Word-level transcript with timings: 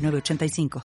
906985. 0.00 0.82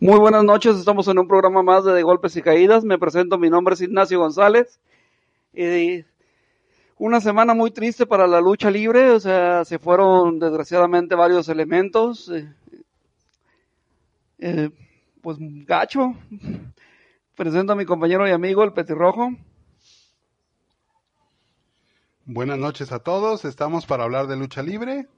Muy 0.00 0.18
buenas 0.18 0.42
noches, 0.42 0.76
estamos 0.76 1.06
en 1.06 1.18
un 1.20 1.28
programa 1.28 1.62
más 1.62 1.84
de, 1.84 1.92
de 1.92 2.02
Golpes 2.02 2.34
y 2.36 2.42
Caídas. 2.42 2.82
Me 2.84 2.98
presento, 2.98 3.38
mi 3.38 3.48
nombre 3.48 3.74
es 3.74 3.80
Ignacio 3.80 4.18
González. 4.18 4.80
Y 5.54 6.04
una 7.04 7.20
semana 7.20 7.52
muy 7.52 7.72
triste 7.72 8.06
para 8.06 8.28
la 8.28 8.40
lucha 8.40 8.70
libre, 8.70 9.10
o 9.10 9.18
sea, 9.18 9.64
se 9.64 9.80
fueron 9.80 10.38
desgraciadamente 10.38 11.16
varios 11.16 11.48
elementos. 11.48 12.28
eh, 12.28 12.48
eh, 14.38 14.70
pues 15.20 15.36
gacho. 15.40 16.14
Presento 17.34 17.72
a 17.72 17.76
mi 17.76 17.84
compañero 17.84 18.28
y 18.28 18.30
amigo, 18.30 18.62
el 18.62 18.72
Petirrojo. 18.72 19.30
Buenas 22.24 22.58
noches 22.58 22.92
a 22.92 23.00
todos, 23.00 23.44
estamos 23.44 23.84
para 23.84 24.04
hablar 24.04 24.28
de 24.28 24.36
lucha 24.36 24.62
libre. 24.62 25.08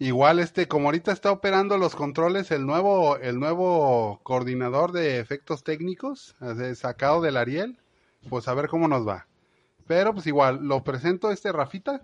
Igual 0.00 0.40
este, 0.40 0.66
como 0.66 0.86
ahorita 0.88 1.12
está 1.12 1.30
operando 1.30 1.78
los 1.78 1.94
controles 1.94 2.50
el 2.50 2.66
nuevo, 2.66 3.16
el 3.16 3.38
nuevo 3.38 4.18
coordinador 4.24 4.90
de 4.90 5.20
efectos 5.20 5.62
técnicos, 5.62 6.34
eh, 6.40 6.74
sacado 6.74 7.20
del 7.20 7.36
Ariel, 7.36 7.78
pues 8.28 8.48
a 8.48 8.54
ver 8.54 8.66
cómo 8.66 8.88
nos 8.88 9.06
va. 9.06 9.28
Pero 9.92 10.14
pues 10.14 10.26
igual, 10.26 10.56
lo 10.62 10.82
presento 10.82 11.30
este 11.30 11.52
Rafita. 11.52 12.00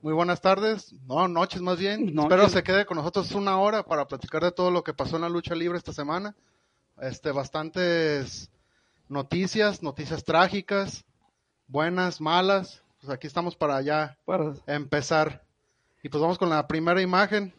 Muy 0.00 0.12
buenas 0.12 0.40
tardes, 0.40 0.94
no, 1.08 1.26
noches 1.26 1.60
más 1.60 1.76
bien. 1.76 2.16
Espero 2.16 2.48
se 2.48 2.62
quede 2.62 2.86
con 2.86 2.96
nosotros 2.98 3.32
una 3.32 3.58
hora 3.58 3.82
para 3.82 4.06
platicar 4.06 4.44
de 4.44 4.52
todo 4.52 4.70
lo 4.70 4.84
que 4.84 4.94
pasó 4.94 5.16
en 5.16 5.22
la 5.22 5.28
lucha 5.28 5.56
libre 5.56 5.76
esta 5.76 5.92
semana. 5.92 6.36
Este, 7.00 7.32
bastantes 7.32 8.48
noticias, 9.08 9.82
noticias 9.82 10.22
trágicas, 10.22 11.04
buenas, 11.66 12.20
malas. 12.20 12.80
Pues 13.00 13.12
aquí 13.12 13.26
estamos 13.26 13.56
para 13.56 13.82
ya 13.82 14.16
Para- 14.24 14.54
empezar. 14.68 15.42
Y 16.04 16.10
pues 16.10 16.22
vamos 16.22 16.38
con 16.38 16.48
la 16.48 16.68
primera 16.68 17.02
imagen, 17.02 17.52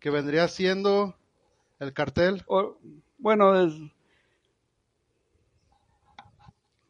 que 0.00 0.10
vendría 0.10 0.48
siendo 0.48 1.14
el 1.78 1.92
cartel. 1.92 2.42
o- 2.48 2.76
bueno, 3.18 3.54
es, 3.64 3.72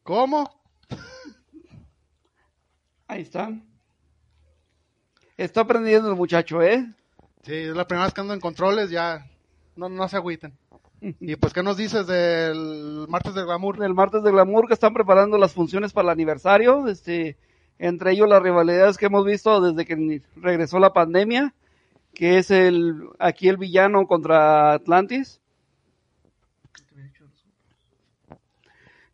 ¿Cómo? 0.02 0.48
Ahí 3.08 3.22
está. 3.22 3.50
Está 5.36 5.62
aprendiendo 5.62 6.08
el 6.08 6.16
muchacho, 6.16 6.62
¿eh? 6.62 6.86
Sí, 7.42 7.54
es 7.54 7.76
la 7.76 7.86
primera 7.86 8.06
vez 8.06 8.14
que 8.14 8.20
ando 8.20 8.34
en 8.34 8.40
controles, 8.40 8.90
ya 8.90 9.26
no, 9.76 9.88
no 9.88 10.08
se 10.08 10.16
agüiten. 10.16 10.56
Y 11.20 11.36
pues, 11.36 11.52
¿qué 11.52 11.62
nos 11.62 11.76
dices 11.76 12.06
del 12.06 13.06
martes 13.08 13.34
de 13.34 13.44
glamour? 13.44 13.82
el 13.84 13.94
martes 13.94 14.22
de 14.22 14.30
Glamour 14.30 14.66
que 14.66 14.74
están 14.74 14.94
preparando 14.94 15.38
las 15.38 15.52
funciones 15.52 15.92
para 15.92 16.06
el 16.06 16.12
aniversario, 16.12 16.88
este, 16.88 17.36
entre 17.78 18.12
ellos 18.12 18.28
las 18.28 18.42
rivalidades 18.42 18.96
que 18.96 19.06
hemos 19.06 19.24
visto 19.24 19.60
desde 19.60 19.84
que 19.84 20.22
regresó 20.36 20.78
la 20.78 20.92
pandemia, 20.92 21.54
que 22.14 22.38
es 22.38 22.50
el 22.50 23.08
aquí 23.18 23.48
el 23.48 23.58
villano 23.58 24.06
contra 24.06 24.72
Atlantis. 24.72 25.40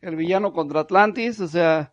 El 0.01 0.17
villano 0.17 0.53
contra 0.53 0.81
Atlantis, 0.81 1.39
o 1.41 1.47
sea, 1.47 1.93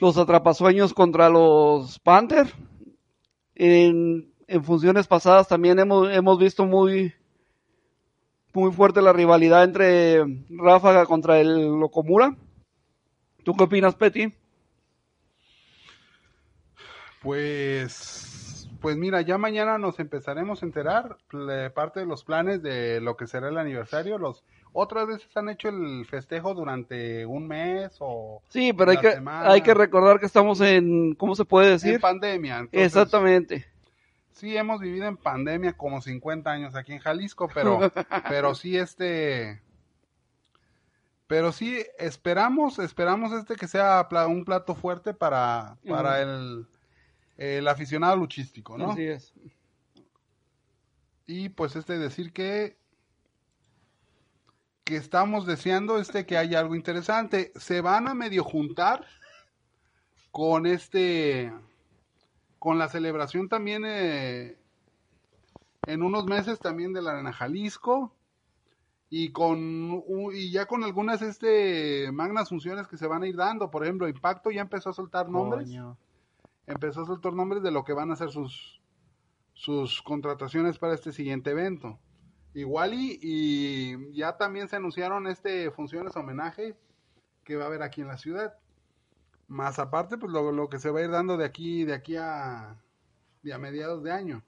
los 0.00 0.16
atrapasueños 0.16 0.94
contra 0.94 1.28
los 1.28 1.98
Panther. 2.00 2.52
En, 3.54 4.32
en 4.46 4.64
funciones 4.64 5.06
pasadas 5.06 5.48
también 5.48 5.78
hemos, 5.78 6.10
hemos 6.10 6.38
visto 6.38 6.64
muy, 6.64 7.12
muy 8.54 8.72
fuerte 8.72 9.02
la 9.02 9.12
rivalidad 9.12 9.64
entre 9.64 10.24
Ráfaga 10.48 11.06
contra 11.06 11.38
el 11.38 11.78
Locomura. 11.78 12.36
¿Tú 13.44 13.54
qué 13.54 13.64
opinas, 13.64 13.94
Petty? 13.94 14.34
Pues, 17.22 18.68
pues 18.80 18.96
mira, 18.96 19.20
ya 19.20 19.36
mañana 19.36 19.76
nos 19.76 20.00
empezaremos 20.00 20.62
a 20.62 20.66
enterar 20.66 21.18
de 21.32 21.68
parte 21.70 22.00
de 22.00 22.06
los 22.06 22.24
planes 22.24 22.62
de 22.62 23.00
lo 23.00 23.16
que 23.16 23.26
será 23.26 23.50
el 23.50 23.58
aniversario. 23.58 24.16
Los 24.16 24.42
otras 24.72 25.06
veces 25.06 25.36
han 25.36 25.48
hecho 25.48 25.68
el 25.68 26.06
festejo 26.06 26.54
durante 26.54 27.26
un 27.26 27.46
mes 27.48 27.96
o 28.00 28.42
Sí, 28.48 28.72
pero 28.72 28.92
hay 28.92 28.98
que, 28.98 29.12
semana. 29.12 29.50
hay 29.50 29.62
que 29.62 29.74
recordar 29.74 30.20
que 30.20 30.26
estamos 30.26 30.60
en, 30.60 31.14
¿cómo 31.14 31.34
se 31.34 31.44
puede 31.44 31.66
en 31.68 31.72
decir? 31.74 32.00
pandemia. 32.00 32.58
Entonces, 32.60 32.86
Exactamente. 32.86 33.66
Sí, 34.32 34.56
hemos 34.56 34.80
vivido 34.80 35.06
en 35.06 35.16
pandemia 35.16 35.72
como 35.74 36.00
50 36.00 36.50
años 36.50 36.74
aquí 36.74 36.92
en 36.92 36.98
Jalisco, 37.00 37.48
pero, 37.52 37.78
pero 38.28 38.54
sí 38.54 38.76
este, 38.76 39.60
pero 41.26 41.52
sí 41.52 41.84
esperamos, 41.98 42.78
esperamos 42.78 43.32
este 43.32 43.56
que 43.56 43.68
sea 43.68 44.08
un 44.28 44.44
plato 44.44 44.74
fuerte 44.74 45.12
para, 45.14 45.76
para 45.86 46.22
el, 46.22 46.66
el 47.36 47.68
aficionado 47.68 48.16
luchístico, 48.16 48.78
¿no? 48.78 48.92
Así 48.92 49.04
es. 49.04 49.34
Y 51.26 51.50
pues 51.50 51.76
este 51.76 51.98
decir 51.98 52.32
que 52.32 52.76
que 54.90 54.96
estamos 54.96 55.46
deseando 55.46 55.98
este 56.00 56.26
que 56.26 56.36
haya 56.36 56.58
algo 56.58 56.74
interesante. 56.74 57.52
Se 57.54 57.80
van 57.80 58.08
a 58.08 58.14
medio 58.14 58.42
juntar 58.42 59.06
con 60.32 60.66
este 60.66 61.52
con 62.58 62.76
la 62.76 62.88
celebración 62.88 63.48
también 63.48 63.84
eh, 63.86 64.58
en 65.86 66.02
unos 66.02 66.26
meses 66.26 66.58
también 66.58 66.92
de 66.92 67.02
la 67.02 67.12
Arena 67.12 67.32
Jalisco 67.32 68.16
y 69.08 69.30
con 69.30 70.02
y 70.32 70.50
ya 70.50 70.66
con 70.66 70.82
algunas 70.82 71.22
este 71.22 72.10
magnas 72.10 72.48
funciones 72.48 72.88
que 72.88 72.96
se 72.96 73.06
van 73.06 73.22
a 73.22 73.28
ir 73.28 73.36
dando, 73.36 73.70
por 73.70 73.84
ejemplo, 73.84 74.08
Impacto 74.08 74.50
ya 74.50 74.62
empezó 74.62 74.90
a 74.90 74.92
soltar 74.92 75.28
nombres 75.28 75.68
Coño. 75.68 75.96
empezó 76.66 77.02
a 77.02 77.06
soltar 77.06 77.32
nombres 77.32 77.62
de 77.62 77.70
lo 77.70 77.84
que 77.84 77.92
van 77.92 78.10
a 78.10 78.16
ser 78.16 78.32
sus, 78.32 78.82
sus 79.54 80.02
contrataciones 80.02 80.78
para 80.78 80.94
este 80.94 81.12
siguiente 81.12 81.50
evento. 81.50 82.00
Igual 82.54 82.94
y, 82.94 83.18
y 83.22 84.12
ya 84.12 84.36
también 84.36 84.68
se 84.68 84.76
anunciaron 84.76 85.26
este 85.26 85.70
funciones 85.70 86.16
homenaje 86.16 86.74
que 87.44 87.56
va 87.56 87.64
a 87.64 87.66
haber 87.68 87.82
aquí 87.82 88.00
en 88.00 88.08
la 88.08 88.18
ciudad. 88.18 88.54
Más 89.48 89.78
aparte, 89.78 90.18
pues 90.18 90.32
lo, 90.32 90.52
lo 90.52 90.68
que 90.68 90.78
se 90.78 90.90
va 90.90 91.00
a 91.00 91.04
ir 91.04 91.10
dando 91.10 91.36
de 91.36 91.44
aquí, 91.44 91.84
de 91.84 91.94
aquí 91.94 92.16
a, 92.16 92.76
de 93.42 93.52
a 93.52 93.58
mediados 93.58 94.02
de 94.02 94.12
año. 94.12 94.42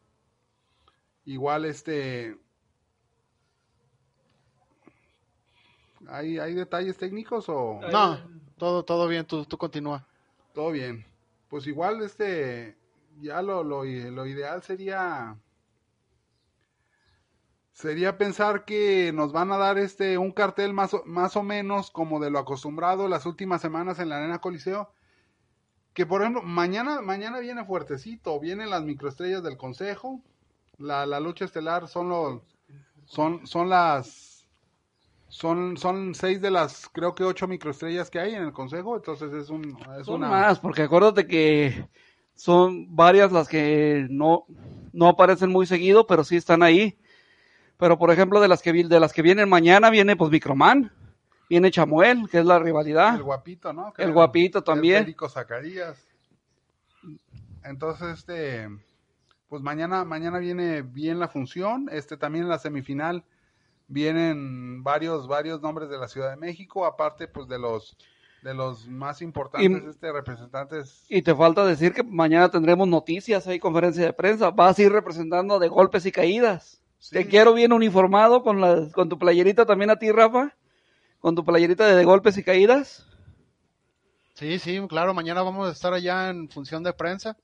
Igual 1.25 1.65
este 1.65 2.37
¿Hay, 6.09 6.39
¿Hay 6.39 6.55
detalles 6.55 6.97
técnicos 6.97 7.49
o...? 7.49 7.81
No, 7.93 8.19
todo, 8.57 8.85
todo 8.85 9.07
bien, 9.07 9.25
tú, 9.25 9.45
tú 9.45 9.57
continúa. 9.57 10.05
Todo 10.53 10.73
bien. 10.73 11.07
Pues 11.49 11.67
igual, 11.67 12.03
este, 12.03 12.77
ya 13.21 13.41
lo, 13.41 13.63
lo, 13.63 13.85
lo 13.85 14.27
ideal 14.27 14.63
sería, 14.63 15.37
sería 17.73 18.19
pensar 18.19 18.65
que 18.65 19.13
nos 19.13 19.33
van 19.33 19.51
a 19.51 19.57
dar 19.57 19.79
este, 19.79 20.19
un 20.19 20.33
cartel 20.33 20.73
más 20.73 20.95
o, 20.95 21.03
más 21.05 21.37
o 21.37 21.43
menos 21.43 21.91
como 21.91 22.21
de 22.21 22.31
lo 22.31 22.39
acostumbrado 22.39 23.09
las 23.09 23.27
últimas 23.27 23.61
semanas 23.61 23.99
en 23.99 24.09
la 24.09 24.19
Arena 24.19 24.41
Coliseo. 24.41 24.91
Que 25.95 26.07
por 26.07 26.23
ejemplo, 26.23 26.43
mañana, 26.43 27.03
mañana 27.03 27.39
viene 27.41 27.65
fuertecito, 27.65 28.41
vienen 28.41 28.71
las 28.71 28.83
microestrellas 28.83 29.43
del 29.43 29.59
consejo, 29.59 30.21
la, 30.79 31.05
la 31.05 31.21
lucha 31.21 31.45
estelar 31.45 31.87
son 31.87 32.09
los, 32.09 32.43
son, 33.05 33.47
son 33.47 33.69
las, 33.69 34.47
son, 35.29 35.77
son 35.77 36.15
seis 36.15 36.41
de 36.41 36.51
las, 36.51 36.89
creo 36.89 37.15
que 37.15 37.25
ocho 37.25 37.47
microestrellas 37.47 38.11
que 38.11 38.21
hay 38.21 38.35
en 38.35 38.43
el 38.43 38.53
consejo, 38.53 38.97
entonces 38.97 39.33
es 39.35 39.51
un, 39.51 39.77
es 39.99 40.07
Son 40.07 40.17
una, 40.17 40.29
más, 40.29 40.61
porque 40.61 40.83
acuérdate 40.83 41.27
que 41.27 41.87
son 42.35 42.95
varias 42.95 43.33
las 43.33 43.49
que 43.49 44.07
no, 44.09 44.47
no 44.93 45.09
aparecen 45.09 45.51
muy 45.51 45.67
seguido, 45.67 46.07
pero 46.07 46.25
sí 46.25 46.37
están 46.37 46.63
ahí. 46.63 46.99
Pero 47.83 47.99
por 47.99 48.13
ejemplo, 48.13 48.41
de 48.41 48.47
las 48.47 48.63
que 48.63 48.71
vi- 48.71 48.85
de 48.85 49.01
las 49.01 49.13
que 49.13 49.23
vienen 49.23 49.49
mañana 49.49 49.91
viene 49.91 50.15
pues 50.15 50.31
Microman, 50.31 50.93
viene 51.51 51.69
Chamuel, 51.73 52.29
que 52.31 52.39
es 52.39 52.45
la 52.47 52.61
rivalidad. 52.61 53.17
El 53.17 53.25
guapito, 53.25 53.73
¿no? 53.73 53.93
Que 53.93 54.05
El 54.05 54.13
guapito 54.13 54.59
el 54.59 54.65
también. 54.65 54.99
Federico 54.99 55.29
Zacarías. 55.29 56.07
Entonces, 57.65 58.19
este, 58.21 58.69
pues 59.49 59.63
mañana, 59.63 60.05
mañana 60.05 60.39
viene 60.39 60.83
bien 60.83 61.19
la 61.19 61.27
función. 61.27 61.89
Este 61.91 62.17
también 62.17 62.45
en 62.45 62.51
la 62.51 62.59
semifinal 62.61 63.25
vienen 63.89 64.85
varios, 64.85 65.27
varios 65.27 65.61
nombres 65.61 65.89
de 65.91 65.99
la 65.99 66.07
Ciudad 66.07 66.31
de 66.31 66.37
México, 66.37 66.87
aparte 66.87 67.27
pues 67.27 67.49
de 67.49 67.59
los 67.59 67.97
de 68.43 68.55
los 68.55 68.87
más 68.89 69.23
importantes 69.23 69.83
Y- 69.85 69.89
este 69.89 70.13
representantes. 70.13 71.05
Y 71.09 71.23
te 71.23 71.35
falta 71.35 71.65
decir 71.65 71.93
que 71.93 72.03
mañana 72.05 72.49
tendremos 72.49 72.87
noticias, 72.87 73.47
hay 73.49 73.59
conferencia 73.61 74.05
de 74.05 74.13
prensa. 74.13 74.51
Vas 74.51 74.79
a 74.79 74.83
ir 74.83 74.93
representando 74.93 75.61
de 75.61 75.67
golpes 75.69 76.07
y 76.07 76.13
caídas. 76.13 76.82
Sí. 77.03 77.17
Te 77.17 77.27
quiero 77.27 77.53
bien 77.53 77.73
uniformado 77.73 78.45
con, 78.45 78.61
la, 78.61 78.89
con 78.93 79.09
tu 79.09 79.19
playerita 79.19 79.67
también 79.67 79.91
a 79.91 79.97
ti, 79.97 80.13
Rafa. 80.13 80.55
Con 81.19 81.35
tu 81.35 81.45
playerita 81.45 81.85
de, 81.85 81.97
de 81.97 82.05
golpes 82.05 82.39
y 82.39 82.45
caídas. 82.45 83.05
Sí, 84.35 84.61
sí, 84.61 84.81
claro, 84.89 85.13
mañana 85.13 85.43
vamos 85.43 85.69
a 85.69 85.73
estar 85.73 85.93
allá 85.93 86.31
en 86.31 86.49
función 86.49 86.85
de 86.85 86.93
prensa. 86.93 87.37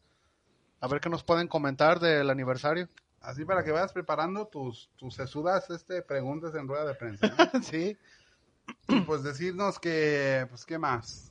A 0.81 0.87
ver 0.87 1.00
qué 1.00 1.08
nos 1.08 1.25
pueden 1.25 1.49
comentar 1.49 1.99
del 1.99 2.31
aniversario. 2.31 2.88
Así 3.20 3.44
para 3.44 3.64
que 3.64 3.72
vayas 3.72 3.93
preparando 3.93 4.46
tus, 4.46 4.90
tus 4.96 5.16
sesudas 5.16 5.69
este, 5.70 6.02
preguntas 6.02 6.54
en 6.54 6.69
rueda 6.69 6.84
de 6.84 6.94
prensa. 6.94 7.34
¿no? 7.52 7.61
sí. 7.62 7.99
Pues 9.06 9.25
decirnos 9.25 9.81
que, 9.81 10.46
pues 10.50 10.64
qué 10.64 10.78
más. 10.78 11.27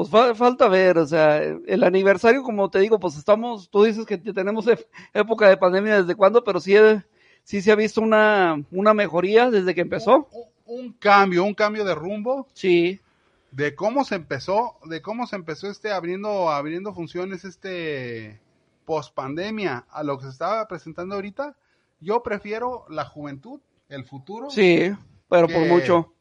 Pues 0.00 0.08
fa- 0.10 0.34
falta 0.34 0.66
ver, 0.68 0.96
o 0.96 1.06
sea, 1.06 1.38
el 1.42 1.84
aniversario, 1.84 2.42
como 2.42 2.70
te 2.70 2.78
digo, 2.78 2.98
pues 2.98 3.18
estamos, 3.18 3.68
tú 3.68 3.84
dices 3.84 4.06
que 4.06 4.16
tenemos 4.16 4.64
época 5.12 5.46
de 5.46 5.58
pandemia 5.58 6.00
desde 6.02 6.14
cuándo, 6.14 6.42
pero 6.42 6.58
sí, 6.58 6.74
eh, 6.74 7.02
sí 7.44 7.60
se 7.60 7.70
ha 7.70 7.74
visto 7.74 8.00
una, 8.00 8.64
una 8.70 8.94
mejoría 8.94 9.50
desde 9.50 9.74
que 9.74 9.82
empezó. 9.82 10.26
Un, 10.66 10.84
un 10.86 10.92
cambio, 10.94 11.44
un 11.44 11.52
cambio 11.52 11.84
de 11.84 11.94
rumbo 11.94 12.46
Sí, 12.54 12.98
de 13.50 13.74
cómo 13.74 14.04
se 14.04 14.14
empezó, 14.14 14.76
de 14.86 15.02
cómo 15.02 15.26
se 15.26 15.36
empezó 15.36 15.68
este 15.68 15.92
abriendo, 15.92 16.48
abriendo 16.48 16.94
funciones 16.94 17.44
este 17.44 18.40
post 18.86 19.14
pandemia 19.14 19.84
a 19.90 20.02
lo 20.02 20.16
que 20.16 20.24
se 20.24 20.30
estaba 20.30 20.66
presentando 20.66 21.14
ahorita. 21.16 21.56
Yo 22.00 22.22
prefiero 22.22 22.86
la 22.88 23.04
juventud, 23.04 23.60
el 23.90 24.04
futuro. 24.04 24.48
sí, 24.50 24.92
pero 25.28 25.46
por 25.46 25.66
mucho. 25.66 26.14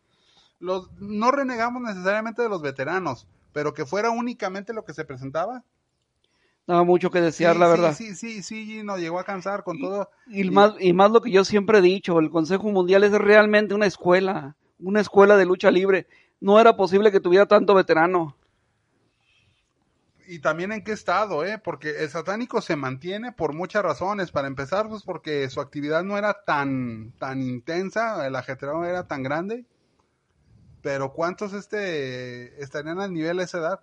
Los, 0.59 0.91
no 0.99 1.31
renegamos 1.31 1.81
necesariamente 1.81 2.41
de 2.41 2.49
los 2.49 2.61
veteranos, 2.61 3.25
pero 3.53 3.73
que 3.73 3.85
fuera 3.85 4.09
únicamente 4.09 4.73
lo 4.73 4.85
que 4.85 4.93
se 4.93 5.05
presentaba. 5.05 5.63
Daba 6.67 6.83
mucho 6.83 7.09
que 7.09 7.19
desear, 7.19 7.55
sí, 7.55 7.59
la 7.59 7.65
sí, 7.65 7.71
verdad. 7.71 7.95
Sí, 7.95 8.15
sí, 8.15 8.43
sí, 8.43 8.83
nos 8.83 8.99
llegó 8.99 9.19
a 9.19 9.23
cansar 9.23 9.63
con 9.63 9.79
todo. 9.79 10.09
Y 10.27 10.49
más, 10.51 10.73
y 10.79 10.93
más 10.93 11.09
lo 11.09 11.21
que 11.21 11.31
yo 11.31 11.43
siempre 11.43 11.79
he 11.79 11.81
dicho, 11.81 12.19
el 12.19 12.29
Consejo 12.29 12.69
Mundial 12.69 13.03
es 13.03 13.11
realmente 13.11 13.73
una 13.73 13.87
escuela, 13.87 14.55
una 14.79 15.01
escuela 15.01 15.35
de 15.35 15.45
lucha 15.45 15.71
libre. 15.71 16.05
No 16.39 16.59
era 16.59 16.77
posible 16.77 17.11
que 17.11 17.19
tuviera 17.19 17.47
tanto 17.47 17.73
veterano. 17.73 18.35
Y 20.27 20.37
también 20.39 20.71
en 20.71 20.83
qué 20.83 20.91
estado, 20.91 21.43
¿eh? 21.43 21.57
Porque 21.57 22.03
el 22.03 22.09
satánico 22.09 22.61
se 22.61 22.75
mantiene 22.75 23.31
por 23.31 23.53
muchas 23.53 23.81
razones. 23.81 24.29
Para 24.29 24.47
empezar, 24.47 24.87
pues 24.87 25.01
porque 25.01 25.49
su 25.49 25.59
actividad 25.61 26.03
no 26.03 26.19
era 26.19 26.43
tan, 26.45 27.13
tan 27.17 27.41
intensa, 27.41 28.27
el 28.27 28.35
ajetreo 28.35 28.85
era 28.85 29.07
tan 29.07 29.23
grande. 29.23 29.65
Pero 30.81 31.13
¿cuántos 31.13 31.53
este 31.53 32.61
estarían 32.61 32.99
al 32.99 33.13
nivel 33.13 33.37
de 33.37 33.43
esa 33.43 33.57
edad? 33.59 33.79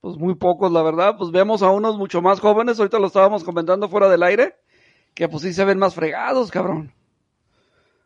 Pues 0.00 0.16
muy 0.16 0.34
pocos, 0.34 0.72
la 0.72 0.82
verdad. 0.82 1.16
Pues 1.16 1.30
vemos 1.30 1.62
a 1.62 1.70
unos 1.70 1.96
mucho 1.96 2.20
más 2.20 2.40
jóvenes, 2.40 2.78
ahorita 2.78 2.98
lo 2.98 3.06
estábamos 3.06 3.44
comentando 3.44 3.88
fuera 3.88 4.08
del 4.08 4.24
aire, 4.24 4.56
que 5.14 5.28
pues 5.28 5.42
sí 5.42 5.52
se 5.52 5.64
ven 5.64 5.78
más 5.78 5.94
fregados, 5.94 6.50
cabrón. 6.50 6.92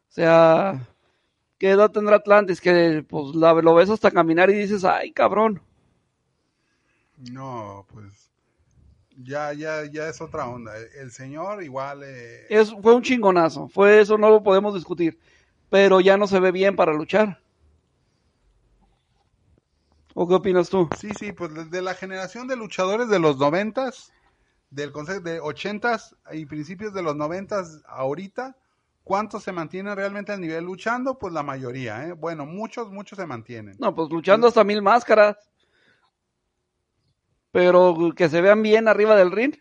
O 0.09 0.13
sea, 0.13 0.87
¿qué 1.59 1.71
edad 1.71 1.91
tendrá 1.91 2.17
Atlantis? 2.17 2.61
Que 2.61 3.05
pues 3.09 3.35
la, 3.35 3.55
lo 3.55 3.75
ves 3.75 3.91
hasta 3.91 4.11
caminar 4.11 4.51
y 4.51 4.55
dices, 4.55 4.85
ay, 4.85 5.13
cabrón. 5.13 5.63
No, 7.33 7.87
pues 7.93 8.31
ya, 9.17 9.53
ya, 9.55 9.85
ya 9.91 10.09
es 10.09 10.21
otra 10.21 10.49
onda. 10.49 10.73
El 10.99 11.11
señor 11.11 11.63
igual 11.63 12.03
eh, 12.05 12.47
Es, 12.51 12.75
fue 12.83 12.95
un 12.95 13.03
chingonazo, 13.03 13.69
fue 13.69 14.01
eso, 14.01 14.19
no 14.19 14.29
lo 14.29 14.43
podemos 14.43 14.75
discutir. 14.75 15.19
Pero 15.71 16.01
ya 16.01 16.17
no 16.17 16.27
se 16.27 16.41
ve 16.41 16.53
bien 16.53 16.77
para 16.77 16.93
luchar. 16.93 17.41
¿O 20.15 20.27
qué 20.27 20.35
opinas 20.35 20.71
tú? 20.71 20.89
Sí, 20.93 21.15
sí, 21.15 21.33
pues 21.33 21.53
desde 21.53 21.83
la 21.83 21.95
generación 21.95 22.49
de 22.49 22.57
luchadores 22.57 23.09
de 23.09 23.19
los 23.19 23.37
noventas, 23.37 24.13
del 24.71 24.91
consejo 24.91 25.21
de 25.21 25.41
ochentas 25.41 26.17
y 26.33 26.47
principios 26.47 26.95
de 26.95 27.03
los 27.03 27.17
noventas 27.17 27.83
ahorita, 27.87 28.57
¿cuántos 29.05 29.43
se 29.43 29.53
mantienen 29.53 29.95
realmente 29.95 30.33
al 30.33 30.41
nivel 30.41 30.65
luchando? 30.65 31.19
Pues 31.19 31.35
la 31.35 31.43
mayoría, 31.43 32.07
¿eh? 32.07 32.13
Bueno, 32.13 32.47
muchos, 32.47 32.91
muchos 32.91 33.19
se 33.19 33.27
mantienen. 33.27 33.77
No, 33.79 33.95
pues 33.95 34.09
luchando 34.11 34.47
hasta 34.49 34.65
mil 34.65 34.81
máscaras. 34.81 35.37
Pero 37.53 38.13
que 38.17 38.29
se 38.29 38.41
vean 38.41 38.63
bien 38.63 38.89
arriba 38.89 39.17
del 39.17 39.33
ring. 39.33 39.55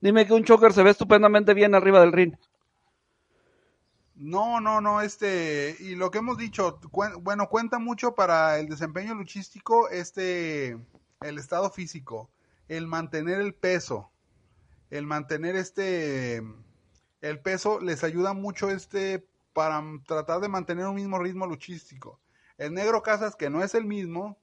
Dime 0.00 0.26
que 0.26 0.34
un 0.34 0.44
choker 0.44 0.72
se 0.72 0.82
ve 0.82 0.90
estupendamente 0.90 1.54
bien 1.54 1.74
arriba 1.74 2.00
del 2.00 2.12
ring. 2.12 2.34
No, 4.18 4.60
no, 4.60 4.80
no, 4.80 5.00
este, 5.00 5.76
y 5.78 5.94
lo 5.94 6.10
que 6.10 6.18
hemos 6.18 6.36
dicho, 6.36 6.80
bueno, 7.20 7.48
cuenta 7.48 7.78
mucho 7.78 8.16
para 8.16 8.58
el 8.58 8.68
desempeño 8.68 9.14
luchístico, 9.14 9.88
este, 9.90 10.76
el 11.20 11.38
estado 11.38 11.70
físico, 11.70 12.28
el 12.66 12.88
mantener 12.88 13.40
el 13.40 13.54
peso, 13.54 14.10
el 14.90 15.06
mantener 15.06 15.54
este, 15.54 16.42
el 17.20 17.40
peso 17.40 17.78
les 17.78 18.02
ayuda 18.02 18.32
mucho 18.32 18.70
este, 18.70 19.24
para 19.52 19.80
tratar 20.04 20.40
de 20.40 20.48
mantener 20.48 20.86
un 20.86 20.96
mismo 20.96 21.20
ritmo 21.20 21.46
luchístico. 21.46 22.18
El 22.56 22.74
negro 22.74 23.04
Casas, 23.04 23.36
que 23.36 23.50
no 23.50 23.62
es 23.62 23.76
el 23.76 23.84
mismo, 23.84 24.36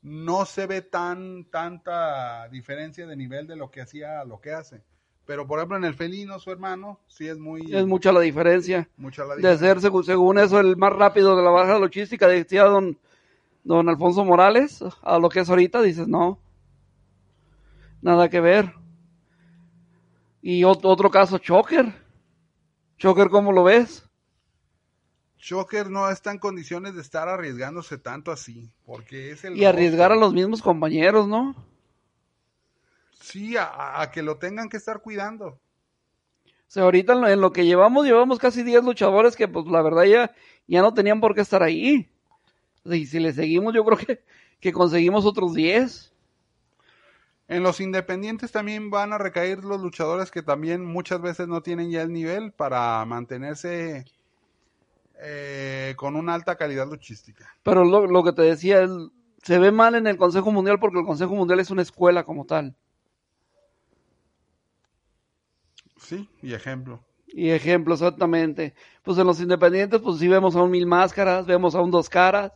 no 0.00 0.46
se 0.46 0.66
ve 0.66 0.80
tan, 0.80 1.44
tanta 1.50 2.48
diferencia 2.48 3.06
de 3.06 3.16
nivel 3.16 3.46
de 3.46 3.56
lo 3.56 3.70
que 3.70 3.82
hacía 3.82 4.24
lo 4.24 4.40
que 4.40 4.52
hace. 4.52 4.82
Pero, 5.28 5.46
por 5.46 5.58
ejemplo, 5.58 5.76
en 5.76 5.84
el 5.84 5.92
felino, 5.92 6.38
su 6.38 6.50
hermano, 6.50 6.98
sí 7.06 7.28
es 7.28 7.36
muy... 7.38 7.60
Es 7.70 7.84
mucha 7.86 8.12
la 8.12 8.20
diferencia. 8.20 8.88
mucha 8.96 9.26
la 9.26 9.34
De 9.34 9.42
diferencia. 9.42 9.68
ser, 9.68 9.80
según, 9.82 10.02
según 10.02 10.38
eso, 10.38 10.58
el 10.58 10.78
más 10.78 10.94
rápido 10.94 11.36
de 11.36 11.42
la 11.42 11.50
baja 11.50 11.78
luchística, 11.78 12.26
decía 12.26 12.64
don, 12.64 12.96
don 13.62 13.90
Alfonso 13.90 14.24
Morales, 14.24 14.82
a 15.02 15.18
lo 15.18 15.28
que 15.28 15.40
es 15.40 15.50
ahorita, 15.50 15.82
dices, 15.82 16.08
no. 16.08 16.38
Nada 18.00 18.30
que 18.30 18.40
ver. 18.40 18.72
Y 20.40 20.62
ot- 20.62 20.80
otro 20.84 21.10
caso, 21.10 21.36
Choker. 21.36 21.92
Choker, 22.96 23.28
¿cómo 23.28 23.52
lo 23.52 23.64
ves? 23.64 24.08
Choker 25.36 25.90
no 25.90 26.08
está 26.10 26.32
en 26.32 26.38
condiciones 26.38 26.94
de 26.94 27.02
estar 27.02 27.28
arriesgándose 27.28 27.98
tanto 27.98 28.32
así, 28.32 28.70
porque 28.86 29.32
es 29.32 29.44
el 29.44 29.58
Y 29.58 29.66
arriesgar 29.66 30.10
a 30.10 30.16
los 30.16 30.32
mismos 30.32 30.62
compañeros, 30.62 31.28
¿no? 31.28 31.54
Sí, 33.20 33.54
a- 33.56 34.10
que 34.12 34.22
lo 34.22 34.38
tengan 34.38 34.68
que 34.68 34.76
estar 34.78 35.00
cuidando. 35.02 35.46
O 35.46 36.70
sea, 36.70 36.82
ahorita 36.84 37.14
en 37.14 37.20
lo, 37.20 37.28
en 37.28 37.40
lo 37.40 37.52
que 37.52 37.64
llevamos, 37.64 38.04
llevamos 38.06 38.38
casi 38.38 38.62
10 38.62 38.84
luchadores 38.84 39.36
que, 39.36 39.48
pues, 39.48 39.66
la 39.66 39.82
verdad 39.82 40.04
ya, 40.04 40.34
ya 40.66 40.82
no 40.82 40.92
tenían 40.94 41.20
por 41.20 41.34
qué 41.34 41.40
estar 41.40 41.62
ahí. 41.62 42.10
Y 42.84 43.06
si 43.06 43.20
le 43.20 43.32
seguimos, 43.32 43.74
yo 43.74 43.84
creo 43.84 43.98
que, 43.98 44.24
que 44.60 44.72
conseguimos 44.72 45.26
otros 45.26 45.54
10. 45.54 46.12
En 47.48 47.64
los 47.64 47.80
independientes 47.80 48.52
también 48.52 48.90
van 48.90 49.12
a 49.12 49.18
recaer 49.18 49.64
los 49.64 49.80
luchadores 49.80 50.30
que 50.30 50.40
también 50.44 50.84
muchas 50.84 51.20
veces 51.20 51.48
no 51.48 51.62
tienen 51.62 51.90
ya 51.90 52.02
el 52.02 52.12
nivel 52.12 52.52
para 52.52 53.04
mantenerse 53.06 54.04
eh, 55.20 55.94
con 55.96 56.16
una 56.16 56.34
alta 56.34 56.56
calidad 56.56 56.86
luchística. 56.88 57.48
Pero 57.62 57.84
lo, 57.84 58.06
lo 58.06 58.24
que 58.24 58.32
te 58.32 58.42
decía, 58.42 58.80
el- 58.80 59.10
se 59.42 59.58
ve 59.58 59.70
mal 59.72 59.94
en 59.94 60.06
el 60.06 60.16
Consejo 60.16 60.50
Mundial 60.50 60.78
porque 60.80 60.98
el 60.98 61.06
Consejo 61.06 61.34
Mundial 61.34 61.60
es 61.60 61.70
una 61.70 61.82
escuela 61.82 62.24
como 62.24 62.44
tal. 62.44 62.76
Sí, 66.08 66.26
y 66.40 66.54
ejemplo. 66.54 67.04
Y 67.26 67.50
ejemplo, 67.50 67.92
exactamente. 67.92 68.72
Pues 69.02 69.18
en 69.18 69.26
los 69.26 69.42
independientes, 69.42 70.00
pues 70.00 70.18
sí 70.18 70.26
vemos 70.26 70.56
a 70.56 70.62
un 70.62 70.70
Mil 70.70 70.86
Máscaras, 70.86 71.44
vemos 71.44 71.74
a 71.74 71.82
un 71.82 71.90
Dos 71.90 72.08
Caras. 72.08 72.50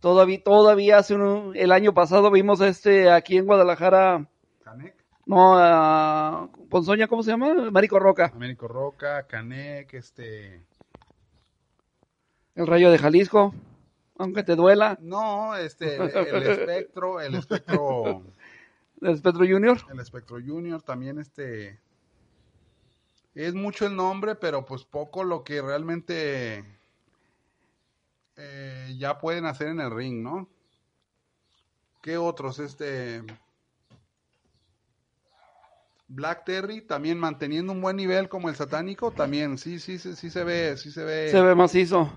Todavía, 0.00 0.42
todavía 0.44 0.98
hace 0.98 1.14
un, 1.14 1.56
el 1.56 1.72
año 1.72 1.94
pasado 1.94 2.30
vimos 2.30 2.60
a 2.60 2.68
este 2.68 3.10
aquí 3.10 3.38
en 3.38 3.46
Guadalajara, 3.46 4.28
Canek, 4.62 4.94
no, 5.24 5.56
a 5.56 6.50
Ponzoña, 6.68 7.08
¿cómo 7.08 7.22
se 7.22 7.30
llama? 7.30 7.70
Marico 7.70 7.98
Roca, 7.98 8.30
Américo 8.34 8.68
Roca, 8.68 9.26
Canek, 9.26 9.94
este... 9.94 10.62
el 12.54 12.66
Rayo 12.66 12.90
de 12.90 12.98
Jalisco, 12.98 13.54
aunque 14.18 14.42
te 14.42 14.56
duela, 14.56 14.98
No, 15.00 15.56
este, 15.56 15.96
el, 15.96 16.10
el 16.10 16.42
espectro, 16.42 17.18
el 17.18 17.34
espectro... 17.34 18.22
el 19.00 19.14
Espectro 19.14 19.46
Junior. 19.46 19.78
El 19.90 20.00
Espectro 20.00 20.36
Junior 20.46 20.82
también 20.82 21.18
este 21.18 21.80
es 23.46 23.54
mucho 23.54 23.86
el 23.86 23.96
nombre, 23.96 24.34
pero 24.34 24.64
pues 24.64 24.84
poco 24.84 25.24
lo 25.24 25.44
que 25.44 25.62
realmente 25.62 26.64
eh, 28.36 28.94
ya 28.98 29.18
pueden 29.18 29.46
hacer 29.46 29.68
en 29.68 29.80
el 29.80 29.90
ring, 29.90 30.22
¿no? 30.22 30.48
¿Qué 32.02 32.16
otros? 32.18 32.58
Este 32.58 33.22
Black 36.08 36.44
Terry 36.44 36.80
también 36.82 37.18
manteniendo 37.18 37.72
un 37.72 37.80
buen 37.80 37.96
nivel 37.96 38.28
como 38.28 38.48
el 38.48 38.56
satánico, 38.56 39.12
también 39.12 39.58
sí, 39.58 39.78
sí, 39.78 39.98
sí, 39.98 40.16
sí 40.16 40.30
se 40.30 40.44
ve, 40.44 40.76
sí 40.76 40.90
se 40.90 41.04
ve, 41.04 41.28
Se 41.28 41.40
ve 41.40 41.54
macizo. 41.54 42.10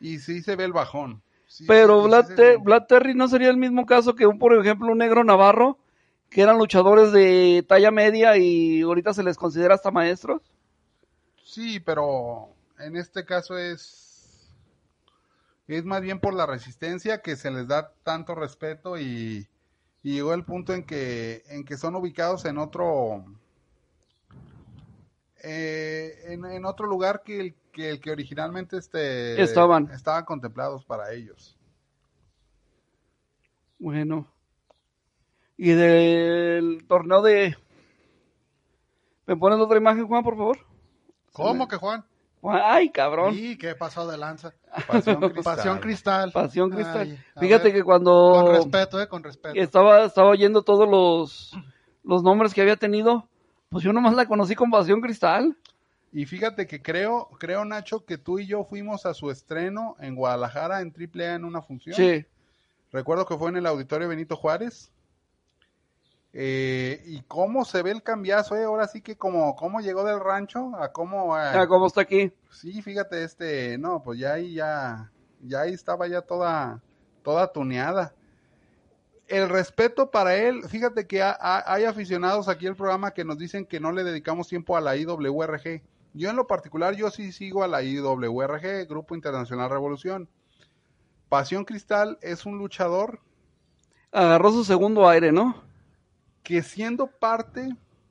y 0.00 0.18
sí 0.18 0.42
se 0.42 0.56
ve 0.56 0.64
el 0.64 0.72
bajón. 0.72 1.22
Sí, 1.46 1.64
Pero 1.66 2.02
sí, 2.02 2.10
sí 2.26 2.34
ve. 2.34 2.56
Vlad 2.56 2.86
Terry 2.86 3.14
no 3.14 3.28
sería 3.28 3.50
el 3.50 3.56
mismo 3.58 3.86
caso 3.86 4.14
que 4.14 4.26
un, 4.26 4.38
por 4.38 4.54
ejemplo, 4.58 4.90
un 4.90 4.98
negro 4.98 5.22
navarro 5.24 5.78
que 6.32 6.40
eran 6.42 6.58
luchadores 6.58 7.12
de 7.12 7.64
talla 7.68 7.90
media 7.90 8.36
y 8.36 8.82
ahorita 8.82 9.12
se 9.14 9.22
les 9.22 9.36
considera 9.36 9.74
hasta 9.74 9.90
maestros. 9.90 10.42
Sí, 11.44 11.80
pero 11.80 12.48
en 12.78 12.96
este 12.96 13.24
caso 13.24 13.58
es 13.58 14.50
es 15.68 15.84
más 15.84 16.02
bien 16.02 16.20
por 16.20 16.34
la 16.34 16.46
resistencia 16.46 17.22
que 17.22 17.36
se 17.36 17.50
les 17.50 17.68
da 17.68 17.92
tanto 18.02 18.34
respeto 18.34 18.98
y, 18.98 19.46
y 20.02 20.14
llegó 20.14 20.34
el 20.34 20.44
punto 20.44 20.74
en 20.74 20.84
que 20.84 21.42
en 21.48 21.64
que 21.64 21.76
son 21.76 21.94
ubicados 21.94 22.44
en 22.44 22.58
otro 22.58 23.24
eh, 25.42 26.24
en, 26.28 26.44
en 26.44 26.64
otro 26.64 26.86
lugar 26.86 27.22
que 27.24 27.40
el 27.40 27.54
que, 27.72 27.90
el 27.90 28.00
que 28.00 28.10
originalmente 28.10 28.76
este, 28.76 29.42
Estaban. 29.42 29.90
estaban 29.92 30.24
contemplados 30.24 30.84
para 30.84 31.12
ellos. 31.12 31.56
Bueno. 33.78 34.28
Y 35.64 35.74
del 35.74 36.84
torneo 36.88 37.22
de... 37.22 37.56
¿Me 39.28 39.36
pones 39.36 39.60
otra 39.60 39.76
imagen, 39.76 40.08
Juan, 40.08 40.24
por 40.24 40.36
favor? 40.36 40.58
¿Cómo 41.30 41.68
que 41.68 41.76
Juan? 41.76 42.04
Ay, 42.42 42.90
cabrón. 42.90 43.32
Sí, 43.32 43.56
¿qué 43.56 43.76
pasó 43.76 44.10
de 44.10 44.18
lanza? 44.18 44.52
Pasión 44.88 45.20
Cristal. 45.20 45.44
Pasión 45.44 45.78
cristal. 45.78 46.32
Pasión 46.32 46.70
cristal. 46.70 47.16
Ay, 47.36 47.40
Fíjate 47.40 47.66
ver, 47.66 47.74
que 47.74 47.84
cuando 47.84 48.42
Con 48.44 48.56
respeto, 48.56 49.00
eh, 49.00 49.06
con 49.06 49.22
respeto. 49.22 49.54
estaba, 49.54 50.04
estaba 50.04 50.30
oyendo 50.30 50.64
todos 50.64 50.88
los, 50.88 51.56
los 52.02 52.24
nombres 52.24 52.54
que 52.54 52.62
había 52.62 52.74
tenido, 52.74 53.28
pues 53.68 53.84
yo 53.84 53.92
nomás 53.92 54.16
la 54.16 54.26
conocí 54.26 54.56
con 54.56 54.68
Pasión 54.68 55.00
Cristal. 55.00 55.56
Y 56.12 56.26
fíjate 56.26 56.66
que 56.66 56.82
creo, 56.82 57.28
creo 57.38 57.64
Nacho, 57.64 58.04
que 58.04 58.18
tú 58.18 58.40
y 58.40 58.48
yo 58.48 58.64
fuimos 58.64 59.06
a 59.06 59.14
su 59.14 59.30
estreno 59.30 59.94
en 60.00 60.16
Guadalajara 60.16 60.80
en 60.80 60.92
AAA 60.92 61.36
en 61.36 61.44
una 61.44 61.62
función. 61.62 61.94
Sí. 61.94 62.26
Recuerdo 62.90 63.26
que 63.26 63.36
fue 63.36 63.50
en 63.50 63.58
el 63.58 63.66
auditorio 63.66 64.08
Benito 64.08 64.34
Juárez. 64.34 64.90
Eh, 66.34 67.02
y 67.06 67.20
cómo 67.28 67.64
se 67.66 67.82
ve 67.82 67.90
el 67.90 68.02
cambiazo, 68.02 68.56
eh? 68.56 68.64
ahora 68.64 68.88
sí 68.88 69.02
que 69.02 69.16
como 69.16 69.54
cómo 69.54 69.80
llegó 69.80 70.02
del 70.02 70.18
rancho 70.18 70.74
a 70.76 70.90
cómo 70.90 71.36
eh, 71.38 71.42
Ah, 71.54 71.66
¿Cómo 71.66 71.86
está 71.86 72.00
aquí? 72.00 72.32
sí, 72.50 72.80
fíjate 72.80 73.22
este, 73.22 73.76
no, 73.76 74.02
pues 74.02 74.18
ya 74.18 74.32
ahí 74.34 74.54
ya 74.54 75.10
ya 75.42 75.60
ahí 75.60 75.74
estaba 75.74 76.06
ya 76.08 76.22
toda 76.22 76.80
toda 77.22 77.52
tuneada. 77.52 78.14
El 79.28 79.48
respeto 79.48 80.10
para 80.10 80.34
él, 80.36 80.62
fíjate 80.68 81.06
que 81.06 81.22
ha- 81.22 81.36
ha- 81.38 81.70
hay 81.72 81.84
aficionados 81.84 82.48
aquí 82.48 82.66
al 82.66 82.76
programa 82.76 83.12
que 83.12 83.24
nos 83.24 83.38
dicen 83.38 83.64
que 83.66 83.78
no 83.80 83.92
le 83.92 84.02
dedicamos 84.04 84.48
tiempo 84.48 84.76
a 84.76 84.80
la 84.80 84.96
IWRG. 84.96 85.82
Yo 86.14 86.28
en 86.30 86.36
lo 86.36 86.46
particular 86.46 86.94
yo 86.94 87.10
sí 87.10 87.32
sigo 87.32 87.62
a 87.62 87.68
la 87.68 87.82
IWRG, 87.82 88.86
Grupo 88.88 89.14
Internacional 89.14 89.70
Revolución. 89.70 90.28
Pasión 91.28 91.64
Cristal 91.64 92.18
es 92.22 92.44
un 92.46 92.58
luchador 92.58 93.20
Agarró 94.10 94.50
su 94.50 94.64
segundo 94.64 95.08
aire, 95.08 95.32
¿no? 95.32 95.62
Que 96.42 96.62
siendo 96.62 97.06
parte, 97.06 97.68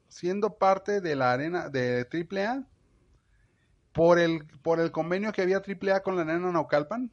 siendo 0.07 0.57
parte 0.57 1.01
de 1.01 1.15
la 1.15 1.31
arena 1.31 1.69
de 1.69 2.07
AAA, 2.11 2.65
por 3.93 4.19
el, 4.19 4.45
por 4.61 4.79
el 4.79 4.91
convenio 4.91 5.31
que 5.31 5.41
había 5.41 5.57
AAA 5.57 6.01
con 6.01 6.15
la 6.15 6.21
arena 6.21 6.51
Naucalpan, 6.51 7.11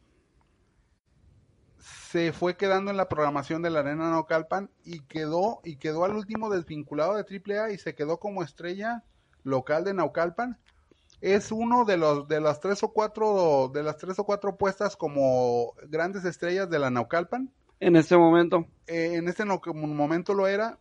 se 1.78 2.32
fue 2.32 2.56
quedando 2.56 2.90
en 2.90 2.96
la 2.96 3.08
programación 3.08 3.62
de 3.62 3.70
la 3.70 3.80
arena 3.80 4.10
Naucalpan 4.10 4.70
y 4.84 5.00
quedó, 5.00 5.60
y 5.64 5.76
quedó 5.76 6.04
al 6.04 6.16
último 6.16 6.50
desvinculado 6.50 7.14
de 7.16 7.25
AAA 7.25 7.72
y 7.72 7.78
se 7.78 7.94
quedó 7.94 8.18
como 8.18 8.42
estrella 8.42 9.04
local 9.42 9.84
de 9.84 9.94
Naucalpan. 9.94 10.58
Es 11.20 11.50
uno 11.50 11.84
de 11.84 11.96
los 11.96 12.28
de 12.28 12.40
las 12.40 12.60
tres 12.60 12.82
o 12.84 12.92
cuatro 12.92 13.70
de 13.75 13.82
las 13.82 13.96
tres 13.96 14.18
o 14.20 14.25
cuatro 14.25 14.56
puestas 14.56 14.96
como 14.96 15.75
grandes 15.88 16.25
estrellas 16.25 16.70
de 16.70 16.78
la 16.78 16.90
Naucalpan 16.90 17.52
En 17.80 17.96
este 17.96 18.16
momento. 18.16 18.66
eh, 18.87 19.14
en 19.14 19.28
este 19.28 19.44
momento 19.44 20.34
lo 20.34 20.46
era, 20.46 20.78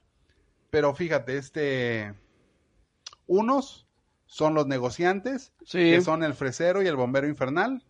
pero 0.77 0.93
fíjate, 0.93 1.37
este, 1.37 2.13
unos 3.25 3.87
son 4.27 4.53
los 4.53 4.67
negociantes, 4.67 5.51
Sí. 5.65 5.79
que 5.79 6.01
son 6.01 6.21
el 6.21 6.35
fresero 6.35 6.83
y 6.83 6.87
el 6.87 6.95
bombero 6.95 7.27
infernal, 7.27 7.83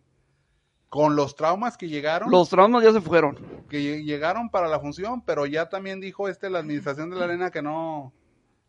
con 0.88 1.18
los 1.18 1.36
traumas 1.36 1.76
que 1.76 1.90
llegaron, 1.90 2.32
Los 2.32 2.48
traumas 2.48 2.82
ya 2.86 2.94
se 2.94 3.02
fueron. 3.02 3.36
que 3.68 3.80
lle- 3.82 4.06
llegaron 4.06 4.50
para 4.50 4.70
la 4.70 4.80
función, 4.80 5.22
pero 5.22 5.46
ya 5.46 5.68
también 5.68 6.00
dijo 6.00 6.30
este 6.30 6.50
la 6.50 6.60
administración 6.60 7.10
de 7.10 7.18
la 7.18 7.26
arena 7.26 7.52
que 7.52 7.62
no, 7.62 8.14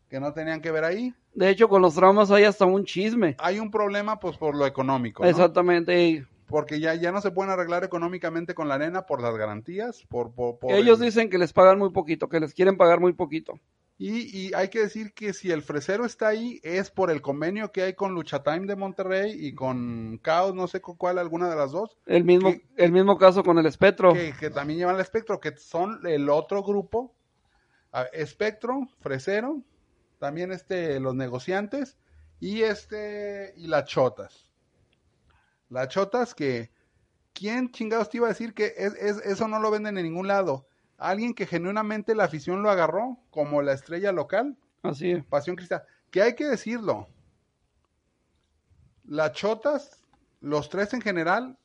que 0.09 0.19
no 0.19 0.33
tenían 0.33 0.59
que 0.59 0.71
ver 0.71 0.83
ahí. 0.83 1.13
De 1.33 1.49
hecho, 1.49 1.69
con 1.69 1.81
los 1.81 1.95
traumas 1.95 2.29
hay 2.29 2.43
hasta 2.43 2.65
un 2.65 2.83
chisme. 2.83 3.37
Hay 3.39 3.57
un 3.59 3.71
problema, 3.71 4.19
pues, 4.19 4.35
por 4.35 4.53
lo 4.53 4.65
económico, 4.65 5.23
¿no? 5.23 5.29
Exactamente. 5.29 6.25
Porque 6.47 6.79
ya, 6.79 6.95
ya 6.95 7.11
no 7.11 7.21
se 7.21 7.29
pueden 7.29 7.51
arreglar 7.53 7.83
económicamente 7.83 8.55
con 8.55 8.67
la 8.67 8.73
arena 8.73 9.05
por 9.05 9.21
las 9.21 9.37
garantías, 9.37 10.03
por, 10.09 10.31
por, 10.33 10.57
por 10.57 10.71
Ellos 10.73 10.99
el- 10.99 11.05
dicen 11.05 11.29
que 11.29 11.37
les 11.37 11.53
pagan 11.53 11.77
muy 11.77 11.91
poquito, 11.91 12.27
que 12.27 12.39
les 12.39 12.53
quieren 12.55 12.75
pagar 12.75 12.99
muy 12.99 13.13
poquito. 13.13 13.53
Y, 14.01 14.47
y 14.47 14.53
hay 14.53 14.69
que 14.69 14.79
decir 14.79 15.13
que 15.13 15.33
si 15.33 15.51
el 15.51 15.61
fresero 15.61 16.05
está 16.05 16.29
ahí 16.29 16.61
es 16.63 16.89
por 16.89 17.11
el 17.11 17.21
convenio 17.21 17.73
que 17.73 17.81
hay 17.81 17.93
con 17.95 18.13
Lucha 18.13 18.41
Time 18.43 18.65
de 18.65 18.77
Monterrey 18.77 19.33
y 19.37 19.53
con 19.53 20.17
Caos, 20.23 20.55
no 20.55 20.69
sé 20.69 20.79
con 20.79 20.95
cuál, 20.95 21.19
alguna 21.19 21.49
de 21.49 21.57
las 21.57 21.73
dos, 21.73 21.97
El 22.05 22.23
mismo, 22.23 22.55
el 22.77 22.91
mismo 22.93 23.17
caso 23.17 23.43
con 23.43 23.57
el 23.57 23.65
espectro. 23.65 24.13
que, 24.13 24.33
que 24.39 24.49
también 24.51 24.79
llevan 24.79 24.95
el 24.95 25.01
espectro, 25.01 25.41
que 25.41 25.57
son 25.57 25.99
el 26.07 26.29
otro 26.29 26.63
grupo, 26.63 27.13
a- 27.91 28.03
espectro, 28.13 28.87
fresero, 29.01 29.63
también 30.17 30.53
este, 30.53 31.01
los 31.01 31.13
negociantes 31.13 31.97
y 32.39 32.61
este, 32.61 33.53
y 33.57 33.67
las 33.67 33.83
chotas. 33.83 34.49
Las 35.69 35.89
chotas 35.89 36.33
que, 36.33 36.71
¿quién 37.33 37.69
chingados 37.73 38.09
te 38.09 38.15
iba 38.15 38.27
a 38.27 38.29
decir 38.29 38.53
que 38.53 38.73
es, 38.77 38.93
es- 38.95 39.25
eso 39.25 39.49
no 39.49 39.59
lo 39.59 39.71
venden 39.71 39.97
en 39.97 40.05
ningún 40.05 40.27
lado? 40.29 40.68
Alguien 40.99 41.33
que 41.33 41.45
genuinamente 41.47 42.13
la 42.13 42.25
afición 42.25 42.61
lo 42.61 42.69
agarró 42.69 43.17
como 43.31 43.61
la 43.61 43.73
estrella 43.73 44.11
local. 44.11 44.57
Así 44.83 45.11
es. 45.11 45.25
Pasión 45.25 45.55
Cristal. 45.55 45.83
Que 46.11 46.21
hay 46.21 46.35
que 46.35 46.45
decirlo. 46.45 47.07
Las 49.05 49.31
chotas, 49.33 50.03
los 50.41 50.69
tres 50.69 50.93
en 50.93 51.01
general, 51.01 51.57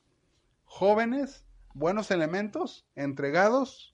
jóvenes, 0.63 1.45
buenos 1.73 2.09
elementos, 2.11 2.85
entregados, 2.95 3.93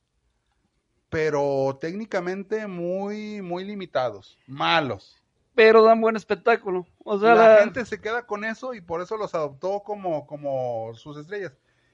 pero 1.09 1.77
técnicamente 1.81 2.67
muy, 2.67 3.41
muy 3.41 3.65
limitados, 3.65 4.37
malos. 4.47 5.17
Pero 5.53 5.83
dan 5.83 5.99
buen 5.99 6.15
espectáculo. 6.15 6.87
O 7.03 7.19
sea, 7.19 7.35
la, 7.35 7.47
la- 7.55 7.57
gente 7.63 7.85
se 7.85 7.99
queda 7.99 8.25
con 8.25 8.45
eso 8.45 8.73
y 8.73 8.79
por 8.79 9.01
eso 9.01 9.17
los 9.17 9.35
adoptó 9.35 9.81
como, 9.83 10.25
como 10.25 10.93
sus 10.93 11.17
estrellas. 11.17 11.51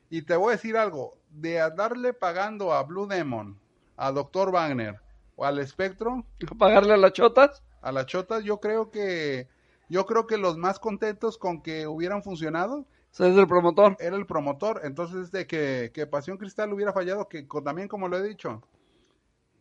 Y 0.09 0.21
te 0.23 0.35
voy 0.35 0.49
a 0.49 0.55
decir 0.55 0.77
algo, 0.77 1.17
de 1.29 1.55
darle 1.75 2.13
pagando 2.13 2.73
a 2.73 2.83
Blue 2.83 3.07
Demon, 3.07 3.59
a 3.95 4.11
Dr. 4.11 4.51
Wagner 4.51 4.99
o 5.35 5.45
al 5.45 5.59
Espectro, 5.59 6.25
pagarle 6.57 6.93
a 6.93 6.97
las 6.97 7.13
chotas. 7.13 7.63
a 7.81 7.91
las 7.91 8.05
chotas, 8.05 8.43
yo 8.43 8.59
creo 8.59 8.89
que 8.89 9.47
yo 9.89 10.05
creo 10.05 10.27
que 10.27 10.37
los 10.37 10.57
más 10.57 10.79
contentos 10.79 11.37
con 11.37 11.61
que 11.61 11.87
hubieran 11.87 12.23
funcionado 12.23 12.85
es 13.11 13.37
el 13.37 13.47
promotor. 13.47 13.97
era 13.99 14.15
el 14.15 14.25
promotor. 14.25 14.81
Entonces, 14.83 15.31
de 15.31 15.47
que, 15.47 15.91
que 15.93 16.05
Pasión 16.05 16.37
Cristal 16.37 16.73
hubiera 16.73 16.93
fallado, 16.93 17.27
que 17.27 17.47
también 17.63 17.87
como 17.87 18.07
lo 18.07 18.17
he 18.17 18.27
dicho, 18.27 18.61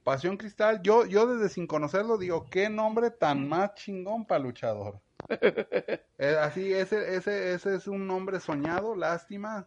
Pasión 0.05 0.37
Cristal, 0.37 0.83
yo, 0.83 1.07
yo 1.07 1.27
desde 1.27 1.49
sin 1.49 1.67
conocerlo 1.67 2.19
digo, 2.19 2.47
qué 2.51 2.69
nombre 2.69 3.11
tan 3.11 3.49
más 3.49 3.75
chingón 3.75 4.27
para 4.27 4.41
luchador. 4.41 5.01
Eh, 6.19 6.35
así, 6.41 6.73
ese, 6.73 7.15
ese, 7.15 7.53
ese 7.53 7.75
es 7.75 7.87
un 7.87 8.07
nombre 8.07 8.41
soñado, 8.41 8.97
lástima, 8.97 9.67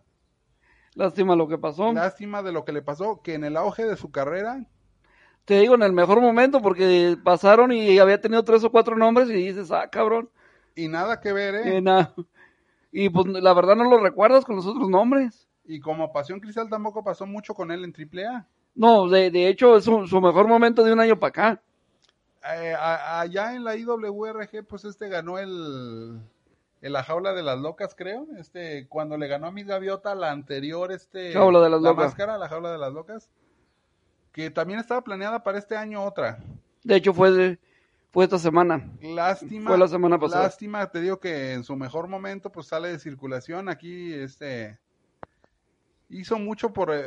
Lástima 1.00 1.36
lo 1.36 1.48
que 1.48 1.58
pasó. 1.58 1.94
lástima 1.94 2.44
de 2.44 2.52
lo 2.52 2.66
que 2.66 2.74
le 2.74 2.82
pasó, 2.82 3.22
que 3.22 3.34
en 3.36 3.46
el 3.46 3.56
auge 3.56 3.86
de 3.86 3.96
su 3.96 4.12
carrera, 4.12 4.66
Te 5.46 5.60
digo, 5.62 5.74
en 5.76 5.84
el 5.84 5.94
mejor 5.94 6.20
momento, 6.22 6.62
porque 6.62 7.16
pasaron 7.24 7.72
y 7.72 7.98
había 8.00 8.20
tenido 8.20 8.44
tres 8.44 8.64
o 8.66 8.70
cuatro 8.70 8.96
nombres 8.98 9.30
y 9.30 9.34
dices, 9.34 9.72
ah, 9.72 9.90
cabrón. 9.90 10.30
y 10.76 10.88
nada 10.90 11.20
que 11.22 11.32
ver, 11.34 11.56
¿eh? 11.56 11.82
Na- 11.82 12.14
Y 12.92 13.10
pues 13.10 13.28
la 13.28 13.54
verdad 13.54 13.76
no 13.76 13.86
lo 13.90 14.00
recuerdas 14.00 14.44
con 14.46 14.56
los 14.58 14.66
otros 14.68 14.90
nombres. 14.90 15.48
Y 15.66 15.80
como 15.80 16.12
Pasión 16.12 16.40
Cristal 16.40 16.70
tampoco 16.70 17.04
pasó 17.04 17.26
mucho 17.26 17.54
con 17.54 17.72
él 17.72 17.84
en 17.84 17.94
AAA. 17.94 18.46
No, 18.76 19.08
de, 19.08 19.32
de 19.32 19.48
hecho 19.48 19.78
es 19.78 19.86
su, 19.86 20.06
su 20.08 20.20
mejor 20.22 20.48
momento 20.48 20.84
de 20.84 20.92
un 20.94 21.00
año 21.00 21.18
para 21.20 21.30
acá. 21.30 21.62
Eh, 22.58 22.74
a- 22.74 23.22
allá 23.22 23.54
en 23.56 23.64
la 23.64 23.76
IWRG, 23.76 24.66
pues 24.68 24.86
este 24.86 25.08
ganó 25.10 25.38
el, 25.40 26.20
en 26.82 26.94
la 26.94 27.04
jaula 27.04 27.34
de 27.34 27.44
las 27.44 27.60
locas, 27.60 27.94
creo. 27.96 28.28
Este, 28.38 28.88
cuando 28.88 29.18
le 29.18 29.28
ganó 29.28 29.48
a 29.48 29.52
Miss 29.52 29.68
Gaviota 29.68 30.16
la 30.16 30.32
anterior, 30.32 30.92
este, 30.92 31.34
Jaula 31.34 31.60
de 31.62 31.70
las 31.70 31.82
la 31.82 31.90
locas. 31.90 32.06
máscara, 32.06 32.38
la 32.38 32.48
jaula 32.50 32.72
de 32.72 32.78
las 32.78 32.94
locas, 32.94 33.30
que 34.32 34.50
también 34.52 34.80
estaba 34.80 35.02
planeada 35.04 35.44
para 35.44 35.58
este 35.58 35.76
año 35.76 36.04
otra. 36.04 36.40
De 36.84 36.96
hecho 36.96 37.14
fue, 37.14 37.32
de- 37.32 37.60
fue 38.12 38.24
esta 38.24 38.40
semana. 38.40 38.90
Lástima. 39.02 39.70
Fue 39.70 39.78
la 39.78 39.88
semana 39.88 40.18
pasada. 40.20 40.44
Lástima, 40.44 40.90
te 40.90 41.02
digo 41.02 41.20
que 41.20 41.54
en 41.54 41.64
su 41.64 41.76
mejor 41.76 42.08
momento, 42.08 42.52
pues 42.52 42.68
sale 42.68 42.88
de 42.90 43.00
circulación. 43.00 43.68
Aquí, 43.70 44.14
este, 44.14 44.80
hizo 46.10 46.40
mucho 46.40 46.72
por, 46.74 46.92
eh, 46.94 47.04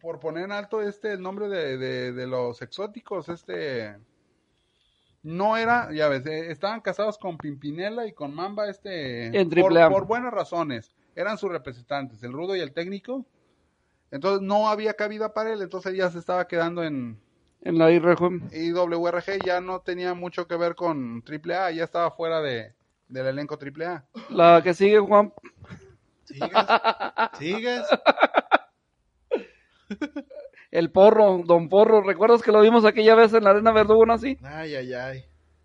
por 0.00 0.18
poner 0.20 0.44
en 0.44 0.52
alto 0.52 0.82
este 0.82 1.12
el 1.12 1.22
nombre 1.22 1.48
de, 1.48 1.78
de, 1.78 2.12
de 2.12 2.26
los 2.26 2.60
exóticos, 2.62 3.28
este, 3.28 3.96
no 5.22 5.56
era, 5.56 5.92
ya 5.92 6.08
ves, 6.08 6.24
eh, 6.26 6.50
estaban 6.50 6.80
casados 6.80 7.18
con 7.18 7.38
Pimpinela 7.38 8.06
y 8.06 8.12
con 8.12 8.34
Mamba, 8.34 8.68
este, 8.68 9.26
En 9.38 9.50
por, 9.50 9.76
AAA. 9.76 9.90
por 9.90 10.06
buenas 10.06 10.32
razones, 10.32 10.94
eran 11.14 11.38
sus 11.38 11.50
representantes, 11.50 12.22
el 12.22 12.32
rudo 12.32 12.54
y 12.56 12.60
el 12.60 12.72
técnico. 12.72 13.26
Entonces 14.10 14.40
no 14.40 14.68
había 14.68 14.94
cabida 14.94 15.34
para 15.34 15.52
él, 15.52 15.60
entonces 15.60 15.94
ya 15.94 16.10
se 16.10 16.18
estaba 16.18 16.46
quedando 16.46 16.82
en, 16.82 17.20
En 17.62 17.76
la 17.78 17.90
IRG. 17.90 18.52
Y 18.52 18.72
WRG 18.72 19.44
ya 19.44 19.60
no 19.60 19.80
tenía 19.80 20.14
mucho 20.14 20.46
que 20.46 20.56
ver 20.56 20.74
con 20.74 21.22
AAA, 21.26 21.72
ya 21.72 21.84
estaba 21.84 22.10
fuera 22.10 22.40
de, 22.40 22.72
del 23.08 23.26
elenco 23.26 23.58
AAA. 23.60 24.04
La 24.30 24.62
que 24.62 24.72
sigue, 24.72 24.98
Juan. 24.98 25.32
¿Sigues? 26.24 26.50
¿Sigues? 27.38 27.82
El 30.70 30.90
porro, 30.90 31.42
don 31.44 31.68
porro. 31.68 32.02
¿Recuerdas 32.02 32.42
que 32.42 32.52
lo 32.52 32.60
vimos 32.60 32.84
aquella 32.84 33.14
vez 33.14 33.32
en 33.32 33.44
la 33.44 33.50
arena 33.50 33.72
Verdugo, 33.72 34.04
no 34.04 34.12
así? 34.14 34.38
Ay, 34.42 34.74
ay, 34.74 34.92
ay. 34.92 35.24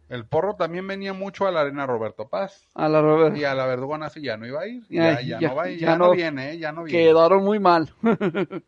El 0.10 0.26
porro 0.28 0.56
también 0.56 0.86
venía 0.88 1.14
mucho 1.14 1.48
a 1.48 1.52
la 1.52 1.62
arena 1.62 1.86
Roberto 1.86 2.30
Paz. 2.30 2.70
A 2.76 2.88
la 2.88 3.02
Robert. 3.02 3.36
Y 3.36 3.44
a 3.46 3.56
la 3.56 3.66
Verdugona 3.66 4.10
sí 4.10 4.22
ya 4.22 4.38
no 4.38 4.46
iba 4.46 4.62
a 4.62 4.68
ir. 4.68 4.84
Ya, 4.90 5.20
Ya, 5.22 5.22
ya, 5.22 5.40
ya, 5.40 5.48
no 5.50 5.56
va, 5.56 5.70
ya, 5.70 5.78
ya 5.78 5.98
no, 5.98 6.06
no. 6.08 6.12
viene, 6.12 6.52
¿eh? 6.52 6.58
ya 6.60 6.72
no 6.72 6.84
viene. 6.84 7.00
Quedaron 7.00 7.44
muy 7.44 7.60
mal. 7.60 7.94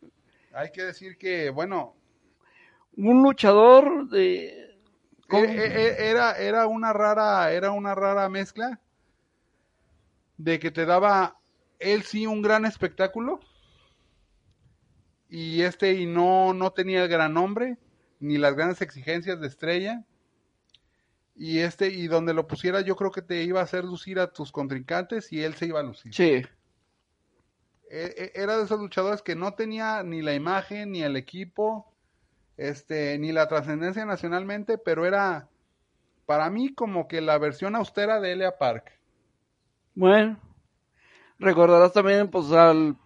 Hay 0.54 0.70
que 0.72 0.82
decir 0.84 1.16
que, 1.18 1.50
bueno, 1.50 1.94
Un 2.96 3.22
luchador 3.22 4.08
de... 4.08 4.46
Eh, 4.46 4.74
eh, 5.32 5.96
era, 5.98 6.32
era 6.32 6.66
una 6.66 6.92
rara, 6.92 7.52
era 7.52 7.70
una 7.72 7.94
rara 7.94 8.28
mezcla 8.28 8.80
de 10.38 10.58
que 10.58 10.70
te 10.70 10.86
daba 10.86 11.36
él 11.78 12.02
sí 12.02 12.26
un 12.26 12.42
gran 12.42 12.64
espectáculo 12.64 13.40
y 15.28 15.62
este 15.62 15.94
y 15.94 16.06
no, 16.06 16.54
no 16.54 16.72
tenía 16.72 17.02
el 17.02 17.08
gran 17.08 17.34
nombre 17.34 17.78
ni 18.20 18.38
las 18.38 18.54
grandes 18.54 18.80
exigencias 18.82 19.40
de 19.40 19.46
estrella 19.46 20.04
y 21.34 21.58
este 21.58 21.88
y 21.88 22.06
donde 22.06 22.32
lo 22.34 22.46
pusiera 22.46 22.80
yo 22.80 22.96
creo 22.96 23.10
que 23.10 23.22
te 23.22 23.42
iba 23.42 23.60
a 23.60 23.64
hacer 23.64 23.84
lucir 23.84 24.18
a 24.18 24.32
tus 24.32 24.52
contrincantes 24.52 25.32
y 25.32 25.42
él 25.42 25.54
se 25.54 25.66
iba 25.66 25.80
a 25.80 25.82
lucir. 25.82 26.14
Sí. 26.14 26.42
E- 27.88 28.14
e- 28.16 28.32
era 28.34 28.56
de 28.56 28.64
esos 28.64 28.80
luchadores 28.80 29.22
que 29.22 29.36
no 29.36 29.54
tenía 29.54 30.02
ni 30.02 30.22
la 30.22 30.34
imagen, 30.34 30.92
ni 30.92 31.02
el 31.02 31.16
equipo, 31.16 31.92
este, 32.56 33.18
ni 33.18 33.32
la 33.32 33.48
trascendencia 33.48 34.04
nacionalmente, 34.04 34.78
pero 34.78 35.06
era 35.06 35.48
para 36.24 36.50
mí 36.50 36.74
como 36.74 37.06
que 37.06 37.20
la 37.20 37.38
versión 37.38 37.76
austera 37.76 38.20
de 38.20 38.32
Elia 38.32 38.58
Park. 38.58 38.98
Bueno. 39.94 40.40
Recordarás 41.38 41.92
también, 41.92 42.28
pues, 42.28 42.50
al... 42.52 42.96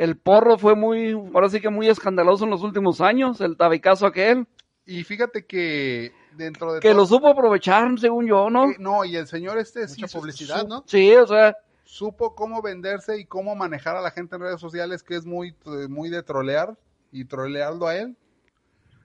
El 0.00 0.16
porro 0.16 0.56
fue 0.56 0.74
muy, 0.74 1.12
ahora 1.12 1.50
sí 1.50 1.60
que 1.60 1.68
muy 1.68 1.86
escandaloso 1.88 2.44
en 2.44 2.50
los 2.50 2.62
últimos 2.62 3.02
años, 3.02 3.38
el 3.42 3.58
tabicazo 3.58 4.06
aquel, 4.06 4.46
Y 4.86 5.04
fíjate 5.04 5.44
que 5.44 6.10
dentro 6.38 6.72
de 6.72 6.80
que 6.80 6.88
todo- 6.88 6.96
lo 7.00 7.06
supo 7.06 7.28
aprovechar, 7.28 7.86
según 7.98 8.26
yo, 8.26 8.48
¿no? 8.48 8.70
eh, 8.70 8.76
no, 8.78 9.04
y 9.04 9.16
el 9.16 9.26
señor 9.26 9.58
este 9.58 9.86
sí 9.88 10.00
Mucha 10.00 10.18
publicidad, 10.18 10.62
su- 10.62 10.68
¿no? 10.68 10.84
Sí, 10.86 11.14
o 11.14 11.26
sea, 11.26 11.54
supo 11.84 12.34
cómo 12.34 12.62
venderse 12.62 13.18
y 13.20 13.26
cómo 13.26 13.54
manejar 13.54 13.94
a 13.96 14.00
la 14.00 14.10
gente 14.10 14.36
en 14.36 14.40
redes 14.42 14.58
sociales, 14.58 15.02
que 15.02 15.16
es 15.16 15.26
muy, 15.26 15.48
eh, 15.66 15.86
muy 15.88 16.08
de 16.08 16.22
trolear 16.22 16.78
y 17.12 17.26
trolearlo 17.26 17.86
a 17.86 17.96
él. 17.96 18.16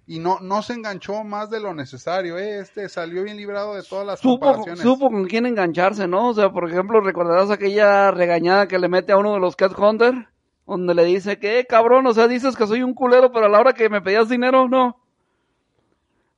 Y 0.07 0.19
no, 0.19 0.39
no 0.39 0.61
se 0.61 0.73
enganchó 0.73 1.23
más 1.25 1.49
de 1.49 1.59
lo 1.59 1.73
necesario, 1.73 2.37
¿eh? 2.37 2.59
este 2.59 2.87
salió 2.87 3.23
bien 3.23 3.35
librado 3.37 3.73
de 3.75 3.83
todas 3.83 4.05
las 4.07 4.19
supo, 4.21 4.45
comparaciones. 4.45 4.79
supo 4.81 5.09
con 5.09 5.25
quién 5.25 5.45
engancharse, 5.45 6.07
¿no? 6.07 6.29
O 6.29 6.33
sea, 6.33 6.51
por 6.51 6.69
ejemplo, 6.69 7.01
recordarás 7.01 7.49
aquella 7.49 8.11
regañada 8.11 8.67
que 8.69 8.79
le 8.79 8.87
mete 8.87 9.11
a 9.11 9.17
uno 9.17 9.33
de 9.33 9.39
los 9.41 9.55
Cat 9.57 9.77
Hunter, 9.77 10.13
donde 10.65 10.93
le 10.95 11.03
dice 11.05 11.37
que, 11.39 11.59
"Eh, 11.59 11.65
cabrón, 11.65 12.05
o 12.07 12.13
sea, 12.13 12.27
dices 12.27 12.55
que 12.55 12.65
soy 12.67 12.81
un 12.83 12.93
culero, 12.93 13.31
pero 13.31 13.45
a 13.45 13.49
la 13.49 13.59
hora 13.59 13.73
que 13.73 13.89
me 13.89 14.01
pedías 14.01 14.29
dinero, 14.29 14.67
no. 14.67 14.99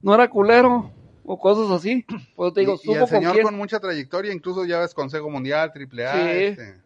No 0.01 0.13
era 0.13 0.29
culero, 0.29 0.91
o 1.25 1.39
cosas 1.39 1.71
así. 1.71 2.05
Pues 2.35 2.53
te 2.53 2.61
digo, 2.61 2.77
y, 2.83 2.89
y 2.91 2.93
el 2.93 2.99
con 2.99 3.07
señor 3.07 3.33
quién. 3.33 3.45
con 3.45 3.55
mucha 3.57 3.79
trayectoria, 3.79 4.33
incluso 4.33 4.65
ya 4.65 4.79
ves 4.79 4.93
Consejo 4.93 5.29
Mundial, 5.29 5.71
Triple 5.73 6.05
A, 6.07 6.13
Sí. 6.13 6.19
este, 6.43 6.81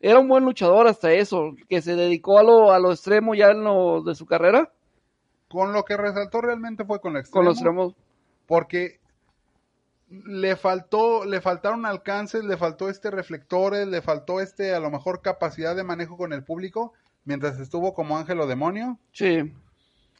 Era 0.00 0.18
un 0.18 0.28
buen 0.28 0.44
luchador 0.44 0.86
hasta 0.86 1.12
eso, 1.12 1.54
que 1.68 1.82
se 1.82 1.94
dedicó 1.94 2.38
a 2.38 2.42
lo, 2.42 2.72
a 2.72 2.78
lo 2.78 2.90
extremo 2.92 3.34
ya 3.34 3.50
en 3.50 3.62
lo 3.64 4.02
de 4.02 4.14
su 4.14 4.24
carrera, 4.26 4.72
con 5.48 5.72
lo 5.72 5.84
que 5.84 5.96
resaltó 5.96 6.40
realmente 6.40 6.84
fue 6.84 7.00
con 7.00 7.12
lo 7.12 7.18
extremo, 7.18 7.38
con 7.40 7.44
los 7.44 7.56
extremos. 7.58 7.94
porque 8.46 8.99
le 10.10 10.56
faltó, 10.56 11.24
le 11.24 11.40
faltaron 11.40 11.86
alcances, 11.86 12.44
le 12.44 12.56
faltó 12.56 12.88
este 12.88 13.10
reflectores, 13.10 13.86
le 13.86 14.02
faltó 14.02 14.40
este 14.40 14.74
a 14.74 14.80
lo 14.80 14.90
mejor 14.90 15.22
capacidad 15.22 15.76
de 15.76 15.84
manejo 15.84 16.16
con 16.16 16.32
el 16.32 16.42
público, 16.44 16.92
mientras 17.24 17.58
estuvo 17.60 17.94
como 17.94 18.18
ángel 18.18 18.40
o 18.40 18.46
demonio, 18.46 18.98
Sí. 19.12 19.52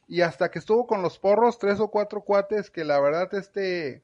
y 0.07 0.21
hasta 0.21 0.49
que 0.49 0.59
estuvo 0.59 0.87
con 0.87 1.01
los 1.01 1.19
porros, 1.19 1.57
tres 1.59 1.79
o 1.79 1.89
cuatro 1.89 2.21
cuates 2.21 2.69
que 2.71 2.83
la 2.85 2.99
verdad 2.99 3.33
este 3.33 4.01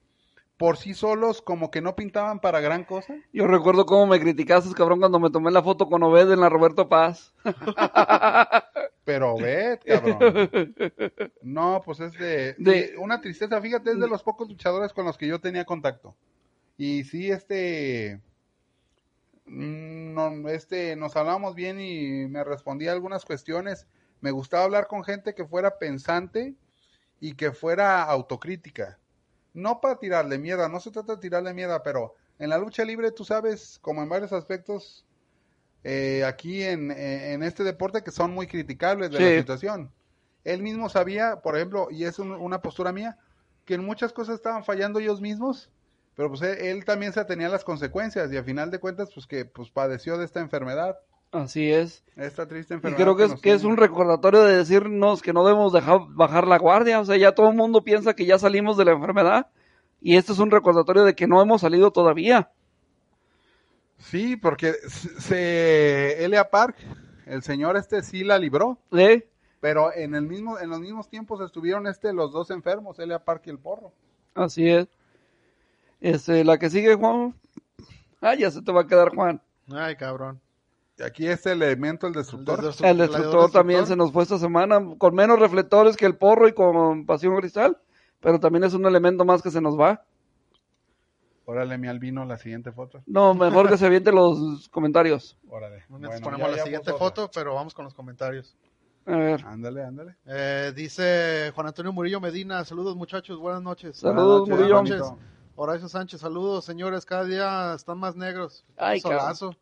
por 0.57 0.77
sí 0.77 0.93
solos 0.95 1.41
como 1.43 1.69
que 1.69 1.81
no 1.81 1.95
pintaban 1.95 2.39
para 2.39 2.59
gran 2.59 2.83
cosa. 2.83 3.13
Yo 3.31 3.45
recuerdo 3.45 3.85
cómo 3.85 4.07
me 4.07 4.19
criticaste, 4.19 4.73
cabrón, 4.73 4.99
cuando 4.99 5.19
me 5.19 5.29
tomé 5.29 5.51
la 5.51 5.61
foto 5.61 5.87
con 5.87 6.01
Obed 6.03 6.31
en 6.31 6.39
la 6.39 6.49
Roberto 6.49 6.89
Paz. 6.89 7.33
Pero 9.07 9.37
ve, 9.39 9.79
cabrón. 9.85 10.19
No, 11.41 11.81
pues 11.85 11.99
es 12.01 12.17
de, 12.17 12.55
De- 12.59 12.95
una 12.99 13.21
tristeza. 13.21 13.61
Fíjate, 13.61 13.91
es 13.91 13.99
de 13.99 14.07
los 14.07 14.23
pocos 14.23 14.49
luchadores 14.49 14.93
con 14.93 15.05
los 15.05 15.17
que 15.17 15.27
yo 15.27 15.39
tenía 15.39 15.65
contacto. 15.65 16.15
Y 16.77 17.03
sí, 17.05 17.31
este, 17.31 18.21
mm, 19.45 20.13
no, 20.13 20.49
este, 20.49 20.95
nos 20.95 21.15
hablábamos 21.15 21.55
bien 21.55 21.79
y 21.79 22.27
me 22.27 22.43
respondía 22.43 22.91
algunas 22.91 23.25
cuestiones. 23.25 23.87
Me 24.21 24.31
gustaba 24.31 24.65
hablar 24.65 24.87
con 24.87 25.03
gente 25.03 25.35
que 25.35 25.45
fuera 25.45 25.77
pensante 25.79 26.55
y 27.21 27.35
que 27.35 27.53
fuera 27.53 28.03
autocrítica. 28.03 28.99
No 29.53 29.81
para 29.81 29.99
tirarle 29.99 30.39
mierda, 30.39 30.69
no 30.69 30.81
se 30.81 30.91
trata 30.91 31.15
de 31.15 31.21
tirarle 31.21 31.55
mierda, 31.55 31.83
pero 31.83 32.15
en 32.39 32.51
la 32.51 32.59
lucha 32.59 32.85
libre 32.85 33.11
tú 33.13 33.25
sabes, 33.25 33.79
como 33.81 34.03
en 34.03 34.09
varios 34.09 34.33
aspectos, 34.33 35.06
eh, 35.89 36.25
aquí 36.25 36.63
en, 36.63 36.91
eh, 36.91 37.31
en 37.31 37.43
este 37.43 37.63
deporte 37.63 38.03
que 38.03 38.11
son 38.11 38.33
muy 38.33 38.45
criticables 38.45 39.09
de 39.09 39.17
Sí. 39.17 39.23
la 39.23 39.39
situación. 39.39 39.89
Él 40.43 40.61
mismo 40.61 40.89
sabía, 40.89 41.37
por 41.41 41.55
ejemplo, 41.55 41.87
y 41.89 42.03
es 42.03 42.19
un- 42.19 42.33
una 42.33 42.61
postura 42.61 42.91
mía, 42.91 43.17
que 43.63 43.75
en 43.75 43.85
muchas 43.85 44.11
cosas 44.11 44.35
estaban 44.35 44.65
fallando 44.65 44.99
ellos 44.99 45.21
mismos, 45.21 45.69
pero 46.15 46.27
pues 46.29 46.41
él, 46.41 46.57
él 46.59 46.83
también 46.85 47.13
se 47.13 47.21
atenía 47.21 47.47
a 47.47 47.51
las 47.51 47.63
consecuencias 47.63 48.31
y 48.33 48.37
a 48.37 48.43
final 48.43 48.69
de 48.69 48.79
cuentas 48.79 49.09
pues 49.13 49.27
que 49.27 49.45
pues 49.45 49.69
padeció 49.69 50.17
de 50.17 50.25
esta 50.25 50.41
enfermedad, 50.41 50.97
Así 51.31 51.71
es. 51.71 52.03
esta 52.17 52.47
triste 52.47 52.73
Y 52.73 52.75
enfermedad. 52.77 53.01
creo 53.03 53.15
que 53.15 53.23
es, 53.25 53.41
que 53.41 53.53
es 53.53 53.63
un 53.63 53.77
recordatorio 53.77 54.43
de 54.43 54.57
decirnos 54.57 55.21
que 55.21 55.31
no 55.33 55.45
debemos 55.45 55.71
dejar 55.73 55.99
bajar 56.09 56.47
la 56.47 56.57
guardia. 56.57 56.99
O 56.99 57.05
sea, 57.05 57.15
ya 57.17 57.33
todo 57.33 57.49
el 57.49 57.55
mundo 57.55 57.83
piensa 57.83 58.13
que 58.13 58.25
ya 58.25 58.37
salimos 58.39 58.75
de 58.77 58.85
la 58.85 58.91
enfermedad. 58.91 59.47
Y 60.01 60.15
esto 60.17 60.31
es 60.33 60.39
un 60.39 60.51
recordatorio 60.51 61.03
de 61.03 61.15
que 61.15 61.27
no 61.27 61.41
hemos 61.41 61.61
salido 61.61 61.91
todavía. 61.91 62.49
Sí, 63.97 64.35
porque 64.35 64.73
se- 64.87 65.19
se 65.21 66.23
Elia 66.25 66.49
Park, 66.49 66.75
el 67.25 67.41
señor 67.43 67.77
este 67.77 68.01
sí 68.03 68.23
la 68.23 68.37
libró, 68.37 68.77
¿Sí? 68.91 69.23
pero 69.59 69.93
en 69.93 70.15
el 70.15 70.23
mismo 70.27 70.59
en 70.59 70.69
los 70.69 70.79
mismos 70.79 71.09
tiempos 71.09 71.41
estuvieron 71.41 71.87
este 71.87 72.13
los 72.13 72.31
dos 72.31 72.51
enfermos, 72.51 72.99
Elia 72.99 73.19
Park 73.19 73.43
y 73.47 73.49
el 73.49 73.59
Porro. 73.59 73.91
Así 74.35 74.69
es. 74.69 74.87
Este, 75.99 76.43
la 76.43 76.57
que 76.59 76.69
sigue, 76.69 76.93
Juan. 76.95 77.33
Ah, 78.21 78.35
ya 78.35 78.51
se 78.51 78.61
te 78.61 78.71
va 78.71 78.81
a 78.81 78.87
quedar, 78.87 79.13
Juan. 79.15 79.41
Ay, 79.71 79.95
cabrón. 79.95 80.39
Y 80.99 81.03
aquí 81.03 81.27
este 81.27 81.51
elemento 81.51 82.07
el 82.07 82.13
destructor. 82.13 82.59
El 82.59 82.85
El 82.85 82.97
destructor 82.97 83.51
también 83.51 83.85
se 83.87 83.95
nos 83.95 84.11
fue 84.11 84.23
esta 84.23 84.37
semana 84.39 84.79
con 84.97 85.13
menos 85.15 85.39
reflectores 85.39 85.95
que 85.97 86.05
el 86.05 86.15
porro 86.15 86.47
y 86.47 86.53
con 86.53 87.05
pasión 87.05 87.35
cristal. 87.37 87.77
Pero 88.19 88.39
también 88.39 88.63
es 88.63 88.73
un 88.73 88.85
elemento 88.85 89.25
más 89.25 89.41
que 89.43 89.51
se 89.51 89.61
nos 89.61 89.79
va. 89.79 90.03
Órale, 91.49 91.77
mi 91.77 91.87
albino, 91.87 92.25
la 92.25 92.37
siguiente 92.37 92.73
foto. 92.73 93.01
No, 93.05 93.33
mejor 93.33 93.69
que 93.69 93.77
se 93.77 93.85
aviente 93.85 94.11
los 94.11 94.67
comentarios. 94.67 95.37
Órale. 95.47 95.85
Bueno, 95.87 96.09
ponemos 96.21 96.39
ya- 96.45 96.51
la 96.51 96.57
ya 96.57 96.63
siguiente 96.63 96.91
foto, 96.91 97.31
pero 97.33 97.55
vamos 97.55 97.73
con 97.73 97.85
los 97.85 97.93
comentarios. 97.93 98.53
A 99.05 99.15
ver. 99.15 99.45
Ándale, 99.45 99.81
ándale. 99.81 100.15
Eh, 100.25 100.73
dice 100.75 101.53
Juan 101.55 101.67
Antonio 101.67 101.93
Murillo 101.93 102.19
Medina, 102.19 102.65
saludos 102.65 102.97
muchachos, 102.97 103.39
buenas 103.39 103.61
noches. 103.61 103.95
Saludos, 103.97 104.49
Buenas 104.49 104.67
noches, 104.69 104.99
Murillo. 104.99 105.17
Horacio 105.55 105.87
Sánchez, 105.87 106.19
saludos 106.19 106.65
señores, 106.65 107.05
cada 107.05 107.23
día 107.23 107.73
están 107.75 107.97
más 107.97 108.17
negros. 108.17 108.65
Ay, 108.75 108.99
Solazo. 108.99 109.55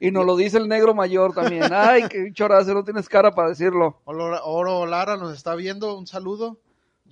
Y 0.00 0.10
nos 0.10 0.24
lo 0.24 0.36
dice 0.36 0.56
el 0.56 0.68
negro 0.68 0.94
mayor 0.94 1.34
también. 1.34 1.64
Ay, 1.70 2.08
qué 2.08 2.32
chorazo, 2.32 2.72
no 2.72 2.82
tienes 2.82 3.08
cara 3.10 3.30
para 3.32 3.50
decirlo. 3.50 4.00
Oro, 4.04 4.42
Oro 4.44 4.86
Lara 4.86 5.18
nos 5.18 5.34
está 5.34 5.54
viendo, 5.54 5.96
un 5.98 6.06
saludo. 6.06 6.58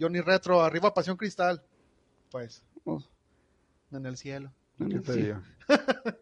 Johnny 0.01 0.21
Retro, 0.23 0.63
arriba 0.63 0.95
Pasión 0.95 1.19
Cristal. 1.19 1.63
Pues, 2.31 2.65
Pues, 2.85 3.09
en 3.93 4.07
el 4.07 4.17
cielo. 4.17 4.53
¿Qué 4.79 5.01
te 5.01 5.13
sí. 5.13 5.23
digo? 5.23 5.41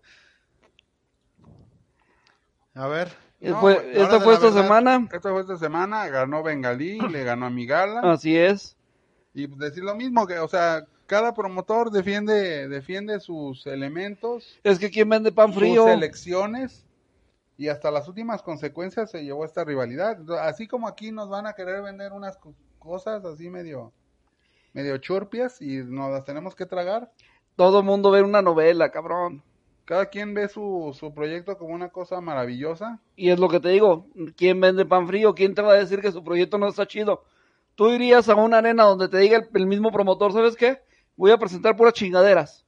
A 2.75 2.87
ver, 2.87 3.09
No, 3.40 3.61
fue- 3.61 3.75
güey, 3.75 4.01
esta 4.01 4.20
fue 4.20 4.27
la 4.29 4.35
esta 4.35 4.46
verdad. 4.46 4.62
semana. 4.62 5.09
Esta 5.12 5.31
fue 5.31 5.40
esta 5.40 5.57
semana, 5.57 6.09
ganó 6.09 6.42
Bengalí, 6.42 7.01
le 7.01 7.25
ganó 7.25 7.46
a 7.46 7.51
Migala. 7.51 8.01
Así 8.12 8.37
es. 8.37 8.77
Y 9.35 9.46
decir 9.57 9.83
lo 9.83 9.94
mismo, 9.94 10.27
que, 10.27 10.38
o 10.38 10.49
sea, 10.49 10.85
cada 11.07 11.35
promotor 11.35 11.90
defiende, 11.90 12.68
defiende 12.68 13.18
sus 13.20 13.66
elementos, 13.66 14.59
Es 14.62 14.79
que 14.79 14.90
quien 14.90 15.09
vende 15.09 15.33
pan 15.33 15.53
frío. 15.53 15.83
sus 15.85 15.92
elecciones, 15.92 16.85
y 17.57 17.68
hasta 17.68 17.90
las 17.90 18.09
últimas 18.09 18.42
consecuencias 18.42 19.11
se 19.11 19.23
llevó 19.25 19.44
esta 19.44 19.64
rivalidad. 19.64 20.18
Así 20.40 20.66
como 20.66 20.88
aquí 20.88 21.11
nos 21.12 21.29
van 21.29 21.46
a 21.46 21.53
querer 21.55 21.83
vender 21.83 22.12
unas 22.12 22.37
co- 22.38 22.55
cosas 22.79 23.25
así 23.25 23.51
medio, 23.51 23.92
medio 24.72 24.96
churpias 24.98 25.61
y 25.61 25.78
nos 25.78 26.11
las 26.11 26.24
tenemos 26.24 26.54
que 26.54 26.66
tragar. 26.66 27.11
Todo 27.56 27.80
el 27.80 27.85
mundo 27.85 28.11
ve 28.11 28.22
una 28.22 28.42
novela, 28.42 28.90
cabrón. 28.90 29.42
Cada 29.85 30.06
quien 30.06 30.35
ve 30.35 30.48
su, 30.48 30.96
su 30.98 31.12
proyecto 31.12 31.59
como 31.59 31.74
una 31.74 31.88
cosa 31.88 32.20
maravillosa. 32.20 33.00
Y 33.16 33.30
es 33.30 33.38
lo 33.40 33.48
que 33.48 33.59
te 33.61 33.70
digo. 33.70 34.06
¿Quién 34.37 34.61
vende 34.61 34.85
pan 34.87 35.06
frío? 35.09 35.35
¿Quién 35.35 35.54
te 35.54 35.62
va 35.62 35.72
a 35.72 35.76
decir 35.78 36.00
que 36.00 36.12
su 36.12 36.22
proyecto 36.22 36.59
no 36.59 36.68
está 36.68 36.87
chido? 36.87 37.24
tú 37.76 37.88
irías 37.88 38.28
a 38.28 38.35
una 38.35 38.59
arena 38.59 38.85
donde 38.85 39.09
te 39.09 39.16
diga 39.16 39.38
el, 39.38 39.48
el 39.54 39.66
mismo 39.66 39.90
promotor, 39.90 40.35
¿sabes 40.35 40.54
qué? 40.54 40.83
Voy 41.16 41.30
a 41.30 41.38
presentar 41.38 41.76
puras 41.76 41.94
chingaderas. 41.94 42.66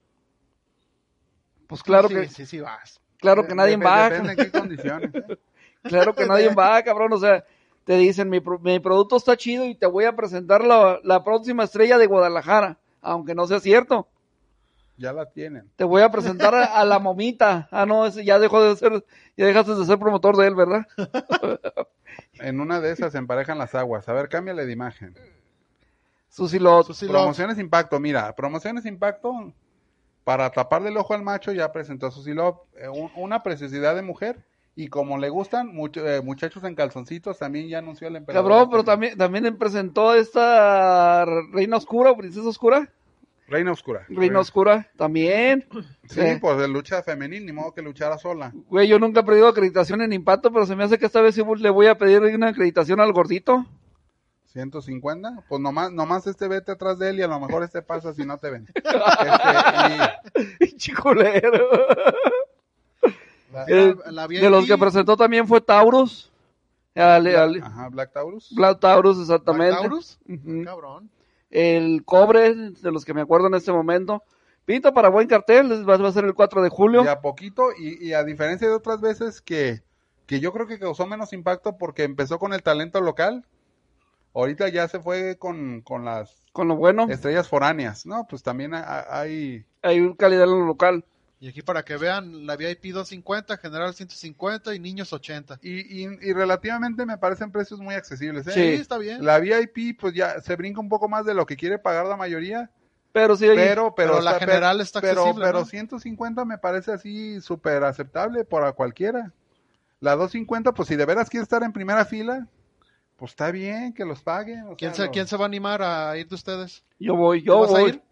Pues 1.66 1.82
claro 1.82 2.08
sí, 2.08 2.14
que, 2.14 2.28
Sí, 2.28 2.46
sí, 2.46 2.60
vas. 2.60 3.00
claro 3.18 3.46
que 3.46 3.54
nadie 3.54 3.76
Dep- 3.78 3.86
va. 3.86 4.08
Depende 4.10 4.32
en 4.32 4.36
qué 4.38 4.50
condiciones. 4.58 5.14
¿eh? 5.14 5.38
Claro 5.82 6.14
que 6.14 6.24
nadie 6.26 6.48
va, 6.54 6.80
cabrón. 6.82 7.12
O 7.12 7.18
sea, 7.18 7.44
te 7.84 7.96
dicen, 7.96 8.28
mi, 8.30 8.40
pro- 8.40 8.58
mi 8.58 8.78
producto 8.80 9.16
está 9.16 9.36
chido 9.36 9.64
y 9.66 9.74
te 9.74 9.86
voy 9.86 10.04
a 10.04 10.14
presentar 10.16 10.64
la, 10.64 11.00
la 11.02 11.24
próxima 11.24 11.64
estrella 11.64 11.98
de 11.98 12.06
Guadalajara. 12.06 12.78
Aunque 13.00 13.34
no 13.34 13.46
sea 13.46 13.58
cierto. 13.60 14.08
Ya 14.96 15.12
la 15.12 15.26
tienen. 15.30 15.68
Te 15.74 15.84
voy 15.84 16.02
a 16.02 16.10
presentar 16.10 16.54
a, 16.54 16.64
a 16.64 16.84
la 16.84 16.98
momita. 17.00 17.68
Ah, 17.72 17.84
no, 17.86 18.06
ese 18.06 18.24
ya 18.24 18.38
dejó 18.38 18.62
de 18.62 18.76
ser, 18.76 19.04
ya 19.36 19.46
dejaste 19.46 19.74
de 19.74 19.84
ser 19.84 19.98
promotor 19.98 20.36
de 20.36 20.46
él, 20.46 20.54
¿verdad? 20.54 20.86
En 22.34 22.60
una 22.60 22.80
de 22.80 22.90
esas 22.92 23.12
se 23.12 23.18
emparejan 23.18 23.56
las 23.58 23.74
aguas. 23.74 24.08
A 24.08 24.12
ver, 24.12 24.28
cámbiale 24.28 24.66
de 24.66 24.72
imagen. 24.72 25.14
Susi 26.28 26.58
Lot. 26.58 26.86
Susi 26.86 27.06
Love. 27.06 27.14
Promociones 27.16 27.58
Impacto, 27.58 27.98
mira, 28.00 28.34
Promociones 28.34 28.84
Impacto, 28.86 29.52
para 30.24 30.50
taparle 30.50 30.88
el 30.90 30.96
ojo 30.96 31.14
al 31.14 31.22
macho, 31.22 31.52
ya 31.52 31.72
presentó 31.72 32.06
a 32.06 32.10
Susi 32.10 32.32
Love, 32.34 32.58
eh, 32.76 32.88
un- 32.88 33.10
una 33.16 33.42
preciosidad 33.42 33.94
de 33.94 34.02
mujer. 34.02 34.44
Y 34.74 34.88
como 34.88 35.18
le 35.18 35.28
gustan 35.28 35.68
mucho- 35.74 36.06
eh, 36.08 36.22
muchachos 36.22 36.64
en 36.64 36.74
calzoncitos, 36.74 37.38
también 37.38 37.68
ya 37.68 37.78
anunció 37.78 38.08
el 38.08 38.16
emperador. 38.16 38.50
Cabrón, 38.50 38.70
pero 38.70 38.84
también, 38.84 39.18
también 39.18 39.56
presentó 39.58 40.14
esta 40.14 41.26
Reina 41.52 41.76
Oscura, 41.76 42.16
Princesa 42.16 42.48
Oscura. 42.48 42.90
Reina 43.48 43.72
Oscura. 43.72 44.06
Reina 44.08 44.40
Oscura, 44.40 44.88
también. 44.96 45.66
Sí, 46.06 46.20
Eh. 46.20 46.38
pues 46.40 46.56
de 46.56 46.68
lucha 46.68 47.02
femenil, 47.02 47.44
ni 47.44 47.52
modo 47.52 47.74
que 47.74 47.82
luchara 47.82 48.16
sola. 48.16 48.50
Güey, 48.70 48.88
yo 48.88 48.98
nunca 48.98 49.20
he 49.20 49.24
pedido 49.24 49.46
acreditación 49.48 50.00
en 50.00 50.14
Impacto, 50.14 50.50
pero 50.50 50.64
se 50.64 50.74
me 50.74 50.84
hace 50.84 50.98
que 50.98 51.04
esta 51.04 51.20
vez 51.20 51.34
sí 51.34 51.42
le 51.58 51.68
voy 51.70 51.86
a 51.88 51.98
pedir 51.98 52.22
una 52.22 52.48
acreditación 52.48 52.98
al 53.00 53.12
gordito. 53.12 53.66
150, 54.46 55.44
pues 55.48 55.60
nomás, 55.60 55.92
nomás 55.92 56.26
este 56.26 56.46
vete 56.48 56.72
atrás 56.72 56.98
de 56.98 57.10
él 57.10 57.18
y 57.18 57.22
a 57.22 57.26
lo 57.26 57.40
mejor 57.40 57.62
este 57.62 57.80
pasa 57.82 58.12
si 58.14 58.24
no 58.24 58.38
te 58.38 58.50
ven. 58.50 58.66
Este, 60.60 60.76
Chiculero. 60.76 61.68
La, 63.52 63.64
Eh, 63.68 63.94
la- 64.06 64.12
la 64.12 64.28
De 64.28 64.50
los 64.50 64.66
que 64.66 64.78
presentó 64.78 65.16
también 65.16 65.46
fue 65.46 65.60
Taurus. 65.60 66.30
Al- 66.94 67.26
y- 67.26 67.34
al- 67.34 67.62
ajá, 67.62 67.88
Black 67.88 68.12
Taurus. 68.12 68.52
Black 68.54 68.80
Taurus, 68.80 69.20
exactamente. 69.20 69.70
Black 69.70 69.80
Taurus. 69.82 70.18
Ujú. 70.28 70.64
Cabrón. 70.64 71.10
El 71.50 72.02
Cobre, 72.04 72.54
de 72.54 72.90
los 72.92 73.04
que 73.04 73.14
me 73.14 73.20
acuerdo 73.20 73.46
en 73.46 73.54
este 73.54 73.72
momento. 73.72 74.22
Pinta 74.64 74.92
para 74.94 75.08
buen 75.08 75.26
cartel, 75.26 75.88
va 75.88 75.96
va 75.96 76.08
a 76.08 76.12
ser 76.12 76.24
el 76.24 76.34
4 76.34 76.62
de 76.62 76.68
julio. 76.68 77.02
De 77.02 77.10
a 77.10 77.20
poquito, 77.20 77.70
y, 77.78 78.06
y 78.06 78.12
a 78.14 78.24
diferencia 78.24 78.68
de 78.68 78.74
otras 78.74 79.00
veces 79.00 79.40
que, 79.42 79.82
que 80.26 80.38
yo 80.40 80.52
creo 80.52 80.66
que 80.66 80.78
causó 80.78 81.06
menos 81.06 81.32
impacto 81.32 81.76
porque 81.76 82.04
empezó 82.04 82.38
con 82.38 82.52
el 82.54 82.62
talento 82.62 83.00
local, 83.00 83.44
ahorita 84.34 84.68
ya 84.68 84.86
se 84.88 85.00
fue 85.00 85.36
con, 85.36 85.80
con 85.82 86.04
las 86.04 86.42
Con 86.52 86.68
lo 86.68 86.76
bueno, 86.76 87.06
estrellas 87.10 87.48
foráneas, 87.48 88.06
¿no? 88.06 88.26
Pues 88.28 88.42
también 88.42 88.72
ha- 88.74 89.04
hay... 89.10 89.64
hay 89.82 90.14
calidad 90.14 90.44
en 90.44 90.50
lo 90.60 90.64
local. 90.66 91.04
Y 91.42 91.48
aquí 91.48 91.60
para 91.60 91.84
que 91.84 91.96
vean, 91.96 92.46
la 92.46 92.54
VIP 92.54 92.92
250, 92.92 93.56
general 93.56 93.92
150 93.94 94.76
y 94.76 94.78
niños 94.78 95.12
80. 95.12 95.58
Y, 95.60 96.04
y, 96.04 96.06
y 96.22 96.32
relativamente 96.32 97.04
me 97.04 97.18
parecen 97.18 97.50
precios 97.50 97.80
muy 97.80 97.96
accesibles, 97.96 98.46
¿eh? 98.46 98.52
Sí. 98.52 98.60
está 98.80 98.96
bien. 98.96 99.24
La 99.24 99.40
VIP, 99.40 99.98
pues 99.98 100.14
ya 100.14 100.40
se 100.40 100.54
brinca 100.54 100.78
un 100.78 100.88
poco 100.88 101.08
más 101.08 101.26
de 101.26 101.34
lo 101.34 101.44
que 101.44 101.56
quiere 101.56 101.80
pagar 101.80 102.06
la 102.06 102.16
mayoría, 102.16 102.70
Pero 103.10 103.34
sí, 103.36 103.46
hay- 103.48 103.56
pero, 103.56 103.92
pero, 103.92 104.12
Pero 104.12 104.22
la 104.22 104.34
está- 104.34 104.46
general 104.46 104.80
está 104.80 105.00
pero, 105.00 105.22
accesible, 105.22 105.44
pero 105.46 105.58
¿no? 105.58 105.64
150 105.66 106.44
me 106.44 106.58
parece 106.58 106.92
así 106.92 107.40
súper 107.40 107.82
aceptable 107.82 108.44
para 108.44 108.70
cualquiera. 108.72 109.32
La 109.98 110.12
250, 110.14 110.72
pues 110.72 110.86
si 110.88 110.94
de 110.94 111.04
veras 111.06 111.28
quiere 111.28 111.42
estar 111.42 111.64
en 111.64 111.72
primera 111.72 112.04
fila, 112.04 112.46
pues 113.16 113.32
está 113.32 113.50
bien 113.50 113.92
que 113.92 114.04
los 114.04 114.22
paguen. 114.22 114.62
o 114.68 114.76
¿Quién 114.76 114.92
sea, 114.94 115.04
se, 115.04 115.06
lo- 115.06 115.10
¿Quién 115.12 115.26
se 115.26 115.36
va 115.36 115.44
a 115.44 115.46
animar 115.46 115.82
a 115.82 116.16
ir 116.16 116.28
de 116.28 116.34
ustedes? 116.36 116.84
yo 117.00 117.16
voy, 117.16 117.40
¿Tú 117.40 117.46
yo 117.46 117.60
vas 117.60 117.70
a 117.70 117.80
voy. 117.80 117.90
ir? 117.90 118.02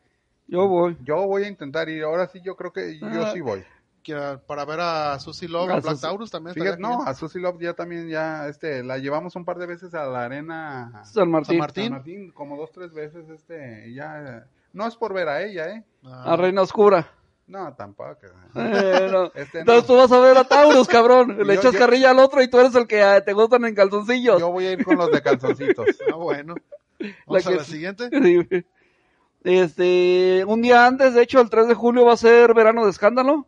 Yo 0.51 0.67
voy. 0.67 0.97
Yo 1.05 1.27
voy 1.27 1.45
a 1.45 1.49
intentar 1.49 1.89
ir, 1.89 2.03
ahora 2.03 2.27
sí 2.27 2.41
yo 2.43 2.57
creo 2.57 2.73
que 2.73 2.99
yo 2.99 3.07
Ah. 3.07 3.31
sí 3.33 3.41
voy. 3.41 3.65
Que- 4.03 4.39
Para 4.47 4.65
ver 4.65 4.81
a 4.81 5.19
Susie 5.21 5.47
Love, 5.49 5.71
A 5.71 5.75
a 5.75 5.81
Black 5.81 5.95
Susi- 5.95 6.03
Taurus 6.03 6.31
también. 6.31 6.55
Fíjate, 6.55 6.81
no, 6.81 7.03
a 7.03 7.15
Susie 7.15 7.41
Love 7.41 7.61
ya 7.61 7.75
también 7.75 8.09
ya, 8.09 8.49
este, 8.49 8.83
la 8.83 8.99
llevamos 8.99 9.37
un 9.37 9.45
par 9.45 9.59
de 9.59 9.67
veces 9.67 9.95
a 9.95 10.07
la 10.07 10.25
arena 10.25 11.03
San 11.05 11.31
Martín. 11.31 11.47
San 11.47 11.59
Martín. 11.59 11.85
San 11.85 11.93
Martín, 11.93 12.31
como 12.33 12.57
dos, 12.57 12.73
tres 12.73 12.93
veces, 12.93 13.29
este, 13.29 13.89
y 13.91 13.95
ya, 13.95 14.47
no 14.73 14.87
es 14.89 14.97
por 14.97 15.13
ver 15.15 15.29
a 15.29 15.43
ella, 15.43 15.69
¿eh? 15.69 15.85
Ah, 16.05 16.33
A 16.33 16.37
Reina 16.37 16.63
Oscura. 16.63 17.09
No, 17.47 17.75
tampoco. 17.75 18.17
Eh, 18.55 19.09
no. 19.13 19.27
Este, 19.35 19.61
Entonces 19.61 19.83
no. 19.89 19.95
tú 19.95 19.97
vas 19.97 20.11
a 20.13 20.19
ver 20.21 20.37
a 20.39 20.45
Taurus, 20.45 20.89
cabrón. 20.89 21.37
Le 21.47 21.55
Yo- 21.55 21.61
echas 21.61 21.73
yo- 21.75 21.79
carrilla 21.79 22.11
al 22.11 22.19
otro 22.21 22.43
y 22.43 22.49
tú 22.49 22.59
eres 22.59 22.75
el 22.75 22.87
que 22.87 23.01
eh, 23.03 23.21
te 23.23 23.33
gustan 23.35 23.65
en 23.67 23.75
calzoncillos. 23.75 24.41
Yo 24.41 24.51
voy 24.51 24.67
a 24.67 24.73
ir 24.73 24.85
con 24.85 24.97
los 24.97 25.11
de 25.11 25.21
calzoncitos. 25.21 25.87
ah, 26.13 26.17
bueno. 26.17 26.55
Vamos 27.27 27.45
La 27.45 27.51
a 27.53 27.55
la 27.57 27.65
siguiente. 27.65 28.09
Sí. 28.11 28.65
Este, 29.45 30.45
un 30.47 30.61
día 30.63 30.87
antes, 30.87 31.15
de 31.15 31.23
hecho, 31.23 31.41
el 31.41 31.49
3 31.51 31.69
de 31.69 31.75
julio 31.75 32.05
va 32.05 32.13
a 32.13 32.17
ser 32.19 32.53
verano 32.55 32.85
de 32.85 32.91
escándalo. 32.91 33.47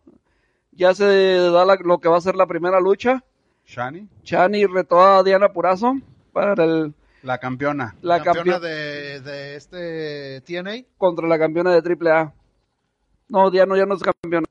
Ya 0.72 0.94
se 0.94 1.04
da 1.04 1.64
la- 1.66 1.76
lo 1.76 1.98
que 1.98 2.08
va 2.08 2.16
a 2.16 2.20
ser 2.22 2.34
la 2.34 2.46
primera 2.46 2.80
lucha. 2.80 3.22
Shani, 3.66 4.08
Chani 4.22 4.66
retó 4.66 5.02
a 5.02 5.22
Diana 5.22 5.52
Purazo 5.52 5.94
para 6.32 6.54
el, 6.64 6.94
la 7.22 7.38
campeona. 7.38 7.94
la 8.02 8.22
campeona 8.22 8.58
de, 8.58 9.20
de 9.20 9.56
este 9.56 10.40
TNA. 10.40 10.86
contra 10.98 11.28
la 11.28 11.38
campeona 11.38 11.70
de 11.72 11.80
AAA. 11.82 12.32
No, 13.28 13.50
Diana 13.50 13.76
ya 13.76 13.86
no 13.86 13.94
es 13.94 14.02
campeona. 14.02 14.46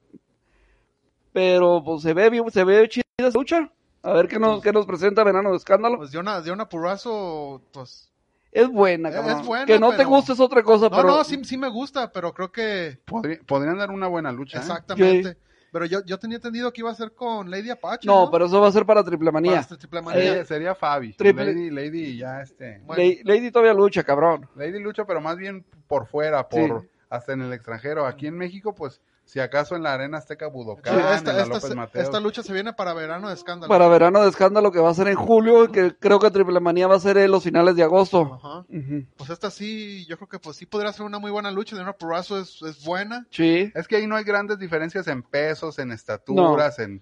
Pero 1.34 1.82
pues 1.84 2.04
se 2.04 2.14
ve 2.14 2.44
se 2.52 2.64
ve 2.64 2.88
chida 2.90 3.04
esa 3.18 3.38
lucha. 3.38 3.70
A 4.04 4.14
ver 4.14 4.28
qué 4.28 4.40
nos, 4.40 4.62
qué 4.64 4.72
nos 4.72 4.86
presenta 4.86 5.24
Verano 5.24 5.52
de 5.52 5.58
Escándalo. 5.58 5.98
Pues 5.98 6.12
una 6.54 6.68
Purazo, 6.70 7.62
pues. 7.72 8.11
Es 8.52 8.68
buena, 8.70 9.12
cabrón. 9.12 9.40
es 9.40 9.46
buena, 9.48 9.66
que 9.66 9.80
no 9.80 9.94
te 9.96 10.04
guste 10.04 10.34
es 10.34 10.40
otra 10.40 10.62
cosa, 10.64 10.90
No, 10.90 10.96
pero 10.98 11.08
no, 11.08 11.24
sí, 11.24 11.40
sí 11.46 11.58
me 11.58 11.70
gusta, 11.70 12.12
pero 12.12 12.34
creo 12.34 12.52
que. 12.52 13.00
Podrían 13.46 13.78
dar 13.78 13.92
una 13.92 14.08
buena 14.08 14.32
lucha. 14.32 14.58
¿eh? 14.58 14.62
Exactamente. 14.62 15.38
Pero 15.72 15.86
yo, 15.86 16.04
yo 16.04 16.20
tenía 16.20 16.36
entendido 16.36 16.74
que 16.74 16.82
iba 16.82 16.92
a 16.92 16.96
ser 16.96 17.14
con 17.16 17.50
Lady 17.50 17.70
Apache. 17.70 18.06
no, 18.06 18.26
No, 18.26 18.32
pero 18.32 18.48
eso 18.48 18.60
va 18.60 18.68
a 18.68 18.72
ser 18.74 18.86
para 18.86 19.06
Triple 19.06 19.32
Manía. 19.32 19.62
este 19.62 19.78
triple 19.78 20.00
Eh, 20.00 20.04
manía. 20.04 20.22
Sería, 20.22 20.46
sería 20.46 20.76
Fabi. 20.76 21.14
triple- 21.14 21.46
Lady, 21.46 21.70
Lady 21.70 22.18
ya 22.18 22.42
este. 22.42 22.80
Bueno. 22.80 23.02
Lady, 23.02 23.22
Lady 23.24 23.52
todavía 23.52 23.74
lucha, 23.74 24.04
cabrón. 24.04 24.50
Lady 24.58 24.80
lucha, 24.82 25.06
pero 25.06 25.22
más 25.22 25.38
bien 25.38 25.64
por 25.88 26.08
fuera, 26.08 26.50
por 26.50 26.90
hasta 27.10 27.32
en 27.32 27.42
el 27.44 27.54
extranjero. 27.54 28.06
Aquí 28.06 28.28
en 28.28 28.38
México, 28.38 28.76
pues, 28.76 29.00
si 29.32 29.40
acaso 29.40 29.78
en 29.78 29.84
la 29.84 29.94
Arena 29.94 30.18
Azteca 30.18 30.48
Sí, 30.48 30.52
Budocán, 30.52 31.00
esta, 31.14 31.32
en 31.32 31.38
la 31.38 31.44
esta- 31.44 31.56
López 31.56 31.74
Mateos. 31.74 32.04
esta 32.04 32.20
lucha 32.20 32.44
se 32.44 32.52
viene 32.52 32.74
para 32.74 32.94
verano 32.94 33.30
de 33.30 33.34
escándalo. 33.34 33.70
Para 33.70 33.88
Verano 33.88 34.22
de 34.22 34.28
Escándalo 34.30 34.74
que 34.74 34.80
va 34.80 34.90
a 34.90 34.94
ser 34.94 35.08
en 35.08 35.16
julio, 35.16 35.72
que 35.72 35.96
creo 35.98 36.20
que 36.20 36.30
Triple 36.32 36.60
Manía 36.60 36.88
va 36.88 36.96
a 36.96 37.00
ser 37.00 37.16
en 37.18 37.32
los 37.32 37.42
finales 37.42 37.78
de 37.78 37.84
agosto. 37.84 38.34
Ajá. 38.44 38.66
Ujú. 38.68 39.06
Pues 39.16 39.30
esta 39.30 39.50
sí, 39.50 40.06
yo 40.10 40.18
creo 40.18 40.28
que 40.28 40.40
pues 40.40 40.58
sí 40.58 40.66
podría 40.66 40.92
ser 40.92 41.06
una 41.06 41.18
muy 41.18 41.32
buena 41.32 41.50
lucha. 41.50 41.78
De 41.78 41.82
una 41.82 41.94
Purazo 41.94 42.40
es, 42.42 42.62
es 42.62 42.84
buena. 42.84 43.26
Sí. 43.30 43.72
Es 43.74 43.88
que 43.88 43.96
ahí 43.96 44.06
no 44.06 44.18
hay 44.18 44.26
grandes 44.26 44.60
diferencias 44.60 45.08
en 45.08 45.24
pesos, 45.24 45.80
en 45.80 45.94
estaturas, 45.94 46.78
en... 46.80 47.02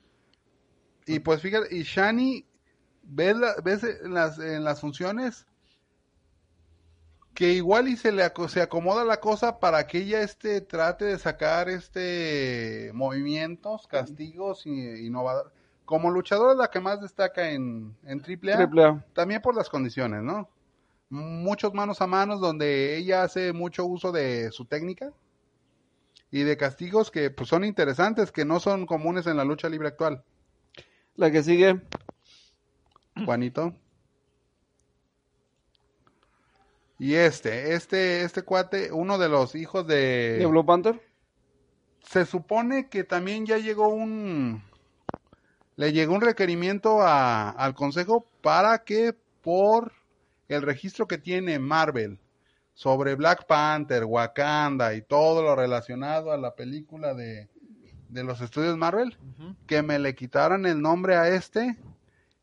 Y 1.08 1.20
pues 1.22 1.42
fíjate, 1.42 1.76
y 1.76 1.82
Shani, 1.82 2.46
¿ves, 3.02 3.36
la- 3.38 3.56
ves 3.64 3.84
en, 3.84 4.14
las, 4.14 4.38
en 4.38 4.64
las 4.64 4.80
funciones? 4.82 5.48
Que 7.34 7.54
igual 7.54 7.88
y 7.88 7.96
se 7.96 8.12
le 8.12 8.24
se 8.48 8.62
acomoda 8.62 9.06
la 9.06 9.20
cosa 9.20 9.60
para 9.60 9.88
que 9.88 10.00
ella 10.00 10.22
este 10.22 10.62
trate 10.62 11.06
de 11.06 11.20
sacar 11.20 11.70
este 11.70 12.92
movimientos, 12.94 13.88
castigos 13.88 14.66
y 14.66 15.06
innovadores. 15.06 15.54
Como 15.86 16.12
luchadora 16.12 16.52
es 16.52 16.58
la 16.58 16.70
que 16.70 16.80
más 16.80 17.02
destaca 17.02 17.50
en, 17.50 17.96
en 18.04 18.20
AAA, 18.20 18.58
Triple 18.58 18.84
A. 18.84 19.06
también 19.14 19.42
por 19.42 19.56
las 19.56 19.70
condiciones, 19.70 20.22
¿no? 20.22 20.50
Muchos 21.10 21.74
manos 21.74 22.02
a 22.02 22.08
manos 22.08 22.42
donde 22.42 22.98
ella 22.98 23.24
hace 23.24 23.54
mucho 23.54 23.86
uso 23.86 24.12
de 24.12 24.52
su 24.52 24.66
técnica 24.66 25.12
y 26.32 26.44
de 26.44 26.58
castigos 26.58 27.10
que 27.10 27.32
pues 27.32 27.50
son 27.50 27.64
interesantes, 27.64 28.32
que 28.32 28.46
no 28.46 28.60
son 28.60 28.86
comunes 28.86 29.26
en 29.28 29.38
la 29.38 29.46
lucha 29.46 29.70
libre 29.70 29.88
actual. 29.88 30.24
La 31.16 31.32
que 31.32 31.44
sigue. 31.44 31.82
Juanito. 33.26 33.74
Y 37.00 37.16
este, 37.16 37.74
este, 37.76 38.24
este 38.24 38.42
cuate, 38.44 38.92
uno 38.92 39.18
de 39.18 39.30
los 39.30 39.56
hijos 39.56 39.88
de... 39.88 40.38
de 40.38 40.46
Blue 40.46 40.66
Panther. 40.66 41.02
Se 42.04 42.26
supone 42.26 42.90
que 42.90 43.04
también 43.06 43.46
ya 43.46 43.58
llegó 43.58 43.88
un... 43.88 44.62
Le 45.78 45.94
llegó 45.94 46.14
un 46.14 46.22
requerimiento 46.22 47.02
a- 47.02 47.52
al 47.52 47.74
consejo 47.74 48.28
para 48.42 48.84
que 48.84 49.16
por 49.42 49.94
el 50.50 50.62
registro 50.62 51.08
que 51.08 51.18
tiene 51.18 51.58
Marvel 51.58 52.20
sobre 52.74 53.16
Black 53.16 53.46
Panther, 53.48 54.04
Wakanda 54.04 54.94
y 54.94 55.02
todo 55.02 55.42
lo 55.42 55.56
relacionado 55.56 56.34
a 56.34 56.38
la 56.38 56.56
película 56.56 57.14
de, 57.14 57.48
de 58.10 58.24
los 58.26 58.42
estudios 58.42 58.76
Marvel, 58.78 59.18
que 59.68 59.82
me 59.82 60.00
le 60.00 60.16
quitaran 60.16 60.66
el 60.66 60.82
nombre 60.82 61.16
a 61.16 61.30
este 61.30 61.78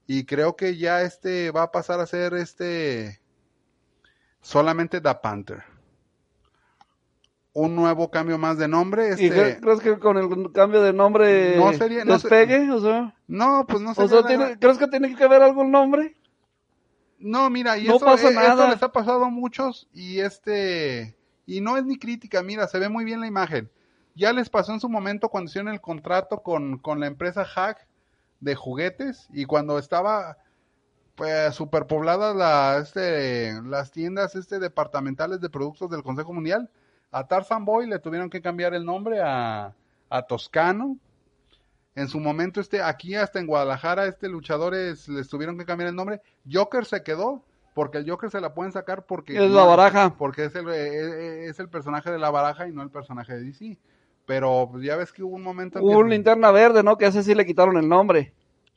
y 0.07 0.25
creo 0.25 0.57
que 0.57 0.77
ya 0.79 1.03
este 1.03 1.51
va 1.51 1.65
a 1.65 1.73
pasar 1.73 2.01
a 2.01 2.07
ser 2.07 2.33
este 2.35 3.21
solamente 4.47 5.01
The 5.01 5.15
Panther. 5.17 5.65
Un 7.53 7.75
nuevo 7.75 8.11
cambio 8.11 8.37
más 8.39 8.59
de 8.59 8.69
nombre, 8.69 9.09
¿Y 9.19 9.27
este 9.27 9.59
crees 9.61 9.81
que 9.81 9.99
con 9.99 10.19
el 10.19 10.53
cambio 10.53 10.83
de 10.83 10.93
nombre 10.93 11.57
No 11.57 11.73
sería- 11.73 12.05
no 12.05 12.13
despegue? 12.13 12.71
O 12.71 12.79
sea, 12.81 13.15
no, 13.27 13.65
pues 13.67 13.81
no 13.83 13.95
sé. 13.95 14.03
o 14.03 14.09
sea 14.09 14.23
¿tiene- 14.25 14.59
¿crees 14.59 14.77
que 14.79 14.87
tiene 14.89 15.15
que 15.17 15.27
ver 15.27 15.43
algo 15.43 15.63
el 15.63 15.71
nombre? 15.71 16.17
No, 17.19 17.49
mira, 17.49 17.79
y 17.79 17.89
No 17.89 17.97
eso, 17.97 18.05
pasa 18.05 18.29
eh, 18.29 18.33
esto 18.33 18.41
nada. 18.57 18.71
les 18.71 18.83
ha 18.83 18.93
pasado 18.93 19.25
a 19.25 19.31
muchos 19.31 19.89
y 19.95 20.21
este 20.21 21.17
y 21.47 21.61
no 21.63 21.77
es 21.79 21.85
ni 21.85 21.99
crítica, 21.99 22.43
mira, 22.43 22.69
se 22.69 22.79
ve 22.79 22.89
muy 22.91 23.05
bien 23.05 23.21
la 23.21 23.27
imagen. 23.27 23.71
Ya 24.15 24.33
les 24.35 24.51
pasó 24.51 24.73
en 24.73 24.81
su 24.81 24.89
momento 24.91 25.29
cuando 25.31 25.49
hicieron 25.49 25.73
el 25.73 25.81
contrato 25.81 26.43
con, 26.43 26.79
con 26.79 27.01
la 27.01 27.07
empresa 27.07 27.45
Hack 27.45 27.87
de 28.41 28.55
juguetes 28.55 29.29
y 29.33 29.47
cuando 29.47 29.79
estaba 29.79 30.37
pues 31.17 31.55
superpoblada 31.55 32.35
la 32.35 32.79
este 32.79 33.61
las 33.63 33.91
tiendas 33.91 34.37
este 34.37 34.59
departamentales 34.61 35.41
de 35.41 35.51
productos 35.51 35.91
del 35.91 36.03
Consejo 36.03 36.33
Mundial, 36.33 36.71
a 37.11 37.27
Tarzan 37.27 37.65
Boy 37.65 37.87
le 37.89 37.99
tuvieron 37.99 38.31
que 38.31 38.43
cambiar 38.43 38.75
el 38.75 38.85
nombre 38.85 39.21
a, 39.21 39.75
a 40.11 40.23
Toscano. 40.23 40.99
En 41.95 42.09
su 42.09 42.21
momento, 42.21 42.61
este, 42.61 42.83
aquí 42.83 43.15
hasta 43.15 43.41
en 43.41 43.47
Guadalajara, 43.47 44.05
este 44.05 44.29
luchadores 44.29 45.09
les 45.09 45.29
tuvieron 45.29 45.57
que 45.57 45.65
cambiar 45.65 45.89
el 45.89 45.97
nombre. 45.97 46.21
Joker 46.51 46.85
se 46.85 47.03
quedó, 47.03 47.43
porque 47.73 47.97
el 47.99 48.09
Joker 48.09 48.31
se 48.31 48.41
la 48.43 48.53
pueden 48.53 48.71
sacar 48.73 49.07
porque 49.07 49.43
Es 49.43 49.51
la 49.51 49.65
baraja. 49.65 50.15
porque 50.19 50.45
es 50.45 50.55
el, 50.55 50.69
eh, 50.69 51.47
es 51.47 51.59
el 51.59 51.71
personaje 51.71 52.11
de 52.11 52.19
la 52.19 52.31
baraja 52.31 52.69
y 52.69 52.73
no 52.73 52.83
el 52.83 52.91
personaje 52.91 53.35
de 53.35 53.45
DC. 53.45 53.79
Pero 54.27 54.69
pues, 54.71 54.85
ya 54.85 54.97
ves 54.97 55.11
que 55.11 55.23
hubo 55.23 55.37
un 55.37 55.43
momento 55.43 55.79
en 55.79 55.85
Hubo 55.85 55.93
que 55.93 55.97
un 55.97 56.11
linterna 56.11 56.51
verde, 56.51 56.83
¿no? 56.83 56.99
Que 56.99 57.07
a 57.07 57.09
ese 57.09 57.23
sí 57.23 57.35
le 57.35 57.47
quitaron 57.47 57.79
el 57.79 57.89
nombre. 57.89 58.35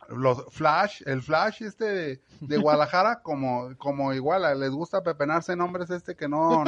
Los 0.10 0.46
Flash, 0.52 1.02
el 1.06 1.22
Flash 1.22 1.62
este 1.64 1.86
de, 1.86 2.22
de 2.42 2.58
Guadalajara, 2.58 3.20
como, 3.24 3.76
como 3.78 4.14
igual 4.14 4.60
les 4.60 4.72
gusta 4.72 5.02
pepenarse 5.04 5.56
nombres 5.56 5.90
este 5.90 6.16
que 6.16 6.28
no, 6.28 6.64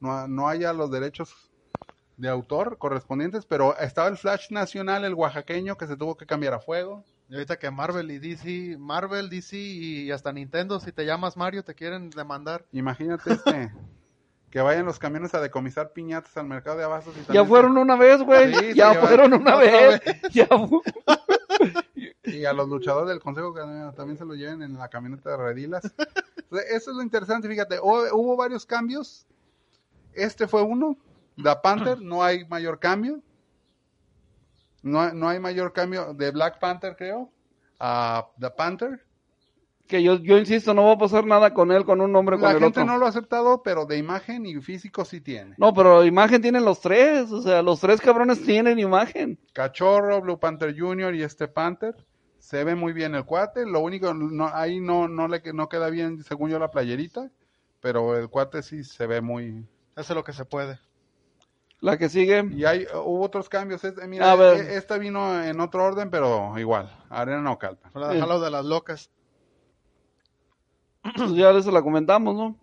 no, 0.00 0.28
no 0.28 0.48
haya 0.48 0.72
los 0.72 0.90
derechos 0.90 1.34
de 2.16 2.28
autor 2.28 2.78
correspondientes, 2.78 3.46
pero 3.46 3.76
estaba 3.78 4.08
el 4.08 4.16
Flash 4.16 4.50
nacional, 4.50 5.04
el 5.04 5.14
oaxaqueño, 5.14 5.76
que 5.76 5.86
se 5.86 5.96
tuvo 5.96 6.16
que 6.16 6.26
cambiar 6.26 6.54
a 6.54 6.60
fuego. 6.60 7.04
Y 7.28 7.34
ahorita 7.34 7.58
que 7.58 7.70
Marvel 7.70 8.10
y 8.10 8.18
DC, 8.18 8.76
Marvel, 8.78 9.30
DC 9.30 9.56
y 9.56 10.10
hasta 10.10 10.32
Nintendo, 10.32 10.78
si 10.78 10.92
te 10.92 11.06
llamas 11.06 11.36
Mario, 11.36 11.64
te 11.64 11.74
quieren 11.74 12.10
demandar. 12.10 12.66
Imagínate 12.72 13.32
este, 13.32 13.72
que 14.50 14.60
vayan 14.60 14.84
los 14.84 14.98
camiones 14.98 15.34
a 15.34 15.40
decomisar 15.40 15.92
piñatas 15.92 16.36
al 16.36 16.46
mercado 16.46 16.76
de 16.76 16.84
abastos. 16.84 17.14
Y 17.16 17.32
Ya 17.32 17.42
fueron 17.46 17.78
una 17.78 17.96
vez, 17.96 18.20
güey. 18.22 18.54
Sí, 18.54 18.74
ya 18.74 18.92
fueron 18.94 19.32
una 19.32 19.56
vez. 19.56 20.02
Ya 20.32 20.46
fu- 20.46 20.82
y 22.24 22.44
a 22.44 22.52
los 22.52 22.68
luchadores 22.68 23.08
del 23.08 23.20
consejo 23.20 23.52
que 23.54 23.60
también 23.96 24.16
se 24.18 24.24
lo 24.24 24.34
lleven 24.34 24.62
en 24.62 24.74
la 24.78 24.88
camioneta 24.88 25.30
de 25.30 25.36
redilas. 25.36 25.82
Eso 26.70 26.90
es 26.90 26.96
lo 26.96 27.02
interesante, 27.02 27.48
fíjate, 27.48 27.78
hu- 27.80 28.10
hubo 28.12 28.36
varios 28.36 28.66
cambios. 28.66 29.26
Este 30.14 30.46
fue 30.46 30.62
uno, 30.62 30.96
The 31.42 31.56
Panther, 31.62 32.00
no 32.00 32.22
hay 32.22 32.44
mayor 32.46 32.78
cambio. 32.78 33.20
No, 34.82 35.12
no 35.12 35.28
hay 35.28 35.38
mayor 35.38 35.72
cambio 35.72 36.12
de 36.14 36.30
Black 36.32 36.58
Panther, 36.58 36.96
creo, 36.96 37.30
a 37.78 38.28
The 38.38 38.50
Panther. 38.50 39.04
Que 39.86 40.02
yo, 40.02 40.14
yo 40.16 40.38
insisto, 40.38 40.74
no 40.74 40.84
va 40.86 40.92
a 40.92 40.98
pasar 40.98 41.26
nada 41.26 41.52
con 41.54 41.70
él, 41.70 41.84
con 41.84 42.00
un 42.00 42.10
nombre 42.12 42.36
con 42.36 42.44
La 42.44 42.52
gente 42.52 42.66
otro. 42.80 42.84
no 42.84 42.98
lo 42.98 43.06
ha 43.06 43.08
aceptado, 43.10 43.62
pero 43.62 43.84
de 43.84 43.98
imagen 43.98 44.46
y 44.46 44.60
físico 44.60 45.04
sí 45.04 45.20
tiene. 45.20 45.54
No, 45.58 45.74
pero 45.74 46.04
imagen 46.04 46.40
tienen 46.40 46.64
los 46.64 46.80
tres. 46.80 47.30
O 47.30 47.42
sea, 47.42 47.62
los 47.62 47.80
tres 47.80 48.00
cabrones 48.00 48.42
tienen 48.42 48.78
imagen. 48.78 49.38
Cachorro, 49.52 50.20
Blue 50.20 50.38
Panther 50.38 50.74
Jr. 50.78 51.14
y 51.14 51.22
este 51.22 51.46
Panther. 51.48 51.94
Se 52.42 52.64
ve 52.64 52.74
muy 52.74 52.92
bien 52.92 53.14
el 53.14 53.24
cuate. 53.24 53.64
Lo 53.64 53.78
único, 53.78 54.12
no, 54.14 54.48
ahí 54.52 54.80
no, 54.80 55.06
no 55.06 55.28
le 55.28 55.40
no 55.52 55.68
queda 55.68 55.88
bien, 55.90 56.24
según 56.24 56.50
yo, 56.50 56.58
la 56.58 56.72
playerita. 56.72 57.30
Pero 57.80 58.16
el 58.16 58.28
cuate 58.28 58.64
sí 58.64 58.82
se 58.82 59.06
ve 59.06 59.20
muy. 59.20 59.64
Eso 59.96 60.12
es 60.12 60.16
lo 60.16 60.24
que 60.24 60.32
se 60.32 60.44
puede. 60.44 60.80
La 61.80 61.96
que 61.96 62.08
sigue. 62.08 62.44
Y 62.50 62.64
hay, 62.64 62.84
hubo 62.94 63.22
otros 63.22 63.48
cambios. 63.48 63.84
Este, 63.84 64.06
mira, 64.08 64.32
A 64.32 64.34
ver. 64.34 64.56
e- 64.56 64.76
esta 64.76 64.98
vino 64.98 65.40
en 65.42 65.60
otro 65.60 65.84
orden, 65.84 66.10
pero 66.10 66.58
igual. 66.58 66.92
Arena 67.10 67.40
no 67.40 67.58
calpa. 67.58 67.90
Dejarlo 68.12 68.40
de 68.40 68.50
las 68.50 68.64
locas. 68.64 69.08
Ya 71.34 71.62
se 71.62 71.70
la 71.72 71.80
comentamos, 71.82 72.34
¿no? 72.34 72.56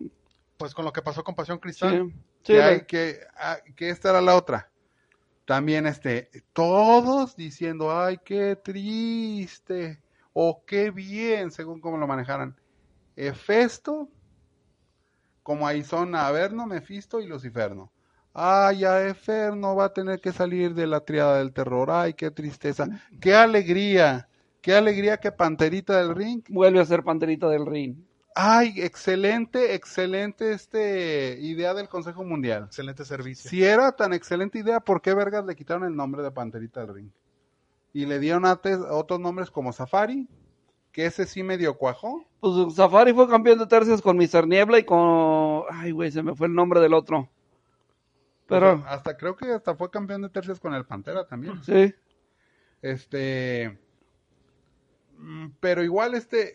Pues 0.58 0.74
con 0.74 0.84
lo 0.84 0.92
que 0.92 1.00
pasó 1.02 1.24
con 1.24 1.34
Pasión 1.34 1.58
Cristal. 1.58 2.06
Sí. 2.06 2.14
Sí, 2.42 2.52
que, 2.52 2.58
la- 2.58 2.66
hay, 2.66 2.80
que, 2.86 3.20
ah, 3.36 3.56
que 3.76 3.88
esta 3.90 4.10
era 4.10 4.20
la 4.20 4.36
otra. 4.36 4.69
También 5.50 5.84
este, 5.84 6.30
todos 6.52 7.34
diciendo, 7.34 7.90
ay, 7.90 8.20
qué 8.24 8.54
triste, 8.54 10.00
o 10.32 10.62
qué 10.64 10.92
bien, 10.92 11.50
según 11.50 11.80
cómo 11.80 11.96
lo 11.96 12.06
manejaran. 12.06 12.54
Hefesto, 13.16 14.08
como 15.42 15.66
ahí 15.66 15.82
son 15.82 16.14
Averno, 16.14 16.68
Mefisto 16.68 17.20
y 17.20 17.26
Luciferno. 17.26 17.90
Ay, 18.32 18.84
a 18.84 19.04
Eferno 19.04 19.74
va 19.74 19.86
a 19.86 19.92
tener 19.92 20.20
que 20.20 20.30
salir 20.30 20.72
de 20.72 20.86
la 20.86 21.00
triada 21.00 21.38
del 21.38 21.52
terror. 21.52 21.90
Ay, 21.90 22.14
qué 22.14 22.30
tristeza. 22.30 22.86
Qué 23.20 23.34
alegría. 23.34 24.28
Qué 24.62 24.76
alegría 24.76 25.16
que 25.16 25.32
Panterita 25.32 25.96
del 25.96 26.14
Ring 26.14 26.44
vuelve 26.48 26.78
a 26.78 26.84
ser 26.84 27.02
Panterita 27.02 27.48
del 27.48 27.66
Ring. 27.66 27.96
Ay, 28.42 28.72
excelente, 28.78 29.74
excelente 29.74 30.52
este 30.52 31.36
idea 31.42 31.74
del 31.74 31.90
Consejo 31.90 32.24
Mundial. 32.24 32.64
Excelente 32.64 33.04
servicio. 33.04 33.50
Si 33.50 33.62
era 33.62 33.92
tan 33.92 34.14
excelente 34.14 34.58
idea, 34.58 34.80
¿por 34.80 35.02
qué 35.02 35.12
vergas 35.12 35.44
le 35.44 35.54
quitaron 35.54 35.84
el 35.84 35.94
nombre 35.94 36.22
de 36.22 36.30
Panterita 36.30 36.80
del 36.80 36.94
Ring? 36.94 37.10
Y 37.92 38.06
le 38.06 38.18
dieron 38.18 38.46
antes 38.46 38.78
otros 38.78 39.20
nombres 39.20 39.50
como 39.50 39.74
Safari, 39.74 40.26
que 40.90 41.04
ese 41.04 41.26
sí 41.26 41.42
medio 41.42 41.76
cuajó. 41.76 42.24
Pues 42.40 42.74
Safari 42.76 43.12
fue 43.12 43.28
campeón 43.28 43.58
de 43.58 43.66
tercias 43.66 44.00
con 44.00 44.16
Mr. 44.16 44.46
Niebla 44.46 44.78
y 44.78 44.84
con... 44.84 45.64
Ay, 45.68 45.90
güey, 45.90 46.10
se 46.10 46.22
me 46.22 46.34
fue 46.34 46.46
el 46.46 46.54
nombre 46.54 46.80
del 46.80 46.94
otro. 46.94 47.28
Pero, 48.46 48.72
O 48.72 48.78
sea, 48.78 48.90
hasta 48.90 49.18
creo 49.18 49.36
que 49.36 49.52
hasta 49.52 49.74
fue 49.74 49.90
campeón 49.90 50.22
de 50.22 50.30
tercias 50.30 50.58
con 50.58 50.72
el 50.72 50.86
Pantera 50.86 51.26
también. 51.26 51.62
sí. 51.62 51.94
Este, 52.80 53.78
mm, 55.18 55.48
pero 55.60 55.84
igual 55.84 56.14
este, 56.14 56.54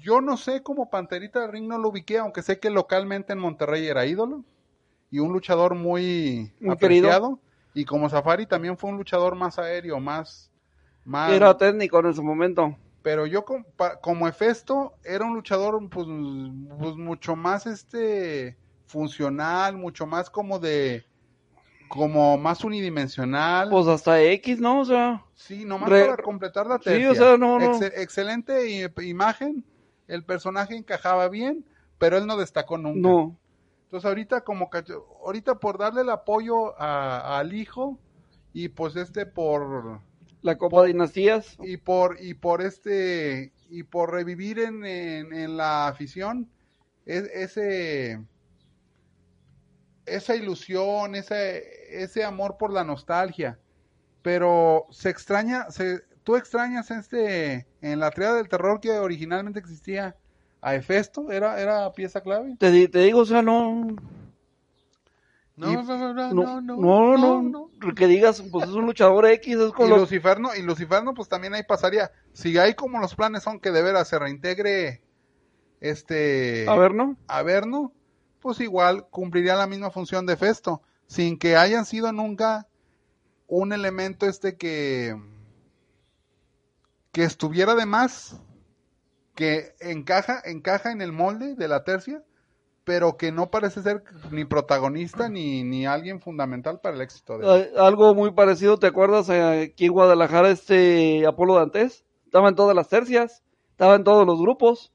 yo 0.00 0.20
no 0.20 0.36
sé 0.36 0.62
cómo 0.62 0.90
Panterita 0.90 1.40
del 1.40 1.52
Ring 1.52 1.68
no 1.68 1.78
lo 1.78 1.88
ubiqué, 1.88 2.18
aunque 2.18 2.42
sé 2.42 2.58
que 2.58 2.70
localmente 2.70 3.32
en 3.32 3.38
Monterrey 3.38 3.86
era 3.86 4.06
ídolo 4.06 4.44
y 5.10 5.18
un 5.18 5.32
luchador 5.32 5.74
muy, 5.74 6.52
Muy 6.60 6.76
querido. 6.76 7.08
apreciado. 7.08 7.38
Y 7.74 7.84
como 7.84 8.08
Safari 8.08 8.46
también 8.46 8.76
fue 8.76 8.90
un 8.90 8.96
luchador 8.96 9.36
más 9.36 9.58
aéreo, 9.58 10.00
más, 10.00 10.50
más. 11.04 11.32
Era 11.32 11.56
técnico 11.56 12.00
en 12.00 12.14
su 12.14 12.22
momento. 12.22 12.76
Pero 13.02 13.26
yo 13.26 13.44
com- 13.44 13.64
pa- 13.76 14.00
como 14.00 14.28
Hefesto 14.28 14.94
era 15.04 15.24
un 15.24 15.34
luchador 15.34 15.78
pues, 15.88 16.06
pues 16.78 16.96
mucho 16.96 17.36
más 17.36 17.66
este 17.66 18.56
funcional, 18.86 19.76
mucho 19.76 20.06
más 20.06 20.28
como 20.28 20.58
de 20.58 21.04
como 21.88 22.36
más 22.38 22.62
unidimensional. 22.62 23.68
Pues 23.70 23.86
hasta 23.88 24.22
X, 24.22 24.60
¿no? 24.60 24.80
O 24.80 24.84
sea, 24.84 25.24
Sí, 25.34 25.64
nomás 25.64 25.88
Re- 25.90 26.06
para 26.06 26.22
completar 26.22 26.66
la 26.66 26.76
Sí, 26.78 26.84
tercia. 26.84 27.10
o 27.10 27.14
sea, 27.14 27.36
no, 27.36 27.58
no. 27.58 27.64
Exce- 27.64 27.92
excelente 27.96 28.92
imagen, 29.02 29.64
el 30.10 30.24
personaje 30.24 30.76
encajaba 30.76 31.28
bien, 31.28 31.64
pero 31.98 32.16
él 32.18 32.26
no 32.26 32.36
destacó 32.36 32.78
nunca. 32.78 33.08
no. 33.08 33.36
Entonces 33.84 34.06
ahorita 34.06 34.42
como 34.42 34.70
que- 34.70 34.84
ahorita 35.24 35.56
por 35.56 35.76
darle 35.78 36.02
el 36.02 36.10
apoyo 36.10 36.80
a- 36.80 37.38
al 37.40 37.52
hijo 37.54 37.98
y 38.52 38.68
pues 38.68 38.94
este 38.94 39.26
por 39.26 40.00
La 40.42 40.56
Copa 40.58 40.82
de 40.82 40.88
Dinastías. 40.88 41.56
y 41.62 41.76
por 41.76 42.16
y 42.20 42.34
por 42.34 42.62
este 42.62 43.52
y 43.68 43.82
por 43.82 44.12
revivir 44.12 44.60
en, 44.60 44.84
en, 44.84 45.32
en 45.32 45.56
la 45.56 45.88
afición 45.88 46.48
es- 47.04 47.28
ese 47.34 48.20
esa 50.06 50.34
ilusión, 50.34 51.14
ese, 51.14 51.62
ese 52.02 52.24
amor 52.24 52.56
por 52.58 52.72
la 52.72 52.84
nostalgia. 52.84 53.58
Pero 54.22 54.86
se 54.90 55.08
extraña, 55.10 55.70
se, 55.70 56.00
tú 56.24 56.36
extrañas 56.36 56.90
este, 56.90 57.66
en 57.80 57.98
la 58.00 58.10
triada 58.10 58.36
del 58.36 58.48
terror 58.48 58.80
que 58.80 58.92
originalmente 58.98 59.58
existía 59.60 60.16
a 60.62 60.74
Hefesto, 60.74 61.30
era, 61.30 61.60
era 61.60 61.92
pieza 61.92 62.20
clave. 62.20 62.56
Te, 62.58 62.70
di- 62.70 62.88
te 62.88 62.98
digo, 63.00 63.20
o 63.20 63.24
sea, 63.24 63.42
no. 63.42 63.86
No, 65.56 65.72
Y- 65.72 65.74
no, 65.76 65.82
no, 65.82 66.14
no, 66.14 66.32
No, 66.32 66.60
no, 66.60 67.16
no, 67.42 67.42
no, 67.42 67.94
Que 67.94 68.06
digas, 68.06 68.42
pues 68.50 68.66
es 68.68 68.74
un 68.74 68.86
luchador 68.86 69.26
X, 69.26 69.56
es 69.58 69.68
Y 69.68 69.72
con 69.72 69.90
lo- 69.90 69.98
Luciferno, 69.98 70.50
y 70.56 70.62
Luciferno, 70.62 71.12
pues 71.14 71.28
también 71.28 71.54
ahí 71.54 71.62
pasaría. 71.64 72.10
Si 72.32 72.56
hay 72.58 72.74
como 72.74 72.98
los 72.98 73.14
planes 73.14 73.42
son 73.42 73.60
que 73.60 73.70
de 73.70 73.82
veras 73.82 74.08
se 74.08 74.18
reintegre 74.18 75.02
este 75.80 76.66
A 76.68 76.76
ver, 76.76 76.94
¿no? 76.94 77.16
Averno, 77.26 77.92
pues 78.40 78.60
igual 78.60 79.06
cumpliría 79.10 79.54
la 79.56 79.66
misma 79.66 79.90
función 79.90 80.24
de 80.26 80.36
Festo, 80.36 80.82
sin 81.06 81.38
que 81.38 81.56
hayan 81.56 81.84
sido 81.84 82.12
nunca 82.12 82.66
un 83.46 83.72
elemento 83.72 84.26
este 84.26 84.56
que 84.56 85.16
que 87.12 87.24
estuviera 87.24 87.74
de 87.74 87.86
más, 87.86 88.40
que 89.34 89.74
encaja, 89.80 90.40
encaja 90.44 90.92
en 90.92 91.00
el 91.02 91.12
molde 91.12 91.54
de 91.54 91.68
la 91.68 91.84
tercia, 91.84 92.22
pero 92.84 93.16
que 93.16 93.32
no 93.32 93.50
parece 93.50 93.82
ser 93.82 94.02
ni 94.30 94.44
protagonista 94.44 95.28
ni, 95.28 95.62
ni 95.64 95.86
alguien 95.86 96.20
fundamental 96.20 96.80
para 96.80 96.96
el 96.96 97.02
éxito 97.02 97.38
de 97.38 97.60
Eh, 97.62 97.70
Algo 97.76 98.14
muy 98.14 98.32
parecido, 98.32 98.78
¿te 98.78 98.86
acuerdas? 98.88 99.28
eh, 99.28 99.70
Aquí 99.72 99.86
en 99.86 99.92
Guadalajara, 99.92 100.50
este 100.50 101.26
Apolo 101.26 101.54
Dantes, 101.56 102.04
estaba 102.24 102.48
en 102.48 102.54
todas 102.56 102.74
las 102.76 102.88
tercias, 102.88 103.42
estaba 103.70 103.94
en 103.96 104.04
todos 104.04 104.26
los 104.26 104.40
grupos, 104.40 104.92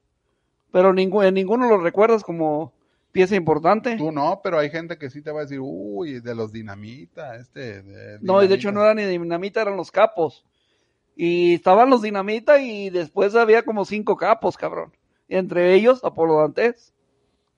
pero 0.72 0.92
ningú- 0.92 1.24
en 1.26 1.34
ninguno 1.34 1.68
lo 1.68 1.78
recuerdas 1.78 2.22
como 2.22 2.72
pieza 3.12 3.34
importante. 3.36 3.96
Tú 3.96 4.12
no, 4.12 4.40
pero 4.42 4.58
hay 4.58 4.68
gente 4.70 4.98
que 4.98 5.08
sí 5.10 5.22
te 5.22 5.30
va 5.32 5.40
a 5.40 5.42
decir, 5.44 5.58
uy, 5.62 6.20
de 6.20 6.34
los 6.34 6.52
dinamita, 6.52 7.36
este. 7.36 7.82
de 7.82 8.18
No, 8.20 8.42
y 8.42 8.48
de 8.48 8.54
hecho 8.56 8.68
Dinamita". 8.68 8.72
no 8.72 8.82
era 8.82 8.94
ni 8.94 9.04
dinamita, 9.04 9.62
eran 9.62 9.76
los 9.76 9.90
capos. 9.90 10.44
Y 11.16 11.54
estaban 11.54 11.88
los 11.88 12.02
dinamita 12.02 12.58
y 12.60 12.90
después 12.90 13.34
había 13.34 13.62
como 13.64 13.84
cinco 13.86 14.16
capos, 14.16 14.56
cabrón. 14.56 14.92
entre 15.28 15.74
ellos 15.74 16.04
Apolo 16.04 16.38
Dantes, 16.38 16.92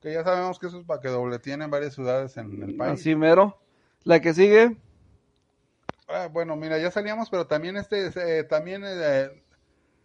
Que 0.01 0.13
ya 0.15 0.23
sabemos 0.25 0.59
que 0.59 0.69
eso 0.69 0.79
es 0.79 0.87
para 0.87 1.01
que 1.01 1.09
dobleteen 1.09 1.61
en 1.63 1.71
varias 1.71 1.93
ciudades 1.95 2.37
en 2.37 2.63
el 2.63 2.77
país. 2.77 3.01
así 3.01 3.15
mero. 3.17 3.59
La 4.05 4.21
que 4.21 4.33
sigue, 4.33 4.77
Ah, 6.11 6.29
bueno, 6.33 6.57
mira, 6.57 6.79
ya 6.79 6.91
salíamos, 6.91 7.29
pero 7.29 7.47
también 7.47 7.77
este, 7.77 8.11
eh, 8.17 8.45
también 8.45 8.83
eh, 8.87 9.29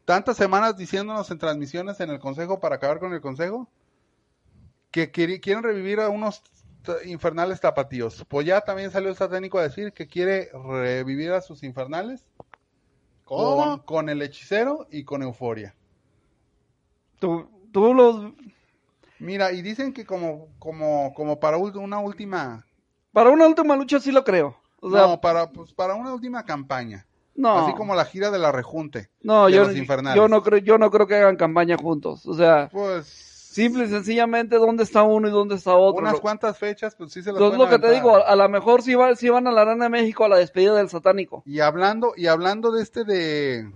tantas 0.03 0.35
semanas 0.35 0.75
diciéndonos 0.75 1.31
en 1.31 1.37
transmisiones 1.37 1.99
en 2.01 2.09
el 2.09 2.19
consejo 2.19 2.59
para 2.59 2.75
acabar 2.75 2.99
con 2.99 3.13
el 3.13 3.21
consejo 3.21 3.69
que 4.91 5.11
quiere- 5.11 5.39
quieren 5.39 5.63
revivir 5.63 6.01
a 6.01 6.09
unos 6.09 6.43
infernales 7.05 7.61
tapatíos. 7.61 8.25
Pues 8.27 8.45
ya 8.45 8.59
también 8.61 8.91
salió 8.91 9.07
el 9.09 9.15
satánico 9.15 9.57
a 9.59 9.63
decir 9.63 9.93
que 9.93 10.07
quiere 10.07 10.49
revivir 10.65 11.31
a 11.31 11.39
sus 11.39 11.63
infernales 11.63 12.25
¿Cómo? 13.25 13.83
con 13.85 14.09
el 14.09 14.21
hechicero 14.21 14.87
y 14.91 15.03
con 15.03 15.21
euforia. 15.23 15.75
tú, 17.19 17.47
tú 17.71 17.93
los... 17.93 18.31
Mira, 19.19 19.51
y 19.53 19.61
dicen 19.61 19.93
que 19.93 20.05
como, 20.05 20.47
como, 20.59 21.13
como 21.13 21.39
para 21.39 21.57
una 21.57 21.99
última, 21.99 22.65
Para 23.13 23.29
una 23.29 23.47
última 23.47 23.75
lucha 23.75 23.99
sí 23.99 24.11
lo 24.11 24.23
creo. 24.23 24.57
O 24.81 24.91
sea, 24.91 25.07
no, 25.07 25.21
para, 25.21 25.49
pues, 25.49 25.71
para 25.73 25.95
una 25.95 26.13
última 26.13 26.43
campaña. 26.43 27.05
no, 27.35 27.59
Así 27.59 27.73
como 27.73 27.95
la 27.95 28.03
gira 28.05 28.31
de 28.31 28.39
la 28.39 28.51
rejunte. 28.51 29.09
no, 29.21 29.45
de 29.45 29.53
yo, 29.53 29.63
los 29.63 29.77
infernales. 29.77 30.17
yo 30.17 30.27
no 30.27 30.43
creo, 30.43 30.59
yo 30.59 30.77
no 30.77 30.91
creo 30.91 31.07
que 31.07 31.15
hagan 31.15 31.37
campaña 31.37 31.77
juntos. 31.77 32.25
O 32.25 32.33
sea, 32.33 32.67
Pues 32.69 33.32
simple 33.53 33.85
y 33.85 33.87
sencillamente 33.87 34.57
dónde 34.57 34.83
está 34.83 35.03
uno 35.03 35.27
y 35.27 35.31
dónde 35.31 35.55
está 35.55 35.75
otro. 35.75 36.01
unas 36.01 36.19
cuantas 36.19 36.57
fechas, 36.57 36.95
pues 36.95 37.11
sí 37.11 37.21
se 37.21 37.31
las 37.31 37.41
Entonces, 37.41 37.59
lo 37.59 37.69
que 37.69 37.79
te 37.79 37.93
digo, 37.93 38.15
a, 38.15 38.21
a 38.21 38.35
lo 38.35 38.49
mejor 38.49 38.81
sí, 38.81 38.95
va, 38.95 39.15
sí 39.15 39.29
van 39.29 39.47
a 39.47 39.51
la 39.51 39.61
Arena 39.61 39.85
de 39.85 39.89
México 39.89 40.25
a 40.25 40.29
la 40.29 40.37
despedida 40.37 40.75
del 40.75 40.89
satánico. 40.89 41.43
Y 41.45 41.59
hablando, 41.59 42.13
y 42.17 42.27
hablando 42.27 42.71
de 42.71 42.81
este 42.81 43.03
de, 43.03 43.71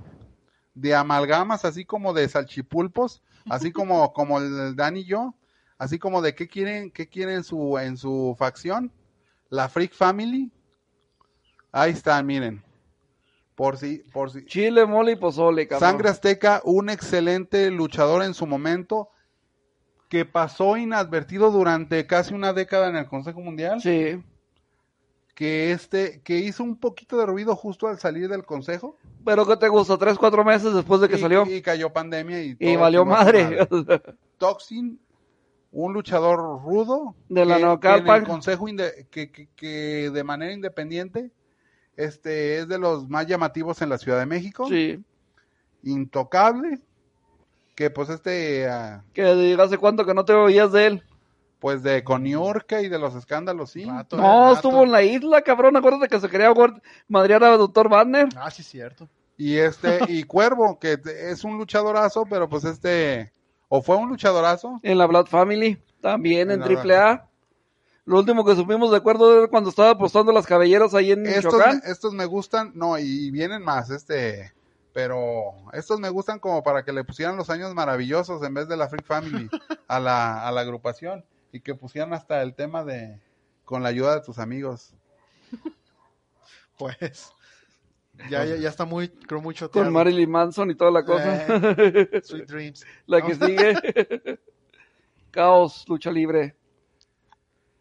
de 0.74 0.96
amalgamas, 0.96 1.64
así 1.66 1.86
como 1.86 2.14
de 2.14 2.28
salchipulpos, 2.28 3.22
así 3.50 3.72
como, 3.72 4.14
como 4.14 4.40
el 4.40 4.76
Dan 4.76 4.98
y 4.98 5.06
yo, 5.06 5.36
así 5.78 6.00
como 6.00 6.22
de 6.22 6.34
qué 6.34 6.48
quieren, 6.48 6.92
qué 6.92 7.08
quieren 7.08 7.44
su, 7.44 7.78
en 7.78 7.98
su 7.98 8.36
facción, 8.38 8.92
la 9.50 9.70
Freak 9.70 9.94
Family. 9.94 10.52
Ahí 11.72 11.92
están, 11.92 12.26
miren. 12.26 12.64
Por 13.56 13.78
si, 13.78 14.04
por 14.14 14.30
si. 14.30 14.46
Chile, 14.46 14.86
mole 14.86 15.14
y 15.14 15.16
pozole, 15.16 15.68
cabrón. 15.68 15.90
Sangre 15.90 16.10
Azteca, 16.10 16.62
un 16.64 16.90
excelente 16.90 17.72
luchador 17.72 18.24
en 18.24 18.36
su 18.36 18.46
momento, 18.46 19.10
que 20.10 20.26
pasó 20.26 20.78
inadvertido 20.78 21.52
durante 21.52 22.06
casi 22.08 22.34
una 22.34 22.54
década 22.54 22.90
en 22.90 22.96
el 22.96 23.08
Consejo 23.08 23.42
Mundial. 23.42 23.82
Sí. 23.82 24.22
que 25.36 25.72
este 25.72 26.22
que 26.24 26.38
hizo 26.40 26.64
un 26.64 26.78
poquito 26.78 27.18
de 27.18 27.26
ruido 27.28 27.56
justo 27.56 27.88
al 27.88 28.00
salir 28.00 28.28
del 28.28 28.44
consejo 28.44 28.98
Pero 29.24 29.46
¿qué 29.46 29.56
te 29.58 29.68
gusta? 29.68 29.96
Tres, 29.98 30.18
cuatro 30.18 30.44
meses 30.44 30.74
después 30.74 31.00
de 31.02 31.08
que 31.10 31.18
y, 31.18 31.20
salió. 31.20 31.46
y 31.46 31.62
cayó 31.62 31.94
pandemia 31.94 32.42
y, 32.42 32.56
Y 32.60 32.72
todo 32.74 32.80
valió 32.80 33.02
a 33.02 33.04
su 33.04 33.10
madre. 33.10 33.68
Toxin 34.40 35.00
un 35.72 35.94
luchador 35.94 36.40
rudo 36.64 37.14
De 37.30 37.46
la 37.46 37.58
que- 37.58 37.62
Knockout 37.62 37.82
que 37.82 37.88
en 38.12 38.16
el 38.16 38.22
Punk. 38.24 38.28
consejo 38.28 38.66
que, 39.12 39.30
que- 39.32 39.48
que 39.56 40.10
de 40.12 40.24
manera 40.24 40.54
independiente 40.54 41.30
este 41.98 42.60
es 42.60 42.68
de 42.68 42.80
los 42.80 43.08
más 43.10 43.28
llamativos 43.28 43.80
en 43.84 43.90
la 43.90 43.98
Ciudad 44.00 44.18
de 44.20 44.26
México 44.26 44.68
sí. 44.68 45.04
intocable 45.84 46.80
que 47.78 47.92
pues 47.92 48.10
este 48.10 48.68
ah, 48.68 49.04
Que 49.14 49.56
hace 49.62 49.78
cuánto 49.78 50.04
que 50.04 50.16
no 50.16 50.26
te 50.26 50.34
oías 50.34 50.72
de 50.72 50.88
él. 50.88 51.04
pues 51.60 51.84
de 51.84 52.04
Coniorca 52.04 52.82
y 52.82 52.90
de 52.90 52.98
los 52.98 53.14
escándalos 53.14 53.70
sí 53.72 53.86
Rato, 53.86 54.18
No, 54.18 54.24
rato. 54.48 54.54
estuvo 54.56 54.84
en 54.84 54.92
la 54.92 55.04
isla, 55.04 55.44
cabrón. 55.44 55.78
Acuérdate 55.78 56.08
que 56.08 56.20
se 56.20 56.28
quería 56.28 56.52
madrear 57.08 57.44
a 57.44 57.56
Doctor 57.56 57.88
Wagner. 57.88 58.30
Ah, 58.36 58.50
sí, 58.50 58.64
cierto. 58.64 59.08
Y 59.38 59.58
este, 59.58 60.00
y 60.08 60.24
Cuervo, 60.24 60.80
que 60.80 60.98
es 61.30 61.44
un 61.44 61.60
luchadorazo, 61.60 62.26
pero 62.28 62.50
pues 62.50 62.64
este, 62.66 63.32
o 63.70 63.84
fue 63.84 63.96
un 63.96 64.10
luchadorazo, 64.10 64.80
En 64.82 64.98
la 64.98 65.06
Blood 65.06 65.28
Family. 65.28 65.78
También 66.02 66.50
en 66.50 66.62
Triple 66.64 66.96
A. 66.96 67.28
Lo 68.06 68.18
último 68.18 68.44
que 68.44 68.56
supimos 68.56 68.90
de 68.90 68.98
acuerdo 68.98 69.38
era 69.38 69.48
cuando 69.50 69.70
estaba 69.70 69.92
apostando 69.92 70.32
las 70.32 70.48
cabelleras 70.48 70.96
ahí 70.96 71.12
en 71.12 71.28
estos, 71.28 71.54
Michoacán. 71.54 71.82
me- 71.86 71.92
estos 71.92 72.14
me 72.14 72.26
gustan, 72.26 72.72
no, 72.74 72.98
y 72.98 73.30
vienen 73.30 73.62
más, 73.62 73.92
este, 73.92 74.52
pero 74.98 75.54
estos 75.74 76.00
me 76.00 76.10
gustan 76.10 76.40
como 76.40 76.64
para 76.64 76.84
que 76.84 76.92
le 76.92 77.04
pusieran 77.04 77.38
los 77.38 77.52
años 77.52 77.72
maravillosos 77.76 78.42
en 78.42 78.56
vez 78.56 78.68
de 78.68 78.76
la 78.76 78.90
Freak 78.90 79.06
Family 79.06 79.48
a 79.88 80.00
la, 80.00 80.48
a 80.48 80.52
la 80.52 80.62
agrupación, 80.62 81.24
y 81.52 81.60
que 81.60 81.76
pusieran 81.76 82.16
hasta 82.16 82.42
el 82.42 82.56
tema 82.56 82.84
de, 82.84 83.22
con 83.64 83.84
la 83.84 83.90
ayuda 83.90 84.16
de 84.16 84.22
tus 84.22 84.40
amigos. 84.40 84.96
Pues. 86.80 87.32
Ya, 88.30 88.46
ya, 88.46 88.56
ya 88.56 88.70
está 88.70 88.86
muy, 88.86 89.10
creo, 89.10 89.42
mucho 89.42 89.72
Con 89.72 89.92
Marilyn 89.92 90.30
Manson 90.30 90.70
y 90.70 90.76
toda 90.76 90.92
la 90.92 91.04
cosa. 91.04 91.48
Sweet 92.22 92.46
Dreams. 92.48 92.86
la 93.08 93.22
que 93.24 93.34
sigue. 93.34 94.40
Caos, 95.32 95.86
lucha 95.88 96.12
libre. 96.12 96.56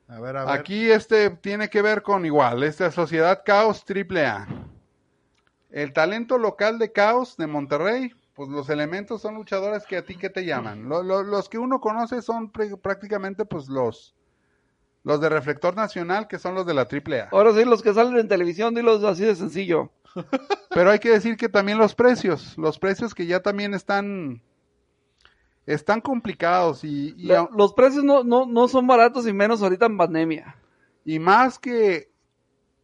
A 0.08 0.18
ver, 0.18 0.36
a 0.38 0.44
ver. 0.46 0.58
Aquí 0.58 0.90
este 0.90 1.28
tiene 1.28 1.68
que 1.68 1.82
ver 1.82 2.02
con 2.02 2.24
igual, 2.24 2.62
esta 2.62 2.90
Sociedad 2.90 3.42
Caos 3.44 3.84
Triple 3.84 4.24
A. 4.24 4.48
El 5.76 5.92
talento 5.92 6.38
local 6.38 6.78
de 6.78 6.90
Caos 6.90 7.36
de 7.36 7.46
Monterrey, 7.46 8.14
pues 8.34 8.48
los 8.48 8.70
elementos 8.70 9.20
son 9.20 9.34
luchadores 9.34 9.84
que 9.84 9.98
a 9.98 10.04
ti 10.06 10.16
que 10.16 10.30
te 10.30 10.46
llaman. 10.46 10.88
Lo- 10.88 11.02
lo- 11.02 11.22
los 11.22 11.50
que 11.50 11.58
uno 11.58 11.80
conoce 11.82 12.22
son 12.22 12.50
pr- 12.50 12.80
prácticamente 12.80 13.44
pues 13.44 13.68
los 13.68 14.14
los 15.04 15.20
de 15.20 15.28
Reflector 15.28 15.76
Nacional, 15.76 16.28
que 16.28 16.38
son 16.38 16.54
los 16.54 16.64
de 16.66 16.72
la 16.72 16.88
Triple 16.88 17.20
A. 17.20 17.28
Ahora 17.30 17.52
sí, 17.52 17.64
los 17.66 17.82
que 17.82 17.92
salen 17.92 18.16
en 18.18 18.26
televisión, 18.26 18.74
dilos 18.74 19.04
así 19.04 19.24
de 19.24 19.36
sencillo. 19.36 19.92
Pero 20.70 20.90
hay 20.90 20.98
que 20.98 21.10
decir 21.10 21.36
que 21.36 21.50
también 21.50 21.76
los 21.76 21.94
precios, 21.94 22.56
los 22.56 22.78
precios 22.78 23.14
que 23.14 23.26
ya 23.26 23.40
también 23.40 23.74
están 23.74 24.42
están 25.66 26.00
complicados 26.00 26.84
y, 26.84 27.14
y 27.18 27.26
La- 27.26 27.40
a- 27.42 27.48
los 27.54 27.74
precios 27.74 28.02
no, 28.02 28.24
no, 28.24 28.46
no 28.46 28.66
son 28.66 28.86
baratos 28.86 29.26
y 29.28 29.32
menos 29.34 29.62
ahorita 29.62 29.86
en 29.86 29.98
pandemia. 29.98 30.56
Y 31.04 31.18
más 31.18 31.58
que, 31.58 32.10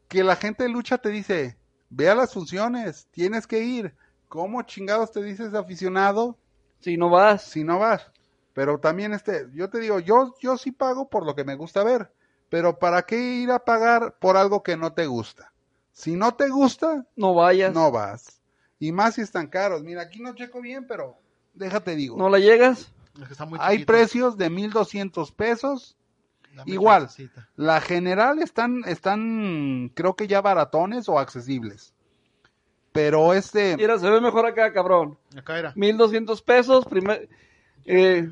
que 0.09 0.23
la 0.23 0.37
gente 0.37 0.65
de 0.65 0.69
lucha 0.69 0.99
te 0.99 1.09
dice, 1.09 1.57
ve 1.95 2.09
a 2.09 2.15
las 2.15 2.33
funciones, 2.33 3.07
tienes 3.11 3.47
que 3.47 3.61
ir. 3.61 3.95
¿Cómo 4.29 4.63
chingados 4.63 5.13
te 5.13 5.23
dices 5.23 5.53
aficionado 5.55 6.39
Si 6.81 6.97
no 6.97 7.11
vas. 7.11 7.43
si 7.43 7.65
no 7.65 7.79
vas? 7.79 8.11
Pero 8.55 8.79
también 8.79 9.13
este, 9.13 9.47
yo 9.55 9.69
te 9.71 9.79
digo, 9.79 9.99
yo, 10.01 10.35
yo 10.41 10.57
sí 10.57 10.73
pago 10.73 11.09
por 11.09 11.25
lo 11.27 11.35
que 11.35 11.45
me 11.45 11.55
gusta 11.55 11.85
ver. 11.85 12.11
Pero 12.49 12.79
¿para 12.79 13.03
qué 13.03 13.17
ir 13.19 13.51
a 13.51 13.59
pagar 13.65 14.17
por 14.19 14.37
algo 14.37 14.63
que 14.63 14.77
no 14.77 14.93
te 14.93 15.07
gusta? 15.07 15.53
Si 15.93 16.17
no 16.17 16.35
te 16.35 16.49
gusta, 16.49 17.07
No 17.17 17.35
vayas. 17.35 17.73
no 17.75 17.91
vas. 17.91 18.41
Y 18.79 18.93
más 18.93 19.15
si 19.15 19.21
están 19.23 19.47
caros. 19.47 19.83
Mira, 19.83 20.03
aquí 20.03 20.21
no 20.21 20.35
checo 20.35 20.61
bien, 20.61 20.87
pero 20.87 21.17
déjate 21.55 21.95
digo. 21.95 22.17
¿No 22.17 22.29
la 22.29 22.39
llegas. 22.39 22.93
Es 23.21 23.27
que 23.27 23.33
está 23.33 23.45
muy 23.45 23.59
Hay 23.63 23.85
precios 23.85 24.37
de 24.39 24.51
1200 24.51 25.33
pesos 25.33 25.97
Dame 26.55 26.71
igual. 26.73 27.03
chancecita. 27.03 27.49
La 27.57 27.81
general 27.81 28.39
están, 28.41 28.83
están, 28.87 29.91
creo 29.95 30.15
que 30.17 30.27
ya 30.29 30.41
baratones 30.41 31.09
o 31.09 31.19
accesibles. 31.19 31.93
Pero 32.93 33.33
este, 33.33 33.77
Mira, 33.79 33.99
se 33.99 34.09
ve 34.11 34.21
mejor 34.21 34.45
acá, 34.47 34.73
cabrón. 34.73 35.17
Acá 35.37 35.59
era. 35.59 35.73
1200 35.75 36.43
pesos, 36.43 36.85
primer, 36.85 37.29
eh, 37.87 38.31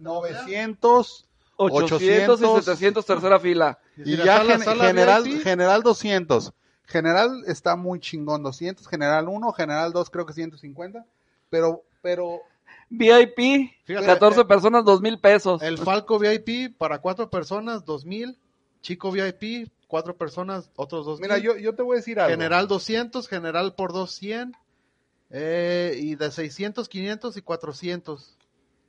900 0.00 1.26
800 1.56 2.40
y 2.40 2.44
800, 2.44 2.64
700 2.64 3.06
tercera 3.06 3.38
fila. 3.38 3.78
y 3.96 4.16
la 4.16 4.24
ya 4.24 4.36
sala- 4.38 4.52
gen- 4.54 4.62
sala 4.62 4.84
general, 4.86 5.22
VIP, 5.24 5.42
general 5.42 5.82
200. 5.82 6.52
General 6.86 7.44
está 7.46 7.76
muy 7.76 8.00
chingón, 8.00 8.42
200, 8.42 8.88
general 8.88 9.28
1, 9.28 9.52
general 9.52 9.92
2 9.92 10.10
creo 10.10 10.26
que 10.26 10.32
150. 10.32 11.04
Pero, 11.50 11.82
pero, 12.02 12.40
VIP, 12.90 13.70
Fíjate, 13.84 14.06
14 14.06 14.40
eh, 14.40 14.44
personas, 14.44 14.84
2 14.84 15.00
mil 15.00 15.18
pesos. 15.20 15.62
El 15.62 15.78
Falco 15.78 16.18
VIP 16.18 16.76
para 16.76 16.98
cuatro 17.00 17.30
personas, 17.30 17.84
dos 17.84 18.04
mil. 18.04 18.38
Chico 18.82 19.12
VIP, 19.12 19.70
cuatro 19.86 20.16
personas, 20.16 20.70
otros 20.74 21.06
dos 21.06 21.20
mira, 21.20 21.36
mil. 21.36 21.44
yo, 21.44 21.56
yo 21.56 21.74
te 21.74 21.82
voy 21.82 21.94
a 21.94 21.98
decir 21.98 22.18
algo. 22.18 22.30
General 22.30 22.66
200, 22.66 23.28
general 23.28 23.74
por 23.74 23.92
200. 23.92 24.60
Eh, 25.30 25.96
y 26.00 26.16
de 26.16 26.30
600, 26.30 26.88
500 26.88 27.36
y 27.36 27.42
400. 27.42 28.36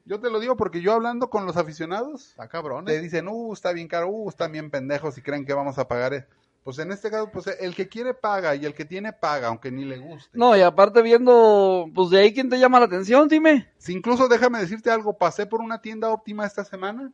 Yo 0.06 0.20
te 0.20 0.32
lo 0.32 0.40
digo 0.40 0.58
porque 0.58 0.82
yo 0.82 0.94
hablando 0.94 1.30
con 1.30 1.46
los 1.46 1.56
aficionados, 1.58 2.30
Está 2.30 2.48
cabrón. 2.48 2.86
te 2.86 2.96
¿eh? 2.96 3.02
dicen, 3.02 3.28
uh, 3.28 3.54
está 3.54 3.72
bien 3.72 3.88
caro, 3.88 4.10
uh, 4.10 4.30
están 4.30 4.52
bien 4.52 4.72
pendejos 4.72 5.18
y 5.18 5.22
creen 5.22 5.46
que 5.46 5.54
vamos 5.54 5.78
a 5.78 5.88
pagar. 5.88 6.28
Eh". 6.62 6.64
Pues 6.64 6.78
en 6.80 6.92
este 6.92 7.10
caso, 7.10 7.30
pues 7.32 7.48
el 7.60 7.74
que 7.76 7.88
quiere 7.88 8.14
paga 8.14 8.56
y 8.56 8.66
el 8.66 8.74
que 8.74 8.86
tiene 8.86 9.14
paga, 9.14 9.48
aunque 9.48 9.72
ni 9.72 9.84
le 9.84 9.98
guste. 9.98 10.38
No, 10.38 10.56
y 10.56 10.62
aparte 10.62 11.02
viendo, 11.02 11.90
pues 11.94 12.10
de 12.12 12.20
ahí 12.20 12.34
quién 12.34 12.50
te 12.50 12.60
llama 12.60 12.80
la 12.80 12.86
atención, 12.86 13.28
dime. 13.28 13.72
Si 13.78 13.94
incluso 13.94 14.28
déjame 14.28 14.60
decirte 14.60 14.92
algo, 14.92 15.18
pasé 15.18 15.46
por 15.46 15.62
una 15.62 15.82
tienda 15.82 16.10
óptima 16.10 16.46
esta 16.46 16.64
semana 16.64 17.12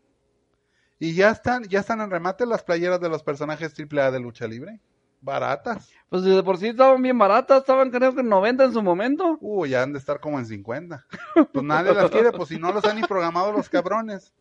y 0.99 1.13
ya 1.13 1.29
están, 1.29 1.63
ya 1.63 1.79
están 1.79 2.01
en 2.01 2.09
remate 2.11 2.45
las 2.45 2.63
playeras 2.63 2.99
de 2.99 3.09
los 3.09 3.23
personajes 3.23 3.73
AAA 3.73 4.11
de 4.11 4.19
lucha 4.19 4.47
libre. 4.47 4.81
Baratas. 5.19 5.89
Pues 6.09 6.23
de 6.23 6.43
por 6.43 6.57
sí 6.57 6.67
estaban 6.67 7.01
bien 7.01 7.17
baratas, 7.17 7.59
estaban 7.59 7.89
creo 7.89 8.13
que 8.13 8.21
en 8.21 8.29
90 8.29 8.65
en 8.65 8.73
su 8.73 8.83
momento. 8.83 9.37
Uh, 9.41 9.65
ya 9.65 9.81
han 9.81 9.91
de 9.93 9.99
estar 9.99 10.19
como 10.19 10.37
en 10.39 10.45
50. 10.45 11.05
Pues 11.51 11.65
nadie 11.65 11.93
las 11.93 12.11
quiere, 12.11 12.31
pues 12.31 12.49
si 12.49 12.57
no 12.59 12.71
los 12.71 12.83
han 12.85 12.97
ni 12.99 13.07
programado 13.07 13.51
los 13.51 13.67
cabrones. 13.69 14.33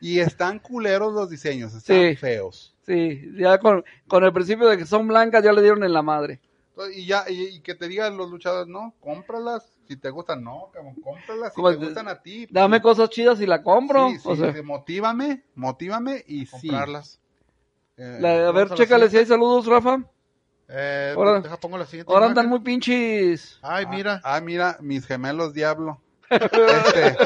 Y 0.00 0.20
están 0.20 0.60
culeros 0.60 1.12
los 1.12 1.28
diseños, 1.28 1.74
están 1.74 1.96
Sí. 1.96 2.16
feos. 2.16 2.74
Sí, 2.88 3.32
ya 3.36 3.58
con, 3.58 3.84
con 4.08 4.24
el 4.24 4.32
principio 4.32 4.66
de 4.66 4.78
que 4.78 4.86
son 4.86 5.06
blancas 5.06 5.44
ya 5.44 5.52
le 5.52 5.60
dieron 5.62 5.84
en 5.84 5.92
la 5.92 6.02
madre. 6.02 6.40
Y 6.94 7.06
ya, 7.06 7.24
y, 7.28 7.42
y 7.56 7.60
que 7.60 7.74
te 7.74 7.86
digan 7.86 8.16
los 8.16 8.30
luchadores, 8.30 8.66
no, 8.68 8.94
cómpralas. 9.00 9.70
Si 9.86 9.96
te 9.96 10.10
gustan, 10.10 10.42
no, 10.42 10.70
cabrón, 10.72 10.94
cómpralas 11.02 11.52
si 11.54 11.62
te 11.62 11.74
gustan 11.76 12.08
a 12.08 12.22
ti. 12.22 12.46
Dame 12.50 12.80
cosas 12.80 13.10
chidas 13.10 13.40
y 13.40 13.46
la 13.46 13.62
compro. 13.62 14.08
Sí, 14.10 14.18
sí, 14.18 14.22
o 14.24 14.36
sea, 14.36 14.52
sí, 14.54 14.62
motívame, 14.62 15.42
motívame 15.54 16.24
y 16.26 16.46
sí. 16.46 16.68
comprarlas. 16.68 17.20
Eh, 17.98 18.18
la- 18.20 18.48
a 18.48 18.52
ver, 18.52 18.70
chécale 18.74 19.10
si 19.10 19.18
hay 19.18 19.26
saludos, 19.26 19.66
Rafa. 19.66 20.02
Eh, 20.68 21.12
Ahora- 21.16 21.40
deja, 21.40 21.56
pongo 21.58 21.76
la 21.78 21.84
siguiente. 21.86 22.12
Ahora 22.12 22.26
andan 22.26 22.48
muy 22.48 22.60
pinches. 22.60 23.58
Ay, 23.60 23.84
mira. 23.86 24.20
Ah, 24.24 24.40
mira, 24.40 24.78
mis 24.80 25.06
gemelos 25.06 25.52
diablo. 25.52 26.00
Este, 26.30 27.16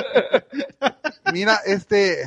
mira, 1.32 1.56
este, 1.66 2.22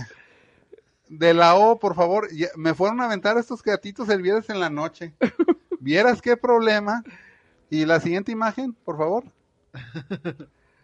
de 1.17 1.33
la 1.33 1.55
O, 1.55 1.77
por 1.79 1.95
favor, 1.95 2.27
ya- 2.33 2.49
me 2.55 2.73
fueron 2.73 3.01
a 3.01 3.05
aventar 3.05 3.37
estos 3.37 3.61
gatitos 3.63 4.09
el 4.09 4.21
viernes 4.21 4.49
en 4.49 4.59
la 4.59 4.69
noche. 4.69 5.13
Vieras 5.79 6.21
qué 6.21 6.35
problema. 6.37 7.03
Y 7.69 7.85
la 7.85 7.99
siguiente 7.99 8.31
imagen, 8.31 8.73
por 8.85 8.97
favor. 8.97 9.23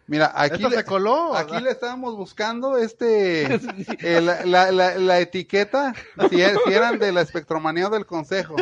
Mira, 0.06 0.32
aquí 0.34 0.56
¿Esta 0.56 0.68
le, 0.68 0.76
se 0.76 0.84
coló? 0.84 1.34
aquí 1.36 1.58
le 1.60 1.70
estábamos 1.70 2.16
buscando 2.16 2.76
este 2.76 3.44
eh, 4.00 4.20
la, 4.20 4.44
la- 4.44 4.72
la- 4.72 4.94
la 4.98 5.20
etiqueta 5.20 5.94
si, 6.28 6.42
e- 6.42 6.56
si 6.66 6.72
eran 6.72 6.98
de 6.98 7.12
la 7.12 7.20
espectromanía 7.22 7.86
o 7.86 7.90
del 7.90 8.04
consejo. 8.04 8.56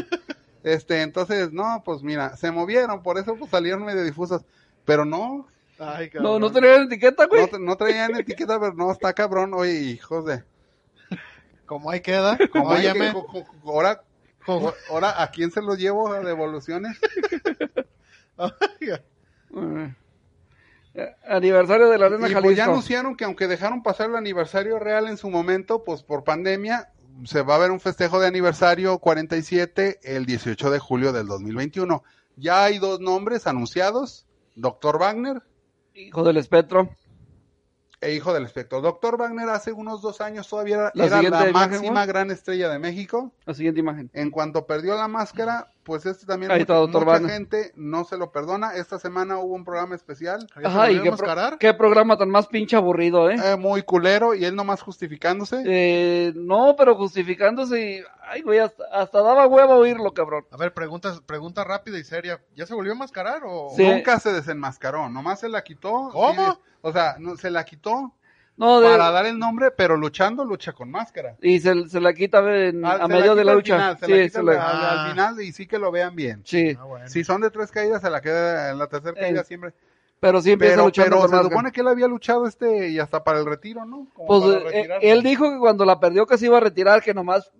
Este, 0.62 1.00
entonces, 1.02 1.52
no, 1.52 1.82
pues 1.84 2.02
mira, 2.02 2.36
se 2.36 2.50
movieron, 2.52 3.02
por 3.02 3.18
eso 3.18 3.34
pues, 3.36 3.50
salieron 3.50 3.84
medio 3.84 4.04
difusas. 4.04 4.42
Pero 4.84 5.04
no, 5.04 5.46
Ay, 5.78 6.06
No, 6.14 6.20
cabrón. 6.20 6.40
no 6.42 6.52
tenían 6.52 6.82
etiqueta, 6.82 7.26
güey. 7.26 7.48
no 7.58 7.76
traían 7.76 8.14
etiqueta, 8.14 8.60
pero 8.60 8.74
no, 8.74 8.92
está 8.92 9.14
cabrón. 9.14 9.54
Oye, 9.54 9.72
hijos 9.80 10.26
de... 10.26 10.44
Como 11.70 11.88
ahí 11.88 12.00
queda. 12.00 12.36
Como 12.50 12.72
hay 12.72 12.92
que- 12.92 13.12
ahora, 13.64 14.02
ahora, 14.90 15.22
¿a 15.22 15.30
quién 15.30 15.52
se 15.52 15.62
los 15.62 15.78
llevo 15.78 16.12
a 16.12 16.18
devoluciones? 16.18 16.98
Eh, 20.92 21.14
Aniversario 21.28 21.88
de 21.88 21.98
la 21.98 22.06
Arena 22.06 22.28
Y 22.28 22.32
pues 22.32 22.42
ya 22.56 22.64
Jalisco. 22.64 22.70
anunciaron 22.72 23.16
que 23.16 23.24
aunque 23.24 23.46
dejaron 23.46 23.84
pasar 23.84 24.10
el 24.10 24.16
aniversario 24.16 24.80
real 24.80 25.06
en 25.06 25.16
su 25.16 25.30
momento, 25.30 25.84
pues 25.84 26.02
por 26.02 26.24
pandemia, 26.24 26.90
se 27.24 27.42
va 27.42 27.54
a 27.54 27.58
ver 27.58 27.70
un 27.70 27.78
festejo 27.78 28.18
de 28.18 28.26
aniversario 28.26 28.98
47 28.98 30.00
el 30.02 30.26
18 30.26 30.70
de 30.70 30.78
julio 30.80 31.12
del 31.12 31.28
2021. 31.28 32.02
Ya 32.34 32.64
hay 32.64 32.78
dos 32.80 32.98
nombres 32.98 33.46
anunciados, 33.46 34.26
Dr. 34.56 34.98
Wagner 34.98 35.42
Hijo 35.94 36.24
del 36.24 36.38
espectro. 36.38 36.90
E 38.01 38.14
Hijo 38.14 38.32
del 38.32 38.44
Espectro. 38.44 38.80
Dr. 38.80 39.16
Wagner 39.16 39.48
hace 39.48 39.72
unos 39.72 40.01
dos 40.01 40.20
años 40.20 40.48
todavía 40.48 40.76
era, 40.76 40.92
La 40.94 41.20
era 41.20 41.53
máxima 41.53 42.07
gran 42.07 42.30
estrella 42.30 42.68
de 42.68 42.78
México. 42.78 43.32
La 43.44 43.55
siguiente 43.55 43.80
imagen. 43.80 44.11
En 44.14 44.30
cuanto 44.30 44.66
perdió 44.66 44.96
la 44.96 45.09
máscara, 45.09 45.72
pues 45.82 46.06
este 46.06 46.26
también 46.26 46.52
Ahí 46.52 46.60
mucha, 46.60 46.84
está, 46.84 47.28
gente 47.28 47.72
no 47.74 48.04
se 48.04 48.16
lo 48.16 48.30
perdona. 48.32 48.74
Esta 48.74 48.98
semana 48.98 49.38
hubo 49.38 49.54
un 49.54 49.64
programa 49.64 49.94
especial 49.94 50.46
¿Ya 50.54 50.60
se 50.62 50.66
Ajá, 50.66 50.78
volvió 50.86 50.92
y 50.92 50.98
a 50.98 51.02
qué, 51.02 51.08
pro- 51.10 51.16
enmascarar? 51.16 51.58
qué 51.58 51.74
programa 51.74 52.16
tan 52.16 52.30
más 52.30 52.46
pinche 52.46 52.76
aburrido, 52.76 53.30
¿eh? 53.30 53.36
eh, 53.42 53.56
muy 53.56 53.82
culero 53.82 54.34
y 54.34 54.44
él 54.44 54.54
nomás 54.54 54.82
justificándose. 54.82 55.62
Eh, 55.66 56.32
no, 56.36 56.74
pero 56.76 56.94
justificándose 56.96 57.80
y... 57.98 58.02
Ay, 58.32 58.42
güey, 58.42 58.60
hasta, 58.60 58.84
hasta 58.92 59.22
daba 59.22 59.46
huevo 59.46 59.74
oírlo, 59.74 60.12
cabrón. 60.14 60.44
A 60.52 60.56
ver, 60.56 60.72
pregunta, 60.72 61.18
pregunta 61.26 61.64
rápida 61.64 61.98
y 61.98 62.04
seria. 62.04 62.40
¿Ya 62.54 62.64
se 62.66 62.74
volvió 62.74 62.92
a 62.92 62.94
enmascarar 62.94 63.42
o...? 63.44 63.70
Sí. 63.74 63.82
Nunca 63.84 64.20
se 64.20 64.32
desenmascaró, 64.32 65.08
nomás 65.08 65.40
se 65.40 65.48
la 65.48 65.62
quitó. 65.64 66.10
¿Cómo? 66.12 66.52
sí, 66.52 66.58
o 66.82 66.92
sea, 66.92 67.16
no, 67.18 67.36
se 67.36 67.50
la 67.50 67.64
quitó 67.64 68.14
No, 68.61 68.80
de- 68.80 68.88
para 68.90 69.11
dar 69.11 69.26
el 69.26 69.38
nombre, 69.38 69.70
pero 69.70 69.96
luchando, 69.96 70.44
lucha 70.44 70.72
con 70.72 70.90
máscara. 70.90 71.34
y 71.42 71.58
se, 71.61 71.88
se 71.88 72.00
la 72.00 72.12
quita 72.12 72.38
en- 72.68 72.84
Ah, 72.84 72.92
a 72.92 72.98
se 73.06 73.08
medio 73.08 73.34
de 73.34 73.40
quita 73.40 73.44
la 73.44 73.54
lucha. 73.54 73.74
final, 73.76 73.98
se 73.98 74.06
sí, 74.06 74.12
la 74.12 74.18
quita 74.18 74.32
se 74.32 74.38
al, 74.38 74.46
la- 74.46 74.70
al- 74.70 74.98
al 74.98 75.11
final 75.11 75.40
y 75.42 75.52
sí 75.52 75.66
que 75.66 75.78
lo 75.78 75.90
vean 75.90 76.14
bien. 76.14 76.42
sí. 76.44 76.76
Ah, 76.78 76.84
bueno. 76.84 77.08
Si 77.08 77.24
son 77.24 77.40
de 77.40 77.50
tres 77.50 77.70
caídas, 77.70 78.02
se 78.02 78.11
la 78.11 78.20
queda 78.20 78.70
en 78.70 78.78
la 78.78 78.86
tercera 78.86 79.14
caída 79.14 79.40
Eh, 79.40 79.44
siempre. 79.44 79.72
Pero 80.20 80.42
sí 80.42 80.52
empieza 80.52 80.74
Pero, 80.74 80.84
luchando 80.84 81.08
pero 81.11 81.20
con 81.22 81.30
se 81.30 81.36
máscara. 81.36 81.50
supone 81.54 81.72
que 81.72 81.80
él 81.80 81.88
había 81.88 82.06
luchado 82.06 82.46
este 82.46 82.90
y 82.90 82.98
hasta 82.98 83.24
para 83.24 83.38
el 83.38 83.46
retiro, 83.46 83.86
¿no? 83.86 84.06
Como 84.12 84.26
Pues 84.28 84.54
eh, 84.54 84.58
retirarse. 84.61 85.11
él 85.11 85.22
dijo 85.22 85.50
que 85.50 85.58
cuando 85.58 85.86
la 85.86 85.98
perdió 85.98 86.26
que 86.26 86.36
se 86.36 86.44
iba 86.44 86.58
a 86.58 86.61
retirar, 86.61 87.02
que 87.02 87.14
nomás 87.14 87.50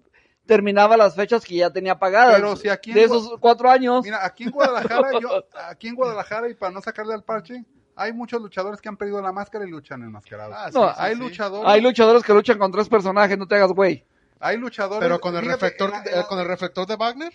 terminaba 0.45 0.97
las 0.99 1.15
fechas 1.15 1.45
que 1.45 1.55
ya 1.57 1.71
tenía 1.71 1.99
pagadas. 1.99 2.35
Pero 2.35 2.57
si 2.57 2.69
aquí 2.69 2.91
en 2.91 2.97
de 2.97 3.09
Gua- 3.09 3.17
esos 3.17 3.39
cuatro 3.41 3.71
años. 3.71 4.05
Mira, 4.05 4.25
aquí 4.27 4.45
en 4.45 4.51
Guadalajara, 4.51 5.09
yo, 5.23 5.31
aquí 5.69 5.89
en 5.89 5.95
Guadalajara, 5.95 6.51
y 6.51 6.55
para 6.55 6.73
no 6.73 6.83
sacarle 6.83 7.15
al 7.15 7.25
parche, 7.25 7.65
hay 7.97 8.13
muchos 8.13 8.41
luchadores 8.41 8.81
que 8.81 8.89
han 8.89 8.97
perdido 8.97 9.21
la 9.23 9.33
máscara 9.33 9.67
y 9.67 9.71
luchan 9.71 10.03
enmascarados. 10.03 10.55
Ah, 10.57 10.71
No, 10.73 10.89
sí, 10.89 10.95
hay 10.99 11.15
sí. 11.15 11.21
luchadores, 11.21 11.71
Hay 11.73 11.81
luchadores 11.81 12.23
que 12.23 12.33
luchan 12.35 12.59
con 12.59 12.73
tres 12.73 12.89
personajes, 12.89 13.37
no 13.39 13.47
te 13.47 13.57
hagas 13.57 13.73
güey. 13.73 14.05
hay 14.39 14.57
luchadores. 14.57 15.01
Pero 15.01 15.21
con 15.21 15.35
el 15.37 15.43
fíjate, 15.43 15.57
reflector, 15.67 15.89
en 15.91 16.05
la- 16.05 16.11
en 16.11 16.17
la- 16.19 16.27
con 16.27 16.39
el 16.39 16.47
reflector 16.47 16.87
de 16.87 16.97
Wagner. 16.97 17.33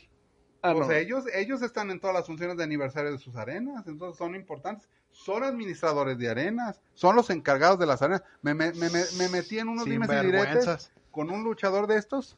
Ah, 0.63 0.73
Pues 0.73 0.87
no. 0.87 0.93
ellos, 0.93 1.25
ellos 1.35 1.61
están 1.61 1.91
en 1.91 1.99
todas 1.99 2.15
las 2.15 2.25
funciones 2.25 2.57
de 2.57 2.63
aniversario 2.63 3.11
de 3.11 3.19
sus 3.19 3.35
arenas, 3.35 3.85
entonces 3.85 4.17
son 4.17 4.33
importantes. 4.33 4.89
Son 5.11 5.43
administradores 5.43 6.17
de 6.17 6.27
arenas, 6.29 6.81
son 6.95 7.15
los 7.15 7.29
encargados 7.29 7.77
de 7.77 7.85
las 7.85 8.01
arenas. 8.01 8.23
Me, 8.41 8.55
me, 8.55 8.71
me, 8.73 8.89
me- 8.89 9.03
me 9.19 9.29
metí 9.29 9.59
en 9.59 9.69
unos 9.69 9.83
Sin 9.83 9.93
dimes 9.93 10.09
y 10.11 10.25
diretes 10.25 10.91
con 11.11 11.29
un 11.29 11.43
luchador 11.43 11.85
de 11.85 11.97
estos. 11.97 12.37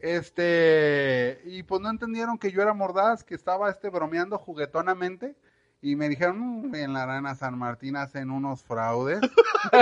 Este, 0.00 1.40
y 1.44 1.62
pues 1.64 1.80
no 1.80 1.90
entendieron 1.90 2.38
que 2.38 2.50
yo 2.50 2.62
era 2.62 2.72
mordaz, 2.72 3.22
que 3.24 3.34
estaba 3.34 3.70
este 3.70 3.90
bromeando 3.90 4.38
juguetonamente. 4.38 5.36
Y 5.80 5.94
me 5.96 6.08
dijeron, 6.08 6.38
"Mm, 6.70 6.74
en 6.74 6.92
la 6.92 7.04
arena 7.04 7.34
San 7.34 7.56
Martín 7.58 7.96
hacen 7.96 8.30
unos 8.30 8.62
fraudes. 8.62 9.20
Este, 9.72 9.74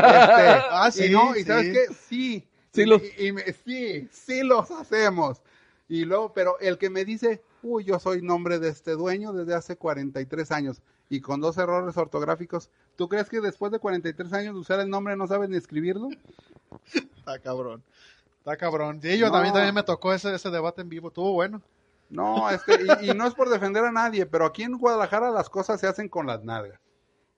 Ah, 0.70 0.90
sí, 0.92 1.04
y 1.06 1.10
no, 1.10 1.36
y 1.36 1.40
sí. 1.40 1.44
sabes 1.44 1.72
qué, 1.72 1.94
sí, 1.94 2.48
Sí 2.72 2.82
y, 2.82 2.86
los- 2.86 3.02
y 3.18 3.32
me- 3.32 3.52
sí, 3.52 4.08
sí 4.10 4.42
los 4.42 4.70
hacemos. 4.70 5.40
Y 5.88 6.04
luego, 6.04 6.32
pero 6.32 6.58
el 6.60 6.78
que 6.78 6.90
me 6.90 7.04
dice, 7.04 7.42
uy, 7.62 7.84
yo 7.84 7.98
soy 7.98 8.20
nombre 8.22 8.58
de 8.58 8.68
este 8.70 8.92
dueño 8.92 9.32
desde 9.32 9.54
hace 9.54 9.76
43 9.76 10.50
años 10.50 10.80
y 11.08 11.20
con 11.20 11.40
dos 11.40 11.56
errores 11.58 11.96
ortográficos, 11.96 12.70
¿tú 12.96 13.08
crees 13.08 13.28
que 13.28 13.40
después 13.40 13.70
de 13.70 13.78
43 13.78 14.32
años 14.32 14.54
de 14.54 14.60
usar 14.60 14.80
el 14.80 14.90
nombre 14.90 15.14
no 15.16 15.26
sabes 15.28 15.48
ni 15.48 15.56
escribirlo? 15.56 16.08
Está 17.16 17.38
cabrón. 17.38 17.82
Está 18.38 18.56
cabrón. 18.56 19.00
Sí, 19.02 19.16
yo 19.18 19.26
No. 19.26 19.32
también, 19.32 19.54
también 19.54 19.74
me 19.74 19.82
tocó 19.82 20.12
ese, 20.12 20.34
ese 20.34 20.50
debate 20.50 20.80
en 20.82 20.88
vivo. 20.88 21.08
Estuvo 21.08 21.32
bueno. 21.32 21.62
No, 22.08 22.48
este, 22.50 22.78
y, 23.02 23.10
y 23.10 23.14
no 23.14 23.26
es 23.26 23.34
por 23.34 23.48
defender 23.48 23.84
a 23.84 23.92
nadie, 23.92 24.26
pero 24.26 24.46
aquí 24.46 24.62
en 24.62 24.78
Guadalajara 24.78 25.30
las 25.30 25.48
cosas 25.50 25.80
se 25.80 25.86
hacen 25.88 26.08
con 26.08 26.26
las 26.26 26.44
nalgas. 26.44 26.78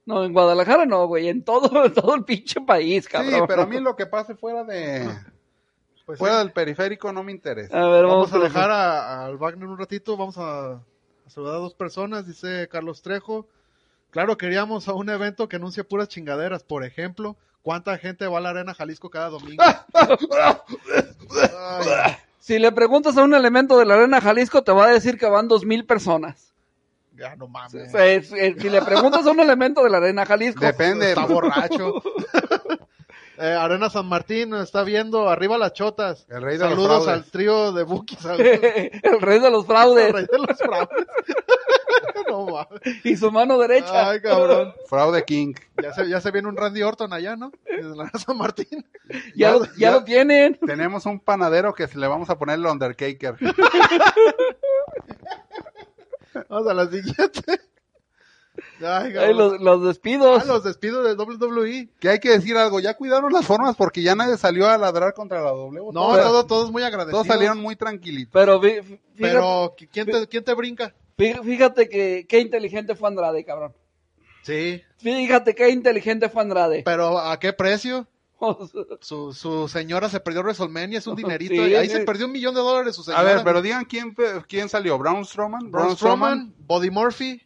No, 0.05 0.25
en 0.25 0.33
Guadalajara 0.33 0.87
no, 0.87 1.07
güey, 1.07 1.29
en 1.29 1.43
todo, 1.45 1.85
en 1.85 1.93
todo 1.95 2.15
el 2.15 2.25
pinche 2.25 2.61
país, 2.61 3.09
cabrón. 3.09 3.33
Sí, 3.35 3.41
pero 3.47 3.63
a 3.63 3.67
mí 3.67 3.79
lo 3.81 3.97
que 3.97 4.07
pase 4.07 4.35
fuera 4.35 4.65
de 4.65 5.09
Pues 6.07 6.19
fuera 6.19 6.37
sí. 6.37 6.45
del 6.45 6.53
periférico 6.53 7.13
no 7.13 7.23
me 7.23 7.33
interesa. 7.33 7.79
A 7.79 7.87
ver, 7.89 8.07
vamos, 8.07 8.31
Vamos 8.31 8.33
a 8.33 8.49
dejar 8.49 8.71
a- 8.71 9.27
al 9.27 9.37
Wagner 9.37 9.69
un 9.69 9.77
ratito. 9.77 10.17
Vamos 10.17 10.39
a, 10.39 10.73
a 10.73 10.81
saludar 11.27 11.57
a 11.57 11.59
dos 11.59 11.75
personas. 11.75 12.27
Dice 12.27 12.67
Carlos 12.71 13.03
Trejo. 13.03 13.47
Claro, 14.11 14.39
queríamos 14.39 14.89
a 14.89 14.95
un 14.95 15.11
evento 15.11 15.51
que 15.51 15.57
anuncie 15.57 15.85
puras 15.85 16.09
chingaderas. 16.09 16.65
Por 16.65 16.83
ejemplo, 16.83 17.37
¿cuánta 17.61 17.99
gente 17.99 18.27
va 18.27 18.39
a 18.39 18.41
la 18.41 18.49
Arena 18.51 18.73
Jalisco 18.73 19.11
cada 19.11 19.29
domingo? 19.29 19.63
Ay, 21.59 22.17
Si 22.39 22.59
le 22.59 22.73
preguntas 22.73 23.17
a 23.17 23.25
un 23.25 23.35
elemento 23.35 23.79
de 23.79 23.85
la 23.85 23.95
Arena 23.95 24.21
Jalisco, 24.21 24.63
te 24.63 24.73
va 24.73 24.87
a 24.87 24.91
decir 24.93 25.19
que 25.19 25.27
van 25.27 25.49
dos 25.49 25.65
mil 25.65 25.85
personas. 25.85 26.53
ya 27.17 27.35
no 27.37 27.49
mames. 27.49 27.93
Eh, 27.95 28.55
si 28.59 28.69
le 28.71 28.81
preguntas 28.83 29.27
a 29.27 29.31
un 29.31 29.41
elemento 29.41 29.83
de 29.85 29.91
la 29.91 29.99
Arena 29.99 30.25
Jalisco, 30.25 30.65
Depende. 30.65 31.11
Está 31.11 31.27
borracho. 31.27 32.03
Eh, 33.41 33.53
Arena 33.53 33.89
San 33.89 34.07
Martín 34.07 34.51
nos 34.51 34.65
está 34.65 34.83
viendo. 34.83 35.29
Arriba 35.29 35.57
las 35.59 35.73
chotas. 35.73 36.27
El 36.29 36.43
rey 36.43 36.59
de 36.59 36.65
los 36.65 36.71
Saludos 36.73 37.05
fraudes. 37.05 37.25
al 37.25 37.31
trío 37.31 37.71
de 37.73 37.85
Buki. 37.85 38.17
Saludos 38.17 38.41
el 38.53 39.21
rey 39.21 39.39
de 39.39 39.51
los 39.53 39.65
fraudes 39.65 40.13
rey 40.13 40.27
de 40.29 40.39
los 40.39 40.59
fraudes. 40.59 41.07
no 42.29 42.47
mames. 42.47 42.81
y 43.05 43.17
su 43.17 43.31
mano 43.33 43.59
derecha. 43.59 44.11
Ay, 44.11 44.21
cabrón. 44.21 44.73
Fraude 44.89 45.25
King. 45.25 45.55
Ya 45.83 45.93
se, 45.93 46.09
ya 46.09 46.21
se 46.21 46.31
viene 46.31 46.49
un 46.49 46.57
Randy 46.57 46.83
Orton 46.83 47.13
allá, 47.13 47.37
¿no? 47.37 47.53
Desde 47.65 47.95
la 47.97 48.11
San 48.19 48.37
Martín. 48.37 48.85
ya, 49.35 49.53
lo, 49.53 49.65
ya 49.65 49.71
ya- 49.77 49.91
lo 49.93 50.05
tienen. 50.05 50.59
Tenemos 50.67 51.07
un 51.07 51.21
panadero 51.21 51.75
que 51.75 51.89
le 51.95 52.07
vamos 52.07 52.31
a 52.31 52.39
poner 52.39 52.57
el 52.59 52.67
Undercaker. 52.67 53.37
Vamos 56.49 56.69
a 56.69 56.75
la 56.75 56.87
siguiente. 56.89 57.43
Ay, 58.81 59.07
Ay, 59.07 59.13
cabrón. 59.13 59.37
los, 59.37 59.61
los 59.61 59.85
despidos. 59.87 60.43
Ah, 60.43 60.47
los 60.47 60.65
despidos 60.65 61.05
del 61.05 61.17
WWE. 61.19 61.89
Que 61.99 62.09
hay 62.11 62.19
que 62.21 62.31
decir 62.31 62.57
algo, 62.57 62.81
ya 62.81 62.95
cuidaron 62.95 63.33
las 63.33 63.45
formas 63.47 63.77
porque 63.77 64.03
ya 64.03 64.15
nadie 64.15 64.37
salió 64.37 64.69
a 64.69 64.79
ladrar 64.79 65.15
contra 65.15 65.41
la 65.43 65.51
W. 65.51 65.87
No, 65.87 65.93
todos, 65.93 66.23
todos, 66.23 66.47
todos 66.47 66.71
muy 66.73 66.83
agradecidos. 66.83 67.25
todos 67.25 67.27
salieron 67.27 67.59
muy 67.61 67.77
tranquilitos. 67.77 68.33
Pero 68.33 68.61
fíjate, 68.61 69.01
Pero, 69.17 69.75
¿quién 69.93 70.07
te, 70.07 70.27
¿quién 70.29 70.45
te 70.45 70.55
brinca? 70.55 70.95
Fí- 71.19 71.43
fíjate 71.45 71.89
que 71.89 72.27
qué 72.29 72.41
inteligente 72.41 72.95
fue 72.95 73.09
Andrade, 73.09 73.45
cabrón. 73.45 73.75
Sí. 74.43 74.83
Fíjate 74.99 75.55
qué 75.55 75.69
inteligente 75.71 76.29
fue 76.29 76.43
Andrade. 76.43 76.83
Pero, 76.85 77.19
¿a 77.19 77.39
qué 77.39 77.53
precio? 77.53 78.07
Su, 79.01 79.33
su 79.35 79.67
señora 79.69 80.09
se 80.09 80.21
perdió 80.21 80.43
WrestleMania, 80.43 80.99
es 80.99 81.07
un 81.09 81.17
dinerito. 81.17 81.55
Sí, 81.55 81.71
y 81.71 81.75
ahí 81.75 81.89
sí. 81.89 81.97
se 81.97 82.01
perdió 82.05 82.27
un 82.27 82.33
millón 82.33 82.55
de 82.55 82.61
dólares 82.61 82.95
su 82.95 83.03
A 83.03 83.05
señora. 83.05 83.23
ver, 83.25 83.45
pero 83.45 83.61
digan 83.63 83.85
quién, 83.85 84.15
quién 84.47 84.69
salió. 84.69 84.97
Braun 84.97 85.25
Strowman. 85.25 85.71
Braun 85.71 85.97
Strowman, 85.97 86.55
Buddy 86.59 86.91
Murphy, 86.91 87.43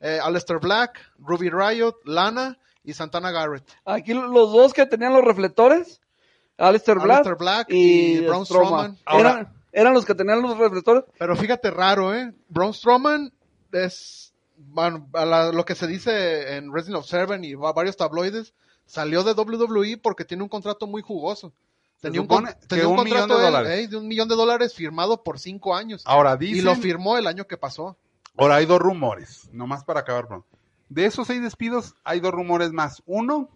eh, 0.00 0.18
Aleister 0.22 0.58
Black, 0.58 0.98
Ruby 1.18 1.50
Riot, 1.50 1.96
Lana 2.04 2.58
y 2.82 2.94
Santana 2.94 3.30
Garrett. 3.30 3.64
Aquí 3.84 4.14
los 4.14 4.52
dos 4.52 4.72
que 4.72 4.86
tenían 4.86 5.12
los 5.12 5.22
reflectores, 5.24 6.00
Black, 6.56 6.68
Aleister 6.68 7.36
Black 7.36 7.66
y 7.70 8.20
Braun 8.20 8.46
Strowman. 8.46 8.96
Strowman. 8.96 9.20
Eran, 9.20 9.59
eran 9.72 9.94
los 9.94 10.04
que 10.04 10.14
tenían 10.14 10.42
los 10.42 10.56
reflectores. 10.58 11.04
Pero 11.18 11.36
fíjate 11.36 11.70
raro, 11.70 12.14
¿eh? 12.14 12.32
Braun 12.48 12.74
Strowman 12.74 13.32
es 13.72 14.32
bueno, 14.56 15.08
a 15.14 15.24
la- 15.24 15.52
lo 15.52 15.64
que 15.64 15.74
se 15.74 15.86
dice 15.86 16.56
en 16.56 16.70
Wrestling 16.70 16.94
Observer 16.96 17.42
y 17.44 17.54
va- 17.54 17.72
varios 17.72 17.96
tabloides, 17.96 18.52
salió 18.84 19.22
de 19.24 19.32
WWE 19.32 19.96
porque 19.96 20.24
tiene 20.26 20.42
un 20.42 20.48
contrato 20.50 20.86
muy 20.86 21.00
jugoso. 21.02 21.52
Tenía 22.00 22.20
un, 22.20 22.28
tenía 22.68 22.88
un 22.88 22.98
un 22.98 23.04
millón 23.04 23.20
contrato 23.28 23.38
de 23.40 23.46
él, 23.46 23.52
dólares. 23.52 23.78
eh, 23.84 23.88
de 23.88 23.96
un 23.96 24.08
millón 24.08 24.28
de 24.28 24.34
dólares 24.34 24.74
firmado 24.74 25.22
por 25.22 25.38
cinco 25.38 25.74
años. 25.74 26.02
Ahora 26.06 26.34
y 26.40 26.46
dicen, 26.46 26.64
lo 26.64 26.74
firmó 26.74 27.16
el 27.18 27.26
año 27.26 27.46
que 27.46 27.56
pasó. 27.56 27.96
ahora 28.36 28.56
hay 28.56 28.66
dos 28.66 28.80
rumores, 28.80 29.48
nomás 29.52 29.84
para 29.84 30.00
acabar 30.00 30.26
pronto. 30.26 30.46
De 30.88 31.04
esos 31.04 31.26
seis 31.26 31.40
despidos 31.42 31.94
hay 32.04 32.20
dos 32.20 32.32
rumores 32.32 32.72
más. 32.72 33.02
Uno, 33.06 33.48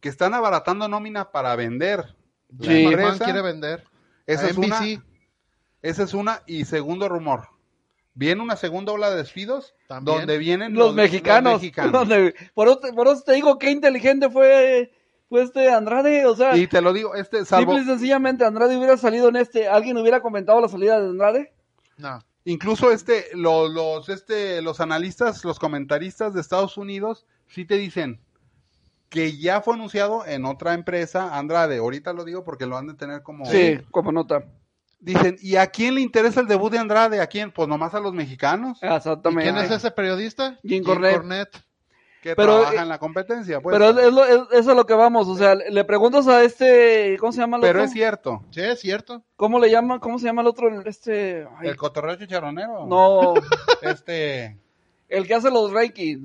que 0.00 0.08
están 0.08 0.34
abaratando 0.34 0.88
nómina 0.88 1.30
para 1.32 1.54
vender. 1.56 2.14
la 2.58 2.66
Sí. 2.66 2.84
Empresa. 2.84 3.24
quiere 3.24 3.42
vender. 3.42 3.84
Esa 4.26 4.48
es 4.48 4.56
una. 4.56 4.78
Esa 5.82 6.02
es 6.02 6.14
una. 6.14 6.42
Y 6.46 6.64
segundo 6.64 7.08
rumor. 7.08 7.48
Viene 8.14 8.42
una 8.42 8.56
segunda 8.56 8.92
ola 8.92 9.08
de 9.10 9.16
despidos 9.16 9.74
También. 9.86 10.18
donde 10.18 10.36
vienen 10.38 10.74
Los, 10.74 10.94
mexicanos. 10.94 11.54
mexicanos. 11.54 11.92
Donde- 11.92 12.34
por, 12.54 12.68
eso 12.68 12.78
te, 12.80 12.92
por 12.92 13.06
eso 13.06 13.22
te 13.22 13.32
digo 13.34 13.58
qué 13.58 13.70
inteligente 13.70 14.28
fue, 14.28 14.92
fue 15.28 15.42
este 15.42 15.70
Andrade. 15.70 16.26
O 16.26 16.34
sea, 16.36 16.56
Y 16.56 16.66
te 16.66 16.80
lo 16.82 16.92
digo, 16.92 17.14
este 17.14 17.44
salvo, 17.44 17.72
simple 17.72 17.84
y 17.84 17.86
sencillamente 17.96 18.44
Andrade 18.44 18.76
hubiera 18.76 18.96
salido 18.96 19.28
en 19.28 19.36
este. 19.36 19.68
¿Alguien 19.68 19.96
hubiera 19.96 20.20
comentado 20.20 20.60
la 20.60 20.68
salida 20.68 21.00
de 21.00 21.08
Andrade? 21.08 21.52
No. 21.96 22.18
incluso 22.44 22.90
este, 22.90 23.26
los, 23.34 23.70
los, 23.70 24.08
este, 24.08 24.60
los 24.62 24.80
analistas, 24.80 25.44
los 25.44 25.58
comentaristas 25.58 26.32
de 26.34 26.40
Estados 26.40 26.76
Unidos, 26.78 27.26
sí 27.46 27.64
te 27.66 27.76
dicen 27.76 28.20
que 29.10 29.36
ya 29.38 29.60
fue 29.60 29.74
anunciado 29.74 30.24
en 30.24 30.44
otra 30.46 30.72
empresa, 30.74 31.36
Andrade, 31.36 31.78
ahorita 31.78 32.12
lo 32.12 32.24
digo 32.24 32.42
porque 32.44 32.64
lo 32.66 32.76
han 32.78 32.86
de 32.86 32.94
tener 32.94 33.22
como... 33.22 33.44
Sí, 33.46 33.78
como 33.90 34.12
nota. 34.12 34.44
Dicen, 35.00 35.36
¿y 35.40 35.56
a 35.56 35.66
quién 35.68 35.94
le 35.94 36.02
interesa 36.02 36.40
el 36.40 36.46
debut 36.46 36.70
de 36.70 36.78
Andrade? 36.78 37.20
¿A 37.20 37.26
quién? 37.26 37.50
Pues 37.52 37.66
nomás 37.68 37.94
a 37.94 38.00
los 38.00 38.12
mexicanos 38.12 38.78
¿Y 38.82 38.86
Exactamente. 38.86 39.50
quién 39.50 39.56
es 39.64 39.70
ese 39.70 39.90
periodista? 39.90 40.58
Jim 40.62 40.84
Jim 40.84 40.84
Cornette. 40.84 41.56
que 42.22 42.36
Pero, 42.36 42.56
trabajan 42.56 42.78
eh, 42.78 42.82
en 42.82 42.88
la 42.90 42.98
competencia. 42.98 43.60
Pues. 43.62 43.72
Pero 43.74 43.98
es, 43.98 44.12
lo- 44.12 44.24
es- 44.26 44.34
eso 44.34 44.58
es 44.58 44.68
a 44.68 44.74
lo 44.74 44.84
que 44.84 44.92
vamos. 44.92 45.26
O 45.26 45.36
sea, 45.36 45.54
le 45.54 45.84
preguntas 45.84 46.28
a 46.28 46.42
este. 46.44 47.16
¿Cómo 47.18 47.32
se 47.32 47.40
llama 47.40 47.56
el 47.56 47.62
Pero 47.62 47.78
otro? 47.78 47.84
es 47.86 47.92
cierto. 47.92 48.44
Sí, 48.50 48.60
es 48.60 48.78
cierto. 48.80 49.22
¿Cómo 49.36 49.58
le 49.58 49.70
llaman? 49.70 50.00
¿Cómo 50.00 50.18
se 50.18 50.26
llama 50.26 50.42
el 50.42 50.48
otro? 50.48 50.82
Este. 50.82 51.46
ay, 51.58 51.68
El 51.68 51.76
cotorreo 51.76 52.16
chicharronero. 52.16 52.86
no, 52.86 53.32
Este... 53.82 54.58
el 55.08 55.26
que 55.26 55.34
hace 55.34 55.50
los 55.50 55.72
Reiki. 55.72 56.18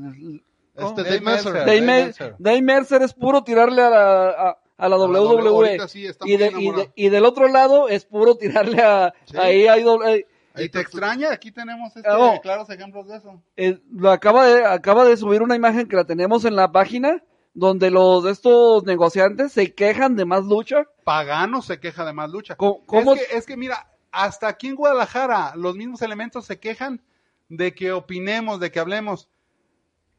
Este 0.75 1.03
Dave. 1.03 1.21
Meltzer. 1.21 1.53
Dave, 1.53 1.65
Dave 1.65 1.81
Mer- 1.81 2.03
Meltzer. 2.03 2.35
Dave 2.39 2.61
Mercer 2.61 3.01
es 3.03 3.13
puro 3.13 3.41
tirarle 3.45 3.81
a 3.81 3.89
la, 3.89 4.29
a, 4.29 4.57
a 4.77 4.89
la 4.89 4.97
WWE. 4.97 5.87
sí 5.87 6.05
y, 6.05 6.09
muy 6.27 6.37
de- 6.37 6.45
y, 6.45 6.47
enamorado. 6.47 6.83
de- 6.83 6.91
y 6.95 7.09
del 7.09 7.25
otro 7.25 7.47
lado 7.47 7.87
es 7.89 8.05
puro 8.05 8.35
tirarle 8.37 8.81
a. 8.81 9.13
Sí. 9.25 9.37
Ahí 9.37 9.67
hay 9.67 9.83
doble- 9.83 10.25
¿Y 10.57 10.69
te 10.69 10.79
extraña? 10.79 11.31
Aquí 11.33 11.51
tenemos 11.51 11.95
este, 11.97 12.07
Ah, 12.09 12.39
claros 12.41 12.69
ejemplos 12.69 13.07
de 13.09 13.17
eso. 13.17 13.41
eh, 13.57 13.79
lo 13.91 14.09
acaba 14.11 14.45
de, 14.47 14.65
acaba 14.65 15.03
de 15.03 15.17
subir 15.17 15.41
una 15.41 15.55
imagen 15.55 15.87
que 15.87 15.97
la 15.97 16.05
tenemos 16.05 16.45
en 16.45 16.55
la 16.55 16.71
página 16.71 17.21
donde 17.53 17.91
los 17.91 18.23
de 18.23 18.31
estos 18.31 18.83
negociantes 18.85 19.51
se 19.51 19.73
quejan 19.73 20.15
de 20.15 20.23
más 20.25 20.45
lucha. 20.45 20.83
Pagano 21.03 21.61
se 21.61 21.79
queja 21.79 22.05
de 22.05 22.13
más 22.13 22.29
lucha. 22.29 22.55
¿Cómo- 22.55 22.85
cómo- 22.85 23.13
Es, 23.15 23.27
que, 23.27 23.37
es 23.37 23.45
que 23.45 23.57
mira, 23.57 23.91
hasta 24.11 24.47
aquí 24.47 24.67
en 24.67 24.75
Guadalajara 24.75 25.53
los 25.55 25.75
mismos 25.75 26.01
elementos 26.01 26.45
se 26.45 26.59
quejan 26.59 27.01
de 27.49 27.73
que 27.75 27.91
opinemos, 27.91 28.59
de 28.61 28.71
que 28.71 28.79
hablemos. 28.79 29.27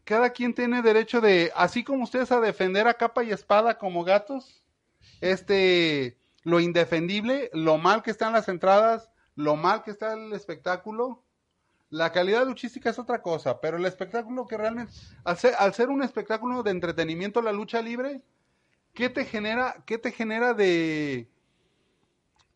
Cada 0.07 0.31
quien 0.31 0.55
tiene 0.55 0.83
derecho 0.83 1.21
de, 1.21 1.51
así 1.57 1.83
como 1.83 2.05
ustedes 2.05 2.31
a 2.31 2.41
defender 2.41 2.87
a 2.87 2.95
capa 2.95 3.25
y 3.25 3.33
espada 3.33 3.77
como 3.77 4.05
gatos, 4.05 4.63
este, 5.21 6.17
lo 6.45 6.61
indefendible, 6.61 7.51
lo 7.53 7.77
mal 7.77 8.05
que 8.05 8.13
están 8.13 8.33
las 8.33 8.49
entradas, 8.49 9.11
lo 9.35 9.57
mal 9.57 9.83
que 9.83 9.91
está 9.91 10.13
el 10.13 10.33
espectáculo. 10.33 11.25
La 11.91 12.13
calidad 12.13 12.47
luchística 12.47 12.89
es 12.89 13.01
otra 13.01 13.21
cosa, 13.21 13.61
pero 13.61 13.79
el 13.79 13.85
espectáculo 13.85 14.47
que 14.47 14.57
realmente, 14.57 14.93
al 15.25 15.39
ser, 15.39 15.55
al 15.59 15.75
ser 15.75 15.89
un 15.89 16.05
espectáculo 16.05 16.63
de 16.63 16.71
entretenimiento, 16.71 17.43
la 17.43 17.51
lucha 17.51 17.83
libre, 17.83 18.23
¿qué 18.95 19.09
te 19.09 19.25
genera, 19.25 19.83
qué 19.87 19.99
te 19.99 20.13
genera 20.13 20.55
de, 20.55 21.29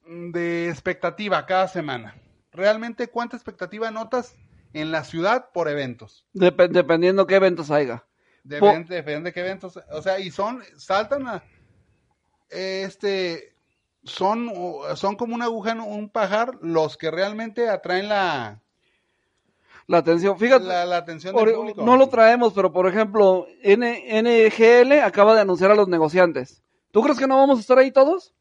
de 0.07 0.69
expectativa 0.69 1.45
cada 1.47 1.67
semana? 1.67 2.15
¿Realmente 2.53 3.09
cuánta 3.09 3.37
expectativa 3.37 3.91
notas 3.91 4.37
en 4.73 4.91
la 4.93 5.05
ciudad 5.05 5.51
por 5.53 5.69
eventos? 5.69 6.27
Dep- 6.35 6.69
dependiendo 6.71 7.27
qué 7.27 7.37
eventos 7.37 7.71
haya. 7.71 7.99
Po- 7.99 8.05
Depende, 8.45 8.95
depende 8.95 9.31
de 9.31 9.33
qué 9.35 9.41
eventos. 9.41 9.79
O 9.93 10.03
sea, 10.03 10.19
y 10.19 10.31
son, 10.31 10.63
saltan 10.77 11.27
a, 11.29 11.43
este, 12.49 13.55
son, 14.05 14.51
son 14.97 15.17
como 15.17 15.35
una 15.35 15.47
aguja 15.47 15.73
en 15.73 15.81
un 15.81 16.09
pajar 16.09 16.59
los 16.63 16.97
que 16.97 17.11
realmente 17.11 17.69
atraen 17.69 18.09
la, 18.09 18.61
La 19.87 19.99
atención. 19.99 20.39
Fíjate. 20.39 20.65
la, 20.65 20.85
la 20.87 20.97
atención 20.99 21.35
del 21.37 21.55
público. 21.55 21.83
no 21.83 21.97
lo 21.97 22.09
traemos, 22.09 22.53
pero 22.55 22.73
por 22.73 22.87
ejemplo, 22.89 23.47
N- 23.63 24.23
NGL 24.23 25.01
acaba 25.01 25.35
de 25.35 25.43
anunciar 25.43 25.71
a 25.71 25.75
los 25.75 25.89
negociantes. 25.89 26.63
¿Tú 26.93 27.03
crees 27.03 27.19
que 27.19 27.27
no 27.27 27.37
vamos 27.37 27.59
a 27.59 27.61
estar 27.61 27.79
ahí 27.79 27.91
todos? 27.93 28.33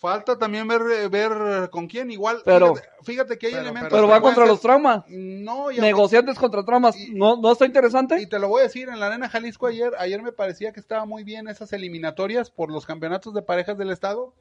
Falta 0.00 0.38
también 0.38 0.66
ver, 0.66 1.10
ver 1.10 1.68
con 1.68 1.86
quién, 1.86 2.10
igual. 2.10 2.40
Pero- 2.42 2.74
fíjate, 2.74 2.88
fíjate 3.04 3.38
que 3.38 3.46
hay 3.48 3.52
pero- 3.52 3.62
elementos. 3.64 3.92
Pero 3.92 4.08
va 4.08 4.22
contra 4.22 4.44
ser- 4.44 4.50
los 4.50 4.60
traumas. 4.62 5.04
No, 5.08 5.70
y 5.70 5.74
aunque- 5.74 5.80
Negociantes 5.82 6.38
contra 6.38 6.64
traumas. 6.64 6.96
y- 6.96 7.12
¿No, 7.12 7.36
¿No 7.36 7.52
está 7.52 7.66
interesante? 7.66 8.18
Y 8.18 8.26
te 8.26 8.38
lo 8.38 8.48
voy 8.48 8.60
a 8.60 8.64
decir, 8.64 8.88
en 8.88 8.98
la 8.98 9.08
Arena 9.08 9.28
Jalisco 9.28 9.66
ayer, 9.66 9.92
ayer 9.98 10.22
me 10.22 10.32
parecía 10.32 10.72
que 10.72 10.80
estaba 10.80 11.04
muy 11.04 11.22
bien 11.22 11.48
esas 11.48 11.74
eliminatorias 11.74 12.50
por 12.50 12.70
los 12.72 12.86
campeonatos 12.86 13.34
de 13.34 13.42
parejas 13.42 13.76
del 13.76 13.90
estado. 13.90 14.32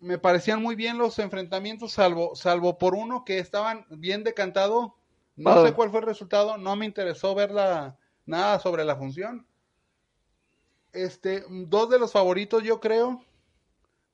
Me 0.00 0.16
parecían 0.16 0.62
muy 0.62 0.76
bien 0.76 0.96
los 0.96 1.18
enfrentamientos, 1.18 1.92
salvo, 1.92 2.34
salvo 2.34 2.78
por 2.78 2.94
uno 2.94 3.26
que 3.26 3.40
estaban 3.40 3.84
bien 3.90 4.24
decantado. 4.24 4.94
No 5.36 5.62
sé 5.62 5.74
cuál 5.74 5.90
fue 5.90 6.00
el 6.00 6.06
resultado, 6.06 6.56
no 6.56 6.74
me 6.74 6.86
interesó 6.86 7.34
ver 7.34 7.50
la, 7.50 7.98
nada 8.24 8.58
sobre 8.60 8.84
la 8.86 8.96
función. 8.96 9.46
Este, 10.94 11.44
dos 11.48 11.90
de 11.90 11.98
los 11.98 12.12
favoritos, 12.12 12.62
yo 12.62 12.80
creo, 12.80 13.22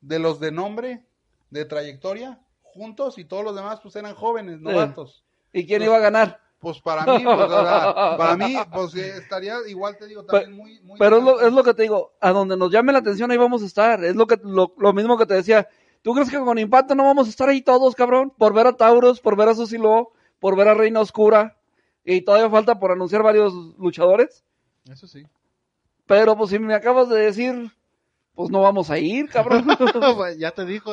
de 0.04 0.18
los 0.18 0.38
de 0.38 0.52
nombre, 0.52 1.04
de 1.50 1.64
trayectoria, 1.64 2.40
juntos, 2.62 3.18
y 3.18 3.24
todos 3.24 3.44
los 3.44 3.56
demás, 3.56 3.80
pues 3.82 3.96
eran 3.96 4.14
jóvenes, 4.14 4.60
novatos. 4.60 5.24
¿Y 5.52 5.66
quién 5.66 5.82
iba 5.82 5.96
a 5.96 6.00
ganar? 6.00 6.40
Pues 6.58 6.80
para 6.80 7.04
mí, 7.04 7.24
pues, 7.24 7.36
para 8.18 8.36
mí, 8.36 8.56
pues 8.72 8.94
estaría 8.94 9.56
igual, 9.66 9.96
te 9.96 10.06
digo, 10.06 10.24
también 10.24 10.52
muy, 10.52 10.80
muy. 10.80 10.98
Pero 10.98 11.18
es 11.18 11.24
lo, 11.24 11.40
es 11.40 11.52
lo 11.52 11.62
que 11.62 11.74
te 11.74 11.82
digo, 11.82 12.12
a 12.20 12.32
donde 12.32 12.56
nos 12.56 12.70
llame 12.70 12.92
la 12.92 12.98
atención 12.98 13.30
ahí 13.30 13.36
vamos 13.36 13.62
a 13.62 13.66
estar. 13.66 14.04
Es 14.04 14.16
lo 14.16 14.26
que 14.26 14.38
lo, 14.42 14.74
lo 14.78 14.92
mismo 14.92 15.16
que 15.16 15.26
te 15.26 15.34
decía. 15.34 15.68
¿Tú 16.02 16.12
crees 16.12 16.30
que 16.30 16.38
con 16.38 16.58
Impacto 16.58 16.94
no 16.94 17.04
vamos 17.04 17.26
a 17.26 17.30
estar 17.30 17.48
ahí 17.48 17.62
todos, 17.62 17.94
cabrón? 17.94 18.30
Por 18.36 18.52
ver 18.52 18.66
a 18.66 18.76
Taurus, 18.76 19.20
por 19.20 19.36
ver 19.36 19.48
a 19.48 19.54
Susilo, 19.54 20.12
por 20.38 20.54
ver 20.54 20.68
a 20.68 20.74
Reina 20.74 21.00
Oscura. 21.00 21.58
Y 22.04 22.20
todavía 22.20 22.50
falta 22.50 22.78
por 22.78 22.92
anunciar 22.92 23.22
varios 23.22 23.54
luchadores. 23.78 24.44
Eso 24.90 25.06
sí. 25.06 25.26
Pero 26.06 26.36
pues 26.36 26.50
si 26.50 26.58
me 26.58 26.74
acabas 26.74 27.08
de 27.08 27.18
decir, 27.20 27.70
pues 28.34 28.50
no 28.50 28.60
vamos 28.62 28.90
a 28.90 28.98
ir, 28.98 29.28
cabrón. 29.28 29.66
ya 30.38 30.50
te 30.50 30.64
dijo. 30.64 30.90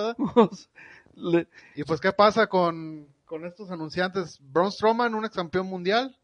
Le- 1.15 1.47
Y 1.75 1.83
pues, 1.83 1.99
¿qué 1.99 2.11
pasa 2.11 2.47
con, 2.47 3.07
con 3.25 3.45
estos 3.45 3.71
anunciantes? 3.71 4.39
Braun 4.41 4.71
Strowman, 4.71 5.13
un 5.15 5.25
ex 5.25 5.35
campeón 5.35 5.67
mundial. 5.67 6.15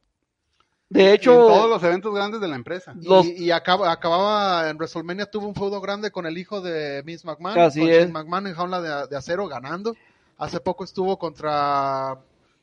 de 0.89 1.09
en 1.09 1.15
hecho, 1.15 1.31
todos 1.33 1.69
los 1.69 1.83
eventos 1.83 2.13
grandes 2.13 2.39
de 2.39 2.47
la 2.47 2.55
empresa. 2.55 2.93
Los- 3.01 3.25
Y, 3.25 3.45
y 3.45 3.51
acaba- 3.51 3.91
acababa 3.91 4.69
en 4.69 4.77
WrestleMania, 4.77 5.25
tuvo 5.29 5.47
un 5.47 5.55
feudo 5.55 5.81
grande 5.81 6.11
con 6.11 6.25
el 6.25 6.37
hijo 6.37 6.61
de 6.61 7.01
Vince 7.01 7.27
McMahon. 7.27 7.59
Así 7.59 7.81
con 7.81 7.89
es. 7.89 8.09
McMahon 8.11 8.47
en 8.47 8.53
jaula 8.55 8.81
de, 8.81 9.07
de 9.07 9.17
acero 9.17 9.47
ganando. 9.47 9.95
Hace 10.37 10.59
poco 10.59 10.83
estuvo 10.83 11.17
contra 11.17 12.15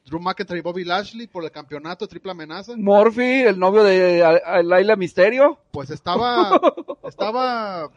Drew 0.07 0.21
McIntyre 0.21 0.59
y 0.61 0.63
Bobby 0.63 0.85
Lashley 0.85 1.27
por 1.27 1.43
el 1.45 1.51
campeonato 1.51 2.07
triple 2.07 2.31
amenaza. 2.31 2.73
Murphy, 2.77 3.43
el 3.43 3.59
novio 3.59 3.83
de 3.83 4.23
Laila 4.63 4.95
Misterio. 4.97 5.59
Pues 5.73 5.91
estaba, 5.91 6.61
estaba 7.03 7.91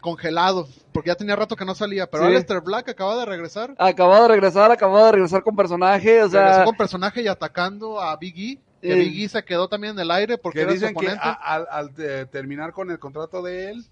congelado, 0.00 0.66
porque 0.92 1.08
ya 1.08 1.14
tenía 1.14 1.36
rato 1.36 1.54
que 1.56 1.64
no 1.64 1.74
salía. 1.74 2.08
Pero 2.10 2.24
Sí. 2.24 2.28
Aleister 2.30 2.60
Black 2.60 2.88
acaba 2.88 3.16
de 3.18 3.26
regresar. 3.26 3.74
Acababa 3.78 4.22
de 4.22 4.28
regresar, 4.28 4.70
acababa 4.72 5.06
de 5.06 5.12
regresar 5.12 5.42
con 5.42 5.54
personaje. 5.56 6.22
O 6.22 6.28
regresó 6.28 6.54
sea, 6.54 6.64
con 6.64 6.76
personaje 6.76 7.22
y 7.22 7.28
atacando 7.28 8.00
a 8.00 8.16
Big 8.16 8.36
E. 8.38 8.58
Que 8.80 8.92
Eh, 8.92 8.96
Big 8.96 9.24
E 9.24 9.28
se 9.28 9.44
quedó 9.44 9.68
también 9.68 9.92
en 9.94 10.00
el 10.00 10.10
aire 10.10 10.38
porque 10.38 10.60
Que 10.60 10.62
era 10.62 10.70
su 10.70 10.74
dicen 10.76 10.94
que 10.94 11.06
oponente. 11.06 11.22
a- 11.22 11.32
al, 11.32 11.66
al, 11.70 11.90
eh, 11.98 12.26
terminar 12.32 12.72
con 12.72 12.90
el 12.90 12.98
contrato 12.98 13.42
de 13.42 13.70
él, 13.70 13.84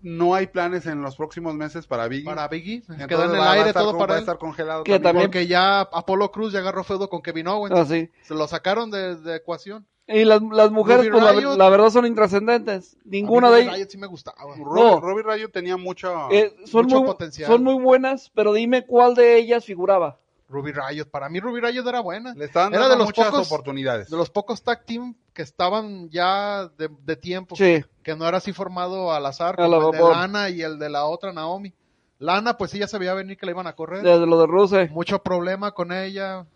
no 0.00 0.34
hay 0.34 0.46
planes 0.46 0.86
en 0.86 1.02
los 1.02 1.16
próximos 1.16 1.54
meses 1.54 1.86
para 1.86 2.06
Biggie. 2.06 2.24
para 2.24 2.46
Big 2.48 2.68
E. 2.68 2.74
Entonces 2.74 3.06
Quedó 3.08 3.24
en 3.24 3.34
el 3.34 3.40
aire 3.42 3.72
todo 3.72 3.90
con- 3.92 3.98
para 4.00 4.10
va 4.12 4.14
a 4.14 4.18
él. 4.18 4.22
estar 4.22 4.38
congelado. 4.38 4.84
Que 4.84 5.00
también- 5.00 5.26
Porque 5.26 5.46
ya 5.46 5.80
Apollo 5.80 6.30
Cruz 6.30 6.52
ya 6.52 6.60
agarró 6.60 6.84
feudo 6.84 7.08
con 7.08 7.20
Kevin 7.22 7.48
Owens. 7.48 7.74
así. 7.76 8.08
Se 8.22 8.34
lo 8.34 8.46
sacaron 8.46 8.90
de, 8.90 9.16
de 9.16 9.36
ecuación. 9.36 9.86
Y 10.08 10.24
las, 10.24 10.40
las 10.42 10.70
mujeres, 10.70 11.06
Ruby 11.08 11.20
pues 11.20 11.56
la, 11.58 11.68
verdad 11.68 11.90
son 11.90 12.06
intrascendentes. 12.06 12.96
Ninguna 13.04 13.48
A 13.48 13.50
mí 13.50 13.56
de 13.56 13.62
Ruby 13.62 13.68
ellas. 13.68 13.76
Riott 13.78 13.90
sí 13.90 13.98
me 13.98 14.06
gustaba. 14.06 14.38
Robbie, 14.56 14.64
No. 14.82 15.00
Robbie 15.00 15.22
Rayo 15.22 15.50
tenía 15.50 15.76
mucho... 15.76 16.30
eh, 16.30 16.54
son, 16.64 16.84
mucho 16.86 16.98
muy, 17.00 17.06
potencial. 17.06 17.46
son 17.46 17.62
muy 17.62 17.74
buenas, 17.82 18.30
pero 18.34 18.52
dime 18.54 18.86
cuál 18.86 19.14
de 19.14 19.36
ellas 19.36 19.64
figuraba. 19.64 20.18
Ruby 20.48 20.72
Riot. 20.72 21.04
Para 21.10 21.28
mí 21.28 21.40
Ruby 21.40 21.60
Riot 21.60 21.86
era 21.86 22.00
buena. 22.00 22.32
le 22.34 22.46
estaban 22.46 22.72
era 22.72 22.88
dando 22.88 22.94
de 22.94 22.98
los 23.00 23.08
muchas 23.08 23.26
pocos- 23.30 23.46
oportunidades. 23.48 24.08
De 24.08 24.16
los 24.16 24.30
pocos 24.30 24.62
tag 24.62 24.86
team 24.86 25.14
que 25.34 25.42
estaban 25.42 26.08
ya 26.08 26.68
de, 26.78 26.88
de 27.04 27.16
tiempo. 27.16 27.54
Sí. 27.54 27.84
Que 28.02 28.16
no 28.16 28.26
era 28.26 28.38
así 28.38 28.54
formado 28.54 29.12
al 29.12 29.26
azar. 29.26 29.60
A 29.60 29.64
Como 29.66 29.78
la 29.78 29.86
el 29.98 30.02
de. 30.04 30.10
Lana 30.10 30.48
y 30.48 30.62
el 30.62 30.78
de 30.78 30.88
la 30.88 31.04
otra 31.04 31.34
Naomi. 31.34 31.74
Lana, 32.18 32.56
pues 32.56 32.70
sí 32.70 32.78
ya 32.78 32.88
se 32.88 32.96
veía 32.98 33.12
venir 33.12 33.36
que 33.36 33.44
la 33.44 33.52
iban 33.52 33.66
a 33.66 33.74
correr. 33.74 34.02
Desde 34.02 34.26
lo 34.26 34.40
de 34.40 34.46
Ruse. 34.46 34.88
Mucho 34.88 35.18
problema 35.22 35.72
con 35.72 35.92
ella. 35.92 36.46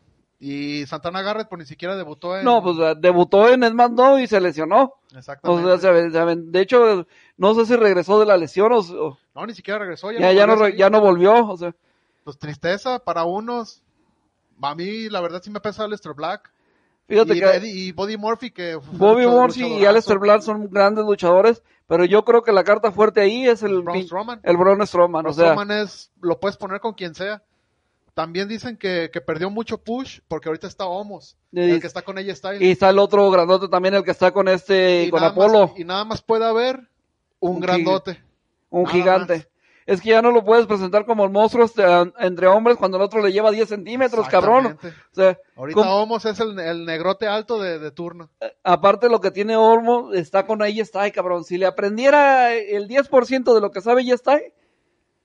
Y 0.45 0.85
Santana 0.87 1.23
Garrett 1.23 1.49
pues 1.49 1.61
ni 1.61 1.67
siquiera 1.67 1.95
debutó 1.95 2.37
en... 2.37 2.45
No, 2.45 2.61
pues 2.65 2.77
debutó 3.01 3.49
en 3.49 3.63
SmackDown 3.63 4.21
y 4.23 4.27
se 4.27 4.41
lesionó. 4.41 4.83
O 5.15 5.17
Exactamente. 5.17 5.79
sea, 5.79 5.93
se- 5.95 6.11
se- 6.11 6.37
de 6.37 6.61
hecho, 6.61 7.07
no 7.37 7.55
sé 7.55 7.65
si 7.65 7.77
regresó 7.77 8.19
de 8.19 8.27
la 8.27 8.37
lesión 8.37 8.73
o, 8.73 8.79
o- 8.81 9.19
No, 9.37 9.47
ni 9.47 9.55
siquiera 9.55 9.79
regresó. 9.79 10.11
ya, 10.11 10.33
ya 10.33 10.45
no, 10.49 10.69
ya 10.69 10.91
no 10.91 11.01
volvió. 11.01 11.47
O 11.47 11.57
sea, 11.57 11.73
Pues 12.25 12.39
tristeza 12.39 12.99
para 12.99 13.23
unos. 13.23 13.85
A 14.61 14.75
mí, 14.75 15.09
la 15.11 15.21
verdad, 15.21 15.41
sí 15.45 15.51
me 15.51 15.61
pesa 15.61 15.85
Aleister 15.85 16.13
Black. 16.15 16.51
fíjate 17.07 17.37
y, 17.37 17.39
que 17.41 17.47
Eddie- 17.47 17.73
y 17.75 17.93
Bobby 17.93 18.17
Murphy, 18.17 18.51
que 18.51 18.75
Bobby 18.75 19.29
Morsi 19.29 19.65
y. 19.65 19.85
Aleister 19.87 20.19
Black 20.19 20.41
son 20.43 20.69
grandes 20.71 21.05
luchadores, 21.05 21.63
pero 21.87 22.05
yo 22.05 22.25
creo 22.25 22.43
que 22.43 22.51
la 22.51 22.65
carta 22.65 22.91
fuerte 22.91 23.21
ahí 23.21 23.47
es 23.47 23.63
el, 23.63 23.81
Braun 23.83 24.03
Strowman. 24.03 24.41
el 24.43 24.57
Braun 24.57 24.85
Strowman. 24.87 25.23
Braun 25.23 25.27
o 25.31 25.33
sea, 25.35 25.53
Strowman 25.53 25.71
es, 25.83 26.11
lo 26.21 26.41
puedes 26.41 26.57
poner 26.57 26.81
con 26.81 26.95
quien 26.95 27.15
sea. 27.15 27.43
También 28.15 28.47
dicen 28.49 28.77
que, 28.77 29.09
que 29.13 29.21
perdió 29.23 29.49
mucho 29.49 29.79
push 29.79 30.21
porque 30.29 30.49
ahorita 30.49 30.67
está 30.67 30.85
Homos, 30.87 31.37
el 31.53 31.81
que 31.81 31.87
está 31.87 32.03
con 32.03 32.19
ella 32.19 32.35
Styles. 32.37 32.61
y 32.61 32.71
está 32.73 32.91
el 32.91 32.99
otro 32.99 33.31
grandote 33.31 33.69
también, 33.69 33.95
el 33.95 34.05
que 34.05 34.11
está 34.11 34.33
con 34.33 34.49
este, 34.49 35.05
Y 35.05 35.11
con 35.11 35.25
Apolo, 35.25 35.69
más- 35.69 35.79
y 35.79 35.85
nada 35.85 36.05
más 36.05 36.21
puede 36.21 36.45
haber 36.45 36.81
un, 37.41 37.57
Un 37.57 37.61
grandote. 37.61 38.23
un 38.71 38.83
nada 38.83 38.93
gigante. 38.95 39.49
Es 39.85 40.01
que 40.01 40.11
ya 40.11 40.23
no 40.23 40.31
lo 40.31 40.45
puedes 40.45 40.67
presentar 40.67 41.05
como 41.07 41.25
el 41.25 41.31
monstruo 41.31 41.65
este, 41.65 41.83
entre 42.21 42.47
hombres 42.47 42.77
cuando 42.77 42.99
el 42.99 43.03
otro 43.03 43.21
le 43.21 43.33
lleva 43.33 43.51
10 43.51 43.69
centímetros, 43.69 44.29
cabrón. 44.29 44.79
O 44.81 45.15
sea, 45.15 45.37
Ahorita 45.57 45.81
¿cómo- 45.81 45.97
Homos 46.03 46.25
es 46.25 46.39
el, 46.39 46.57
el 46.61 46.85
negrote 46.85 47.27
alto 47.27 47.61
de, 47.61 47.81
de 47.81 47.91
turno. 47.91 48.29
aparte 48.63 49.09
lo 49.09 49.21
que 49.21 49.33
tiene 49.33 49.57
Olmo, 49.57 50.13
está 50.13 50.47
con 50.47 50.63
ahí 50.63 50.79
está, 50.79 51.11
cabrón. 51.11 51.43
Si 51.45 51.59
le 51.59 51.67
aprendiera 51.67 52.53
el 52.55 52.87
10% 52.87 53.55
de 53.55 53.61
lo 53.61 53.71
que 53.73 53.81
sabe 53.81 54.05
ya 54.05 54.15
está, 54.15 54.39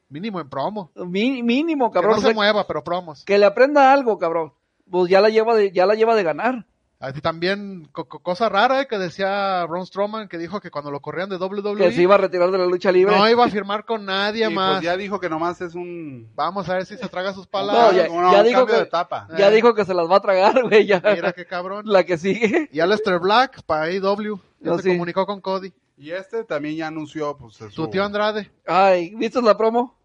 Mínimo 0.10 0.40
en 0.40 0.50
promo. 0.50 0.92
mínimo, 0.96 1.92
Que 1.92 1.96
cabrón. 1.96 2.12
no 2.14 2.18
O 2.18 2.22
sea, 2.22 2.30
se 2.30 2.36
mueva, 2.36 2.66
pero 2.68 2.84
promos. 2.84 3.24
que 3.26 3.38
le 3.38 3.46
aprenda 3.46 3.92
algo, 3.92 4.18
cabrón. 4.18 4.54
Pues 4.90 5.10
ya 5.10 5.20
la 5.22 5.30
lleva 5.30 5.54
de, 5.56 5.72
ya 5.72 5.86
la 5.86 5.96
lleva 5.96 6.16
de 6.16 6.24
ganar. 6.24 6.66
Así 7.00 7.22
también, 7.22 7.88
co- 7.92 8.08
co- 8.08 8.20
cosa 8.24 8.50
rara 8.50 8.82
eh, 8.82 8.88
que 8.88 8.98
decía 8.98 9.64
Braun 9.70 9.86
Strowman, 9.86 10.28
que 10.28 10.40
dijo 10.40 10.60
que 10.62 10.72
cuando 10.72 10.90
lo 10.90 11.00
corrían 11.00 11.30
de 11.30 11.36
WWE, 11.36 11.76
Que 11.78 11.92
se 11.92 12.02
iba 12.02 12.16
a 12.16 12.18
retirar 12.18 12.50
de 12.50 12.58
la 12.58 12.66
lucha 12.66 12.92
libre. 12.92 13.16
no 13.16 13.30
iba 13.30 13.46
a 13.46 13.50
firmar 13.50 13.86
con 13.86 14.04
nadie 14.06 14.50
Y 14.50 14.54
más. 14.54 14.76
pues 14.78 14.86
ya 14.86 14.98
dijo 14.98 15.20
que 15.20 15.30
nomás 15.30 15.62
es 15.62 15.76
un... 15.76 16.32
Vamos 16.34 16.68
a 16.70 16.74
ver 16.74 16.88
si 16.88 16.98
se 16.98 17.08
traga 17.08 17.34
sus 17.34 17.46
No, 17.46 17.52
palabras. 17.52 17.94
ya- 17.96 18.08
no, 18.08 18.32
ya 18.32 18.40
un 18.40 18.46
dijo 18.48 18.60
cambio 18.62 18.66
que- 18.76 18.82
de 18.82 18.88
etapa. 18.88 19.28
Ya 19.38 19.50
Eh. 19.50 19.56
dijo 19.56 19.76
que 19.76 19.86
se 19.86 19.94
las 19.94 20.10
va 20.10 20.16
a 20.16 20.22
tragar, 20.22 20.64
güey. 20.64 20.88
Ya. 20.88 21.00
Mira 21.14 21.34
qué 21.34 21.46
cabrón. 21.46 21.84
La 21.86 22.04
que 22.04 22.18
sigue. 22.18 22.68
Y 22.72 22.80
Aleister 22.80 23.20
Black 23.20 23.62
para 23.64 23.84
AEW. 23.84 24.38
Ya 24.62 24.72
No, 24.72 24.78
se 24.78 24.84
sí. 24.84 24.90
comunicó 24.90 25.28
con 25.28 25.40
Cody. 25.40 25.72
Y 25.98 26.12
este 26.12 26.46
también 26.46 26.76
ya 26.78 26.88
anunció, 26.88 27.38
pues, 27.38 27.56
su- 27.58 27.70
Tu 27.70 27.88
tío 27.90 28.04
Andrade. 28.04 28.50
Ay, 28.66 29.14
¿viste 29.16 29.40
la 29.42 29.56
promo? 29.56 29.97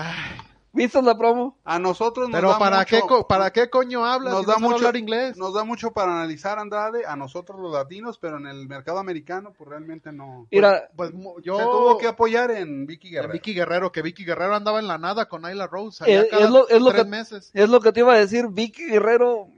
Ay, 0.00 0.36
¿Viste 0.70 1.00
la 1.02 1.16
promo? 1.16 1.58
A 1.64 1.78
nosotros 1.78 2.28
nos 2.28 2.36
pero 2.38 2.50
da 2.50 2.58
para 2.58 2.78
mucho, 2.80 2.88
qué 2.88 3.00
co- 3.00 3.26
para 3.26 3.50
qué 3.52 3.68
coño 3.70 4.04
hablas 4.04 4.32
nos 4.34 4.42
si 4.42 4.46
da 4.48 4.54
no 4.58 4.60
mucho 4.60 4.76
hablar 4.76 4.96
inglés. 4.96 5.36
nos 5.36 5.54
da 5.54 5.64
mucho 5.64 5.90
para 5.92 6.12
analizar 6.12 6.58
Andrade 6.58 7.04
a 7.06 7.16
nosotros 7.16 7.58
los 7.58 7.72
latinos, 7.72 8.18
pero 8.18 8.36
en 8.36 8.46
el 8.46 8.68
mercado 8.68 8.98
americano 8.98 9.52
pues 9.56 9.68
realmente 9.70 10.12
no. 10.12 10.46
Mira, 10.52 10.88
Pues 10.94 11.12
mu- 11.14 11.40
yo 11.40 11.56
Se 11.56 11.64
tuvo 11.64 11.98
que 11.98 12.06
apoyar 12.06 12.50
en 12.52 12.86
Vicky 12.86 13.08
en 13.08 13.14
Guerrero. 13.14 13.32
Vicky 13.32 13.54
Guerrero, 13.54 13.90
que 13.90 14.02
Vicky 14.02 14.24
Guerrero 14.24 14.54
andaba 14.54 14.78
en 14.78 14.86
la 14.86 14.98
nada 14.98 15.26
con 15.26 15.44
Ayla 15.46 15.66
Rose. 15.66 16.04
Es- 16.06 16.26
cada 16.30 16.44
es 16.44 16.50
lo- 16.50 16.68
es 16.68 16.80
lo 16.80 16.90
tres 16.90 17.02
que- 17.04 17.08
meses. 17.10 17.50
es 17.54 17.68
lo 17.70 17.80
que 17.80 17.90
te 17.92 18.00
iba 18.00 18.12
a 18.12 18.18
decir. 18.18 18.46
Vicky 18.48 18.84
Guerrero 18.88 19.48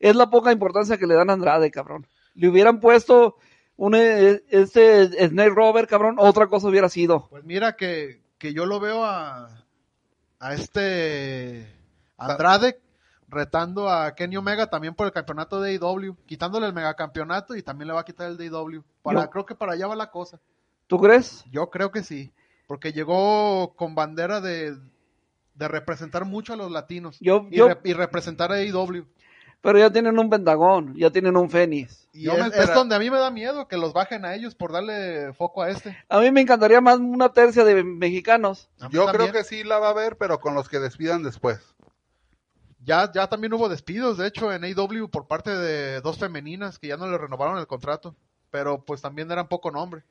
es 0.00 0.16
la 0.16 0.28
poca 0.30 0.52
importancia 0.52 0.98
que 0.98 1.06
le 1.06 1.14
dan 1.14 1.30
a 1.30 1.34
Andrade, 1.34 1.70
cabrón. 1.70 2.06
Le 2.34 2.48
hubieran 2.48 2.80
puesto 2.80 3.36
un 3.76 3.94
eh, 3.94 4.42
este 4.50 5.06
Snake 5.28 5.50
Rover, 5.50 5.86
cabrón, 5.86 6.16
otra 6.18 6.48
cosa 6.48 6.68
hubiera 6.68 6.88
sido. 6.88 7.28
Pues 7.30 7.44
mira 7.44 7.76
que, 7.76 8.20
que 8.44 8.52
yo 8.52 8.66
lo 8.66 8.78
veo 8.78 9.06
a, 9.06 9.48
a 10.38 10.52
este 10.52 11.66
Andrade 12.18 12.78
retando 13.26 13.88
a 13.88 14.14
Kenny 14.14 14.36
Omega 14.36 14.68
también 14.68 14.94
por 14.94 15.06
el 15.06 15.14
campeonato 15.14 15.62
de 15.62 15.70
AEW, 15.76 16.14
quitándole 16.26 16.66
el 16.66 16.74
megacampeonato 16.74 17.56
y 17.56 17.62
también 17.62 17.88
le 17.88 17.94
va 17.94 18.00
a 18.00 18.04
quitar 18.04 18.28
el 18.28 18.36
de 18.36 18.48
AEW. 18.48 18.84
Para, 19.02 19.22
Yo- 19.22 19.30
creo 19.30 19.46
que 19.46 19.54
para 19.54 19.72
allá 19.72 19.86
va 19.86 19.96
la 19.96 20.10
cosa. 20.10 20.40
¿Tú 20.88 21.00
crees? 21.00 21.42
Yo 21.50 21.70
creo 21.70 21.90
que 21.90 22.02
sí, 22.02 22.34
porque 22.66 22.92
llegó 22.92 23.72
con 23.76 23.94
bandera 23.94 24.42
de, 24.42 24.76
de 25.54 25.68
representar 25.68 26.26
mucho 26.26 26.52
a 26.52 26.56
los 26.56 26.70
latinos 26.70 27.16
Yo, 27.20 27.46
y, 27.50 27.56
yo, 27.56 27.68
re- 27.68 27.80
y 27.82 27.94
representar 27.94 28.52
a 28.52 28.56
AEW. 28.56 29.06
Pero 29.64 29.78
ya 29.78 29.90
tienen 29.90 30.18
un 30.18 30.28
Pentagón, 30.28 30.94
ya 30.94 31.08
tienen 31.10 31.38
un 31.38 31.48
Fénix. 31.48 32.06
Y 32.12 32.24
Yo 32.24 32.34
me 32.34 32.40
es, 32.40 32.46
espera- 32.48 32.64
es 32.64 32.74
donde 32.74 32.94
a 32.96 32.98
mí 32.98 33.10
me 33.10 33.16
da 33.18 33.30
miedo 33.30 33.66
que 33.66 33.78
los 33.78 33.94
bajen 33.94 34.26
a 34.26 34.34
ellos 34.34 34.54
por 34.54 34.72
darle 34.72 35.32
foco 35.32 35.62
a 35.62 35.70
este. 35.70 35.96
A 36.10 36.20
mí 36.20 36.30
me 36.30 36.42
encantaría 36.42 36.82
más 36.82 36.98
una 36.98 37.32
tercia 37.32 37.64
de 37.64 37.82
mexicanos. 37.82 38.68
Yo 38.90 39.06
también. 39.06 39.30
creo 39.30 39.32
que 39.32 39.42
sí 39.42 39.64
la 39.64 39.78
va 39.78 39.88
a 39.88 39.94
ver, 39.94 40.18
pero 40.18 40.38
con 40.38 40.54
los 40.54 40.68
que 40.68 40.80
despidan 40.80 41.22
después. 41.22 41.60
Ya, 42.84 43.10
ya 43.10 43.26
también 43.28 43.54
hubo 43.54 43.70
despidos, 43.70 44.18
de 44.18 44.26
hecho, 44.26 44.52
en 44.52 44.64
AEW 44.64 45.08
por 45.08 45.26
parte 45.26 45.50
de 45.56 46.02
dos 46.02 46.18
femeninas 46.18 46.78
que 46.78 46.88
ya 46.88 46.98
no 46.98 47.08
le 47.10 47.16
renovaron 47.16 47.56
el 47.56 47.66
contrato. 47.66 48.14
Pero 48.50 48.84
pues 48.84 49.00
también 49.00 49.30
eran 49.32 49.48
poco 49.48 49.70
nombre. 49.70 50.04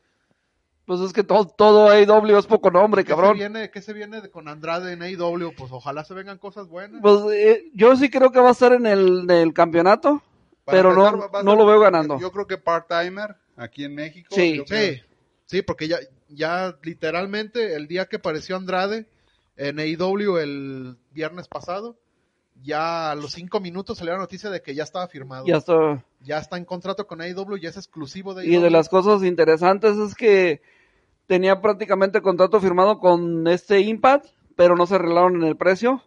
Pues 0.85 0.99
es 0.99 1.13
que 1.13 1.23
todo, 1.23 1.45
todo 1.47 1.89
AEW 1.89 2.37
es 2.37 2.45
poco 2.45 2.69
nombre, 2.69 3.03
¿Qué 3.03 3.11
se 3.11 3.15
cabrón. 3.15 3.37
viene, 3.37 3.71
qué 3.71 3.81
se 3.81 3.93
viene 3.93 4.19
de- 4.21 4.29
con 4.29 4.47
Andrade 4.49 4.91
en 4.93 5.01
AEW? 5.01 5.53
Pues 5.55 5.71
ojalá 5.71 6.03
se 6.03 6.13
vengan 6.13 6.37
cosas 6.37 6.67
buenas. 6.67 7.01
Pues 7.01 7.21
eh, 7.33 7.71
yo 7.73 7.95
sí 7.95 8.09
creo 8.09 8.31
que 8.31 8.39
va 8.39 8.49
a 8.49 8.51
estar 8.51 8.73
en 8.73 8.85
el, 8.85 9.21
en 9.21 9.31
el 9.31 9.53
campeonato, 9.53 10.21
Para 10.65 10.77
pero 10.77 10.89
empezar, 10.89 11.13
no, 11.13 11.43
no 11.43 11.51
ser- 11.51 11.57
lo 11.59 11.65
veo 11.65 11.79
ganando. 11.79 12.19
Yo 12.19 12.31
creo 12.31 12.47
que 12.47 12.57
part-timer 12.57 13.35
aquí 13.55 13.85
en 13.85 13.95
México. 13.95 14.29
Sí. 14.35 14.57
yo 14.57 14.65
creo- 14.65 14.93
Sí, 14.95 15.01
sí, 15.45 15.61
porque 15.61 15.87
ya, 15.87 15.99
ya 16.27 16.75
literalmente 16.83 17.75
el 17.75 17.87
día 17.87 18.07
que 18.07 18.17
apareció 18.17 18.57
Andrade 18.57 19.07
en 19.55 19.79
AEW 19.79 20.37
el 20.39 20.97
viernes 21.11 21.47
pasado, 21.47 21.97
ya 22.61 23.11
a 23.11 23.15
los 23.15 23.31
cinco 23.31 23.59
minutos 23.59 23.97
salió 23.99 24.13
la 24.13 24.19
noticia 24.19 24.49
de 24.49 24.61
que 24.61 24.75
ya 24.75 24.83
estaba 24.83 25.07
firmado. 25.07 25.45
Ya 25.45 25.57
está. 25.57 26.03
Ya 26.23 26.37
está 26.39 26.57
en 26.57 26.65
contrato 26.65 27.05
con 27.05 27.21
AEW, 27.21 27.57
ya 27.57 27.69
es 27.69 27.77
exclusivo 27.77 28.33
de 28.33 28.43
E 28.43 28.47
Y 28.47 28.49
de 28.51 28.57
AEW. 28.57 28.69
las 28.71 28.89
cosas 28.89 29.23
interesantes 29.23 29.97
es 29.97 30.15
que 30.15 30.61
tenía 31.27 31.61
prácticamente 31.61 32.21
contrato 32.21 32.59
firmado 32.61 32.99
con 32.99 33.47
este 33.47 33.81
Impact, 33.81 34.27
pero 34.55 34.75
no 34.75 34.85
se 34.85 34.95
arreglaron 34.95 35.35
en 35.37 35.43
el 35.43 35.57
precio. 35.57 36.01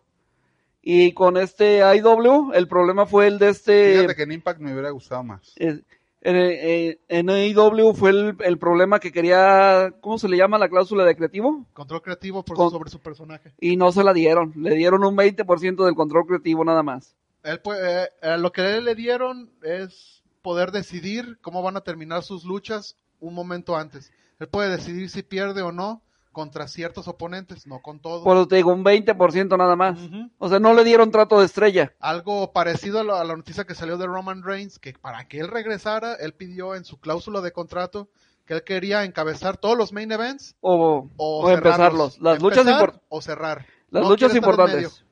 Y 0.82 1.12
con 1.14 1.36
este 1.36 1.80
IW, 1.80 2.52
el 2.54 2.68
problema 2.68 3.06
fue 3.06 3.26
el 3.26 3.38
de 3.38 3.48
este. 3.48 3.94
Fíjate 3.96 4.14
que 4.14 4.22
en 4.22 4.32
Impact 4.32 4.60
me 4.60 4.72
hubiera 4.72 4.90
gustado 4.90 5.24
más. 5.24 5.52
eh, 5.56 5.80
en, 6.22 6.34
eh, 6.36 6.98
en 7.08 7.28
AEW 7.30 7.92
fue 7.94 8.10
el, 8.10 8.36
el 8.44 8.58
problema 8.58 8.98
que 9.00 9.12
quería. 9.12 9.92
¿Cómo 10.00 10.18
se 10.18 10.28
le 10.28 10.36
llama 10.36 10.58
la 10.58 10.68
cláusula 10.68 11.04
de 11.04 11.14
creativo? 11.16 11.66
Control 11.72 12.02
creativo 12.02 12.44
por 12.44 12.56
Con- 12.56 12.70
sobre 12.70 12.90
su 12.90 13.00
personaje. 13.00 13.52
Y 13.60 13.76
no 13.76 13.90
se 13.92 14.02
la 14.04 14.12
dieron. 14.12 14.52
Le 14.56 14.74
dieron 14.74 15.04
un 15.04 15.16
20% 15.16 15.84
del 15.84 15.94
control 15.94 16.26
creativo 16.26 16.64
nada 16.64 16.82
más. 16.82 17.14
Él 17.46 17.60
eh, 17.80 18.08
eh, 18.22 18.38
lo 18.38 18.52
que 18.52 18.80
le 18.80 18.94
dieron 18.94 19.50
es 19.62 20.22
poder 20.42 20.70
decidir 20.72 21.38
cómo 21.40 21.62
van 21.62 21.76
a 21.76 21.80
terminar 21.80 22.22
sus 22.22 22.44
luchas 22.44 22.96
un 23.20 23.34
momento 23.34 23.76
antes. 23.76 24.12
Él 24.38 24.48
puede 24.48 24.70
decidir 24.70 25.08
si 25.10 25.22
pierde 25.22 25.62
o 25.62 25.72
no 25.72 26.02
contra 26.32 26.68
ciertos 26.68 27.08
oponentes, 27.08 27.66
no 27.66 27.80
con 27.80 27.98
todos. 27.98 28.22
Por 28.22 28.36
eso 28.36 28.46
te 28.46 28.56
digo, 28.56 28.70
un 28.70 28.84
20% 28.84 29.56
nada 29.56 29.74
más. 29.74 29.98
O 30.36 30.50
sea, 30.50 30.58
no 30.58 30.74
le 30.74 30.84
dieron 30.84 31.10
trato 31.10 31.40
de 31.40 31.46
estrella. 31.46 31.94
Algo 31.98 32.52
parecido 32.52 33.00
a 33.00 33.04
la, 33.04 33.20
a 33.22 33.24
la 33.24 33.36
noticia 33.36 33.64
que 33.64 33.74
salió 33.74 33.96
de 33.96 34.06
Roman 34.06 34.42
Reigns, 34.42 34.78
que 34.78 34.92
para 34.92 35.26
que 35.28 35.40
él 35.40 35.48
regresara, 35.48 36.14
él 36.16 36.34
pidió 36.34 36.74
en 36.74 36.84
su 36.84 37.00
cláusula 37.00 37.40
de 37.40 37.52
contrato 37.52 38.10
que 38.44 38.52
él 38.54 38.64
quería 38.64 39.04
encabezar 39.04 39.56
todos 39.56 39.76
los 39.78 39.92
main 39.94 40.12
events 40.12 40.54
O, 40.60 41.08
o, 41.16 41.40
o 41.46 41.50
empezarlos. 41.50 42.20
Las 42.20 42.40
luchas, 42.42 42.58
Empezar 42.66 42.90
impor- 42.90 43.00
o 43.08 43.20
cerrar. 43.22 43.66
las 43.90 44.02
No 44.02 44.10
luchas 44.10 44.34
importantes. 44.36 45.04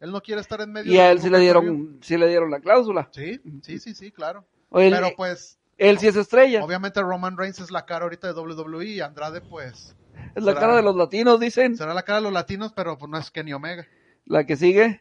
Él 0.00 0.10
no 0.12 0.20
quiere 0.22 0.40
estar 0.40 0.60
en 0.60 0.72
medio. 0.72 0.92
Y 0.92 0.98
a 0.98 1.10
él 1.10 1.20
sí 1.20 1.30
le 1.30 1.38
dieron, 1.38 1.98
sí 2.02 2.16
le 2.18 2.28
dieron 2.28 2.50
la 2.50 2.60
cláusula. 2.60 3.08
Sí, 3.12 3.40
sí, 3.62 3.78
sí, 3.78 3.94
sí, 3.94 4.10
claro. 4.12 4.44
O 4.70 4.80
él, 4.80 4.92
Pero 4.92 5.10
pues 5.16 5.58
él 5.78 5.98
sí 5.98 6.06
es 6.08 6.16
estrella. 6.16 6.62
Obviamente 6.64 7.00
Roman 7.00 7.36
Reigns 7.38 7.60
es 7.60 7.70
la 7.70 7.86
cara 7.86 8.04
ahorita 8.04 8.32
de 8.32 8.38
WWE 8.40 8.84
y 8.86 9.00
Andrade 9.00 9.40
pues 9.40 9.96
Es 10.34 10.42
la 10.42 10.52
será- 10.52 10.60
cara 10.60 10.76
de 10.76 10.82
los 10.82 10.96
latinos, 10.96 11.40
dicen. 11.40 11.76
será 11.76 11.94
la 11.94 12.02
cara 12.02 12.18
de 12.18 12.24
los 12.24 12.32
latinos, 12.32 12.72
pero 12.74 12.98
pues 12.98 13.10
no 13.10 13.18
es 13.18 13.30
Kenny 13.30 13.52
Omega. 13.52 13.86
La 14.26 14.44
que 14.44 14.56
sigue. 14.56 15.00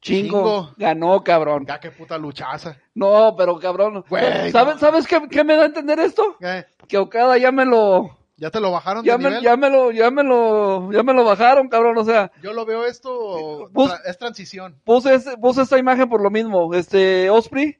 Chingo, 0.00 0.38
Chingo. 0.38 0.74
ganó, 0.76 1.22
cabrón. 1.22 1.64
Ya 1.66 1.78
qué 1.78 1.90
puta 1.92 2.18
luchaza. 2.18 2.76
No, 2.94 3.34
pero 3.36 3.58
cabrón. 3.58 4.04
Güey, 4.08 4.50
¿Sabes, 4.50 4.74
no. 4.74 4.80
¿sabes 4.80 5.06
qué, 5.06 5.20
qué 5.30 5.44
me 5.44 5.54
da 5.54 5.62
a 5.62 5.66
entender 5.66 5.98
esto? 6.00 6.36
Eh, 6.40 6.64
Que 6.88 6.98
Okada 6.98 7.38
ya 7.38 7.52
me 7.52 7.64
lo, 7.64 8.18
ya 8.42 8.50
te 8.50 8.58
lo 8.60 8.72
bajaron 8.72 9.04
ya 9.04 9.12
de 9.16 9.18
me, 9.22 9.28
nivel. 9.28 9.44
ya 9.44 9.56
me 9.56 9.70
lo, 9.70 9.92
ya 9.92 10.10
me 10.10 10.24
lo, 10.24 10.90
ya 10.90 11.04
me 11.04 11.14
lo 11.14 11.24
bajaron, 11.24 11.68
cabrón. 11.68 11.96
O 11.96 12.04
sea, 12.04 12.32
Yo 12.42 12.52
lo 12.52 12.66
veo 12.66 12.84
esto 12.84 13.70
tra- 13.70 14.00
es 14.04 14.18
transición. 14.18 14.80
puse, 14.84 15.16
puse 15.40 15.62
esta 15.62 15.78
imagen 15.78 16.08
por 16.08 16.20
lo 16.20 16.28
mismo. 16.28 16.74
Este 16.74 17.30
Osprey 17.30 17.78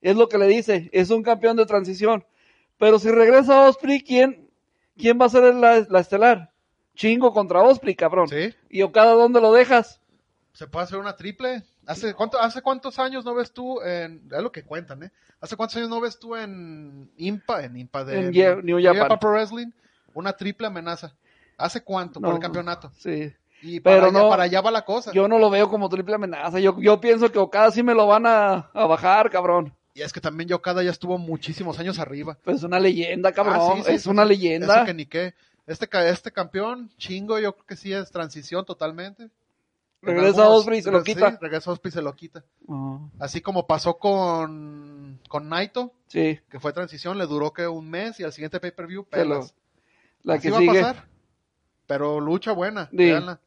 es 0.00 0.14
lo 0.14 0.28
que 0.28 0.38
le 0.38 0.46
dice, 0.46 0.88
es 0.92 1.10
un 1.10 1.24
campeón 1.24 1.56
de 1.56 1.66
transición. 1.66 2.24
Pero 2.78 3.00
si 3.00 3.10
regresa 3.10 3.68
Osprey, 3.68 4.00
¿quién, 4.00 4.48
quién 4.96 5.18
va 5.20 5.26
a 5.26 5.30
ser 5.30 5.52
la, 5.54 5.84
la 5.88 5.98
estelar? 5.98 6.52
Chingo 6.94 7.32
contra 7.32 7.62
Osprey, 7.62 7.96
cabrón. 7.96 8.28
Sí. 8.28 8.54
¿Y 8.70 8.82
Okada 8.82 9.12
dónde 9.14 9.40
lo 9.40 9.52
dejas? 9.52 10.00
Se 10.52 10.68
puede 10.68 10.84
hacer 10.84 10.98
una 10.98 11.16
triple. 11.16 11.64
¿Hace, 11.84 12.14
cuánto, 12.14 12.40
¿Hace 12.40 12.62
cuántos 12.62 12.98
años 12.98 13.24
no 13.24 13.34
ves 13.34 13.52
tú 13.52 13.80
en... 13.82 14.28
Es 14.30 14.42
lo 14.42 14.50
que 14.50 14.62
cuentan, 14.64 15.02
¿eh? 15.02 15.10
¿Hace 15.40 15.56
cuántos 15.56 15.76
años 15.76 15.88
no 15.88 16.00
ves 16.00 16.18
tú 16.18 16.34
en 16.36 17.10
Impa, 17.16 17.64
en 17.64 17.76
Impa 17.76 18.04
de... 18.04 18.18
En 18.18 18.64
New 18.64 18.78
Japan. 18.82 19.18
Pro 19.18 19.32
Wrestling? 19.32 19.70
Una 20.16 20.32
triple 20.32 20.66
amenaza. 20.66 21.14
¿Hace 21.58 21.82
cuánto? 21.82 22.20
Por 22.20 22.30
No. 22.30 22.34
el 22.36 22.40
campeonato. 22.42 22.90
Sí. 22.98 23.32
Y 23.62 23.80
para, 23.80 23.96
Pero 23.96 24.06
allá, 24.08 24.18
no- 24.18 24.28
para 24.30 24.42
allá 24.44 24.60
va 24.62 24.70
la 24.70 24.84
cosa. 24.84 25.12
Yo 25.12 25.28
no 25.28 25.38
lo 25.38 25.50
veo 25.50 25.68
como 25.68 25.88
triple 25.88 26.14
amenaza. 26.14 26.58
Yo, 26.58 26.78
yo 26.80 27.00
pienso 27.00 27.30
que 27.30 27.38
Okada 27.38 27.70
sí 27.70 27.82
me 27.82 27.94
lo 27.94 28.06
van 28.06 28.26
a, 28.26 28.70
a 28.72 28.86
bajar, 28.86 29.30
cabrón. 29.30 29.74
Y 29.94 30.02
es 30.02 30.12
que 30.12 30.20
también 30.20 30.48
Yokada 30.48 30.82
ya 30.82 30.90
estuvo 30.90 31.16
muchísimos 31.18 31.78
años 31.78 31.98
arriba. 31.98 32.36
Pues 32.44 32.58
es 32.58 32.62
una 32.62 32.78
leyenda, 32.80 33.32
cabrón. 33.32 33.56
Ah, 33.58 33.72
sí, 33.76 33.82
sí, 33.84 33.92
es 33.92 34.02
sí, 34.02 34.08
una 34.10 34.24
leyenda. 34.24 34.76
Eso 34.76 34.84
que 34.86 34.94
ni 34.94 35.06
qué. 35.06 35.34
Este, 35.66 35.88
este 36.10 36.30
campeón, 36.32 36.90
chingo, 36.96 37.38
yo 37.38 37.52
creo 37.54 37.66
que 37.66 37.76
sí 37.76 37.92
es 37.92 38.10
transición 38.10 38.64
totalmente. 38.64 39.28
Regresa 40.02 40.42
algunos- 40.42 40.60
Osprey 40.60 40.78
y 40.78 40.82
se 40.82 40.90
lo 40.92 40.98
sí, 41.02 41.14
quita. 41.14 41.38
regresa 41.40 41.70
Osprey 41.72 41.90
y 41.90 41.92
se 41.94 42.02
lo 42.02 42.14
quita. 42.14 42.44
Ah, 42.68 42.98
Así 43.18 43.40
como 43.40 43.66
pasó 43.66 43.96
con, 43.98 45.18
con 45.28 45.48
Naito, 45.48 45.92
sí, 46.08 46.38
que 46.50 46.60
fue 46.60 46.72
transición, 46.72 47.18
le 47.18 47.26
duró 47.26 47.52
que 47.52 47.66
un 47.66 47.88
mes 47.90 48.20
y 48.20 48.24
al 48.24 48.32
siguiente 48.32 48.60
pay-per-view, 48.60 49.04
pelas. 49.04 49.54
La 50.26 50.34
Así 50.34 50.42
que 50.48 50.50
va 50.52 50.58
sigue. 50.58 50.80
a 50.80 50.92
pasar. 50.92 51.08
Pero 51.86 52.20
lucha 52.20 52.52
buena, 52.52 52.88
Sí. 52.90 52.96
véanla. 52.96 53.40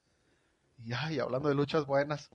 Y 0.86 0.94
ay, 0.94 1.20
hablando 1.20 1.50
de 1.50 1.56
luchas 1.56 1.86
buenas, 1.86 2.30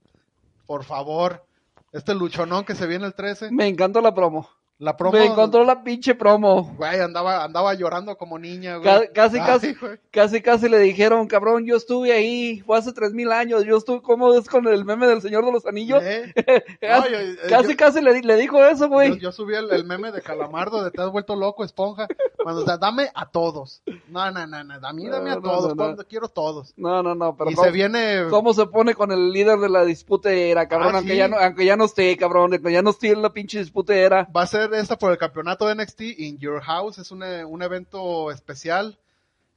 por 0.67 0.85
favor, 0.85 1.47
este 1.93 2.15
luchonón 2.15 2.65
que 2.65 2.75
se 2.75 2.87
viene 2.87 3.07
el 3.07 3.15
13, 3.15 3.51
Me 3.51 3.67
encantó 3.67 4.01
la 4.03 4.15
promo. 4.15 4.49
La 4.79 4.97
promo, 4.97 5.17
Me 5.17 5.25
encontró 5.27 5.65
la 5.65 5.85
pinche 5.85 6.15
promo. 6.15 6.75
güey, 6.77 6.99
andaba, 7.01 7.45
andaba 7.45 7.75
llorando 7.75 8.17
como 8.17 8.39
niña, 8.39 8.77
güey. 8.77 8.85
Ca- 9.07 9.13
casi, 9.13 9.39
Ay, 9.39 9.47
casi, 9.47 9.75
güey. 9.75 9.99
casi, 10.11 10.43
casi 10.43 10.69
le 10.69 10.79
dijeron, 10.81 11.27
cabrón, 11.29 11.65
yo 11.65 11.77
estuve 11.77 12.13
ahí, 12.13 12.61
fue 12.67 12.77
hace 12.77 12.93
tres 12.93 13.13
mil 13.13 13.31
años, 13.33 13.65
yo 13.65 13.77
estuve, 13.77 14.03
¿cómo 14.03 14.35
es 14.35 14.49
con 14.49 14.67
el 14.67 14.85
meme 14.85 15.07
del 15.07 15.23
Señor 15.23 15.45
de 15.47 15.53
los 15.53 15.65
Anillos? 15.67 16.03
¿Eh? 16.03 16.33
casi, 16.81 17.11
No, 17.13 17.19
yo- 17.19 17.19
eh, 17.19 17.37
casi, 17.49 17.69
yo- 17.71 17.77
casi 17.77 18.01
le, 18.01 18.21
le 18.21 18.37
dijo 18.37 18.63
eso, 18.65 18.89
güey. 18.89 19.19
yo 19.21 19.31
subí 19.33 19.55
el, 19.55 19.71
el 19.71 19.85
meme 19.85 20.11
de 20.11 20.21
Calamardo 20.21 20.83
de 20.83 20.91
te 20.91 21.01
has 21.01 21.11
vuelto 21.11 21.37
loco, 21.37 21.65
esponja. 21.65 22.09
Cuando 22.43 22.63
o 22.63 22.65
sea, 22.67 22.77
dame 22.77 23.09
a 23.15 23.31
todos. 23.31 23.83
No, 24.09 24.31
no, 24.31 24.47
no, 24.47 24.65
no, 24.65 24.75
a 24.87 24.93
mí 24.93 25.07
dame 25.09 25.31
a 25.31 25.37
No, 25.37 25.41
todos, 25.43 25.77
no, 25.77 25.97
quiero 26.09 26.29
todos. 26.29 26.75
No, 26.77 27.03
no, 27.03 27.15
no, 27.15 27.37
pero 27.37 27.51
y 27.51 27.55
¿cómo, 27.55 27.65
se 27.67 27.73
viene 27.73 28.25
cómo 28.29 28.53
se 28.53 28.67
pone 28.67 28.95
con 28.95 29.13
el 29.13 29.33
líder 29.33 29.59
de 29.61 29.69
la 29.71 29.85
disputera, 29.85 30.69
cabrón? 30.69 30.95
Ah, 30.95 30.99
aunque, 30.99 31.13
sí. 31.13 31.17
ya 31.19 31.29
no, 31.29 31.39
aunque 31.39 31.65
ya 31.65 31.77
no 31.77 31.85
esté, 31.87 32.15
cabrón, 32.19 32.53
aunque 32.53 32.73
ya 32.73 32.83
no 32.83 32.91
esté 32.91 33.09
en 33.13 33.23
la 33.23 33.33
pinche 33.33 33.59
disputera. 33.61 34.29
va 34.37 34.43
a 34.43 34.47
ser 34.47 34.64
esta 34.73 34.97
por 34.99 35.13
el 35.13 35.19
campeonato 35.19 35.67
de 35.67 35.75
NXT 35.75 36.01
in 36.19 36.39
Your 36.39 36.61
House, 36.63 36.99
es 36.99 37.11
un, 37.11 37.23
eh, 37.23 37.45
un 37.45 37.63
evento 37.63 38.31
especial. 38.31 38.99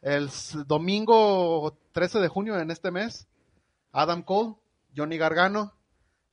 El 0.02 0.30
domingo 0.68 1.76
13 1.92 2.20
de 2.20 2.28
junio 2.28 2.60
en 2.60 2.70
este 2.72 2.92
mes, 2.92 3.28
Adam 3.92 4.22
Cole, 4.22 4.56
Johnny 4.96 5.18
Gargano, 5.18 5.74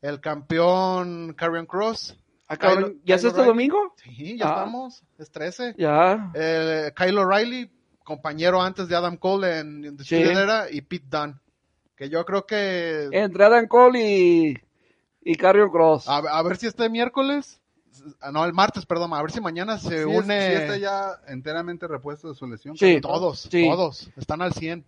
el 0.02 0.20
campeón 0.20 1.34
Karrion 1.34 1.66
Cross. 1.66 2.16
Ah, 2.46 2.56
Kyle- 2.56 3.00
¿Ya 3.04 3.14
es 3.14 3.24
este 3.24 3.40
O'Reilly. 3.40 3.48
domingo? 3.68 3.94
Sí, 3.96 4.36
ya 4.38 4.46
Ah. 4.46 4.50
estamos, 4.58 5.02
es 5.18 5.30
13. 5.30 5.74
Ya. 5.78 6.30
Eh, 6.34 6.92
Kyle 6.94 7.18
O'Reilly, 7.18 7.70
compañero 8.04 8.60
antes 8.60 8.86
de 8.88 8.96
Adam 8.96 9.16
Cole 9.16 9.60
en, 9.60 9.84
en 9.84 9.98
Sí. 10.04 10.16
Era, 10.16 10.70
y 10.70 10.82
Pete 10.82 11.06
Dunne. 11.08 11.34
Que 11.96 12.08
yo 12.10 12.24
creo 12.26 12.44
que. 12.44 13.08
Entre 13.12 13.44
Adam 13.44 13.66
Cole 13.66 14.00
y, 14.02 14.58
y 15.22 15.34
Carrion 15.36 15.70
Cross. 15.70 16.06
A, 16.08 16.18
a 16.18 16.42
ver 16.42 16.56
si 16.58 16.66
este 16.66 16.88
miércoles. 16.90 17.60
Ah, 18.20 18.30
No, 18.32 18.44
el 18.44 18.52
martes, 18.52 18.86
perdón. 18.86 19.12
A 19.14 19.22
ver 19.22 19.30
si 19.30 19.40
mañana 19.40 19.78
se 19.78 19.88
Sí, 19.88 19.94
es- 19.94 20.04
une. 20.06 20.46
sí 20.48 20.52
está 20.54 20.76
ya 20.76 21.20
enteramente 21.28 21.86
repuesto 21.86 22.28
de 22.28 22.34
su 22.34 22.46
lesión. 22.46 22.76
Sí. 22.76 23.00
Todos, 23.00 23.48
Sí. 23.50 23.68
todos. 23.68 24.10
Están 24.16 24.42
al 24.42 24.52
100. 24.52 24.84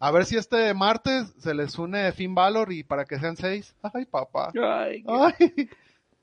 A 0.00 0.10
ver 0.10 0.24
si 0.26 0.36
este 0.36 0.72
martes 0.74 1.32
se 1.38 1.54
les 1.54 1.76
une 1.78 2.12
Finn 2.12 2.34
Balor 2.34 2.72
y 2.72 2.84
para 2.84 3.04
que 3.04 3.18
sean 3.18 3.36
seis. 3.36 3.74
Ay, 3.82 4.04
papá. 4.04 4.52
Ay, 4.54 5.04
Ay. 5.08 5.68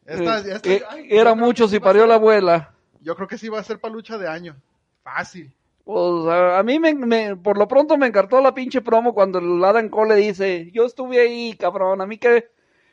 Esta- 0.05 0.39
eh, 0.39 0.53
esta- 0.53 0.69
eh, 0.71 0.83
ay, 0.89 1.07
era 1.09 1.33
mucho 1.35 1.67
si 1.67 1.79
parió 1.79 2.03
ser- 2.03 2.09
la 2.09 2.15
abuela. 2.15 2.71
Yo 3.01 3.15
creo 3.15 3.27
que 3.27 3.37
sí 3.37 3.49
va 3.49 3.59
a 3.59 3.63
ser 3.63 3.79
para 3.79 3.93
lucha 3.93 4.17
de 4.17 4.27
año. 4.27 4.55
Fácil. 5.03 5.51
Pues 5.83 6.25
a, 6.27 6.57
a 6.59 6.63
mí 6.63 6.79
me, 6.79 6.93
me- 6.95 7.35
por 7.35 7.57
lo 7.57 7.67
pronto 7.67 7.97
me 7.97 8.07
encartó 8.07 8.41
la 8.41 8.53
pinche 8.53 8.81
promo 8.81 9.13
cuando 9.13 9.39
el 9.39 9.63
Adam 9.63 9.89
Cole 9.89 10.15
le 10.15 10.21
dice, 10.21 10.71
yo 10.73 10.85
estuve 10.85 11.19
ahí, 11.21 11.55
cabrón, 11.55 12.01
a 12.01 12.05
mí 12.07 12.17
que, 12.17 12.45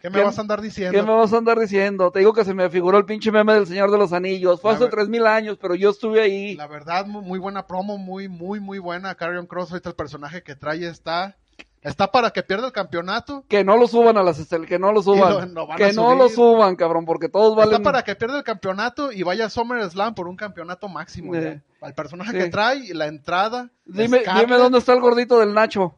¿Qué 0.02 0.10
me 0.10 0.18
¿Qué- 0.18 0.24
vas 0.24 0.36
a 0.36 0.40
andar 0.42 0.60
diciendo? 0.60 0.92
¿qué 0.98 1.02
me 1.06 1.14
vas 1.14 1.32
a 1.32 1.36
andar 1.38 1.58
diciendo? 1.60 2.10
Te 2.10 2.18
digo 2.18 2.32
que 2.34 2.44
se 2.44 2.52
me 2.54 2.68
figuró 2.68 2.98
el 2.98 3.04
pinche 3.04 3.30
meme 3.30 3.54
del 3.54 3.66
Señor 3.68 3.90
de 3.92 3.98
los 3.98 4.12
Anillos, 4.12 4.60
fue 4.60 4.72
La 4.72 4.76
hace 4.78 4.88
tres 4.88 5.08
mil 5.08 5.24
años, 5.26 5.58
pero 5.62 5.76
yo 5.76 5.90
estuve 5.90 6.20
ahí. 6.20 6.56
La 6.56 6.66
verdad, 6.66 7.06
mu- 7.06 7.22
muy 7.22 7.38
buena 7.38 7.66
promo, 7.68 7.96
muy, 7.98 8.28
muy, 8.28 8.58
muy 8.58 8.78
buena. 8.80 9.14
Carrion 9.14 9.46
Cross, 9.46 9.70
ahorita 9.70 9.90
el 9.90 9.94
personaje 9.94 10.42
que 10.42 10.56
trae 10.56 10.84
está, 10.88 11.36
está 11.82 12.10
para 12.10 12.30
que 12.32 12.42
pierda 12.42 12.66
el 12.66 12.72
campeonato. 12.72 13.44
Que 13.48 13.62
no 13.62 13.76
lo 13.76 13.86
suban 13.86 14.16
a 14.16 14.24
las 14.24 14.40
estel, 14.40 14.66
que 14.66 14.78
no 14.80 14.90
lo 14.90 15.02
suban. 15.02 15.54
lo- 15.54 15.66
lo 15.68 15.76
que 15.76 15.92
no 15.92 16.16
lo 16.16 16.28
suban, 16.28 16.74
cabrón, 16.74 17.04
porque 17.04 17.28
todos 17.28 17.54
valen. 17.54 17.74
Está 17.74 17.84
para 17.84 18.02
que 18.02 18.16
pierda 18.16 18.38
el 18.38 18.44
campeonato 18.44 19.12
y 19.12 19.22
vaya 19.22 19.46
a 19.46 19.50
SummerSlam 19.50 20.14
por 20.16 20.26
un 20.26 20.34
campeonato 20.36 20.88
máximo. 20.88 21.32
Eh. 21.36 21.62
ya. 21.80 21.86
Al 21.86 21.94
personaje 21.94 22.32
Sí. 22.32 22.38
que 22.38 22.46
trae, 22.48 22.92
la 22.94 23.06
entrada. 23.06 23.70
Dime, 23.84 24.22
dime 24.38 24.56
dónde 24.56 24.78
está 24.78 24.92
el 24.94 25.00
gordito 25.00 25.38
del 25.38 25.54
Nacho. 25.54 25.96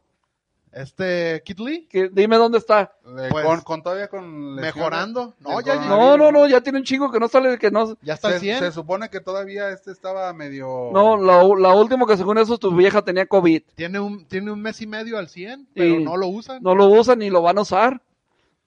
Este, 0.75 1.41
Kid 1.45 1.59
Lee, 1.61 1.87
Que, 1.89 2.09
dime 2.11 2.35
dónde 2.35 2.57
está. 2.57 2.91
Pues, 3.31 3.45
con, 3.45 3.61
con 3.61 3.81
todavía 3.81 4.09
con 4.09 4.57
lesiones 4.57 4.75
mejorando. 4.75 5.33
No, 5.39 5.61
ya- 5.61 5.75
coronavirus, 5.77 5.87
No, 5.87 6.17
no, 6.17 6.31
no, 6.33 6.47
ya 6.47 6.59
tiene 6.59 6.79
un 6.79 6.83
chingo 6.83 7.09
que 7.11 7.19
no 7.19 7.29
sale, 7.29 7.57
que 7.57 7.71
no. 7.71 7.97
ya 8.01 8.15
está 8.15 8.27
al 8.27 8.33
Se, 8.35 8.39
100. 8.41 8.59
se 8.59 8.71
supone 8.73 9.09
que 9.09 9.21
todavía 9.21 9.69
este 9.69 9.91
estaba 9.91 10.31
medio... 10.33 10.89
No, 10.91 11.15
la, 11.15 11.43
la 11.57 11.73
última 11.73 12.05
que 12.05 12.17
según 12.17 12.37
eso 12.39 12.57
tu 12.57 12.75
vieja 12.75 13.01
tenía 13.03 13.25
COVID. 13.25 13.63
Tiene 13.75 14.01
un, 14.01 14.25
tiene 14.25 14.51
un 14.51 14.61
mes 14.61 14.81
y 14.81 14.87
medio 14.87 15.17
al 15.17 15.29
100, 15.29 15.69
pero 15.73 15.95
Sí. 15.95 16.03
no 16.03 16.17
lo 16.17 16.27
usan. 16.27 16.61
No 16.61 16.75
lo 16.75 16.87
usan 16.87 17.19
ni 17.19 17.29
lo 17.29 17.41
van 17.41 17.57
a 17.57 17.61
usar. 17.61 18.01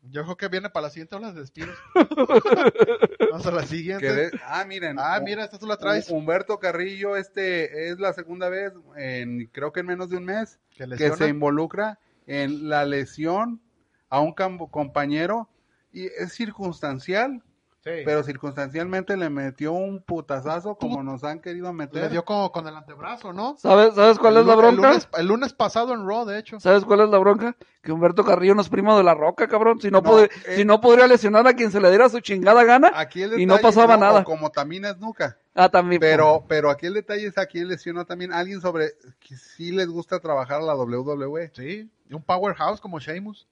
Yo 0.03 0.23
creo 0.25 0.37
que 0.37 0.49
viene 0.49 0.71
para 0.71 0.87
la 0.87 0.91
siguiente 0.91 1.17
ola 1.17 1.33
de 1.33 1.41
despidos. 1.41 1.77
Vamos 3.31 3.47
a 3.47 3.51
la 3.51 3.67
siguiente. 3.67 4.13
de- 4.13 4.31
Ah, 4.45 4.65
miren. 4.65 4.97
Ah, 4.99 5.21
mira, 5.23 5.45
esta 5.45 5.59
tú 5.59 5.67
la 5.67 5.77
traes. 5.77 6.09
Humberto 6.11 6.59
Carrillo, 6.59 7.17
este 7.17 7.89
es 7.91 7.99
la 7.99 8.13
segunda 8.13 8.49
vez, 8.49 8.73
en, 8.97 9.47
creo 9.53 9.73
que 9.73 9.81
en 9.81 9.87
menos 9.87 10.09
de 10.11 10.17
un 10.17 10.25
mes, 10.25 10.59
Que 10.71 10.87
que 10.89 11.11
se 11.13 11.29
involucra 11.29 11.99
en 12.27 12.69
la 12.69 12.85
lesión 12.85 13.61
a 14.09 14.21
un 14.21 14.35
cam- 14.35 14.71
compañero 14.71 15.49
y 15.93 16.07
es 16.07 16.33
circunstancial, 16.33 17.43
Sí. 17.85 17.91
pero 18.05 18.25
circunstancialmente 18.25 19.17
le 19.17 19.31
metió 19.31 19.73
un 19.73 20.03
putazazo 20.03 20.75
como 20.75 21.03
nos 21.05 21.23
han 21.23 21.39
querido 21.41 21.73
meter. 21.73 22.03
Le 22.05 22.09
dio 22.09 22.25
como 22.25 22.51
con 22.51 22.67
el 22.67 22.75
antebrazo, 22.77 23.33
¿no? 23.33 23.57
¿Sabes, 23.57 23.95
¿sabes 23.95 24.19
cuál 24.19 24.35
El 24.35 24.41
es 24.41 24.47
la 24.47 24.55
lu- 24.57 24.61
el 24.61 24.67
bronca? 24.75 24.89
lunes, 24.89 25.09
el 25.17 25.27
lunes 25.27 25.53
pasado 25.53 25.95
en 25.95 26.07
Raw, 26.07 26.25
de 26.27 26.39
hecho. 26.41 26.59
¿Sabes 26.59 26.85
cuál 26.85 27.01
es 27.03 27.09
la 27.09 27.19
bronca? 27.19 27.55
Que 27.81 27.93
Humberto 27.93 28.25
Carrillo 28.25 28.57
no 28.57 28.63
es 28.63 28.69
primo 28.69 28.97
de 28.99 29.05
la 29.05 29.15
roca, 29.15 29.47
cabrón. 29.47 29.81
Si 29.81 29.91
no, 29.93 30.01
No, 30.01 30.19
eh. 30.21 30.29
si 30.57 30.65
no 30.65 30.81
podría 30.81 31.07
lesionar 31.07 31.47
a 31.47 31.55
quien 31.55 31.71
se 31.71 31.81
le 31.81 31.89
diera 31.89 32.09
su 32.09 32.19
chingada 32.21 32.65
gana. 32.65 32.91
Aquí 32.95 33.23
el 33.23 33.39
Y 33.41 33.47
no 33.47 33.59
pasaba 33.59 33.97
nada. 33.97 34.25
Como 34.25 34.51
también 34.51 34.85
es 34.85 34.99
Nuca. 34.99 35.39
Ah, 35.55 35.69
también. 35.69 36.01
Pero, 36.01 36.45
pero 36.49 36.71
aquí 36.71 36.87
el 36.87 36.95
detalle 36.95 37.29
es 37.29 37.39
a 37.39 37.47
quién 37.47 37.69
lesionó 37.69 38.05
también 38.05 38.33
alguien 38.33 38.61
sobre 38.61 38.89
que 39.21 39.37
sí 39.37 39.71
les 39.71 39.87
gusta 39.89 40.19
trabajar 40.19 40.61
a 40.61 40.65
la 40.65 40.75
WWE. 40.75 41.53
Sí, 41.55 41.89
y 42.11 42.15
un 42.15 42.23
powerhouse 42.23 42.81
como 42.81 42.99
Sheamus. 42.99 43.47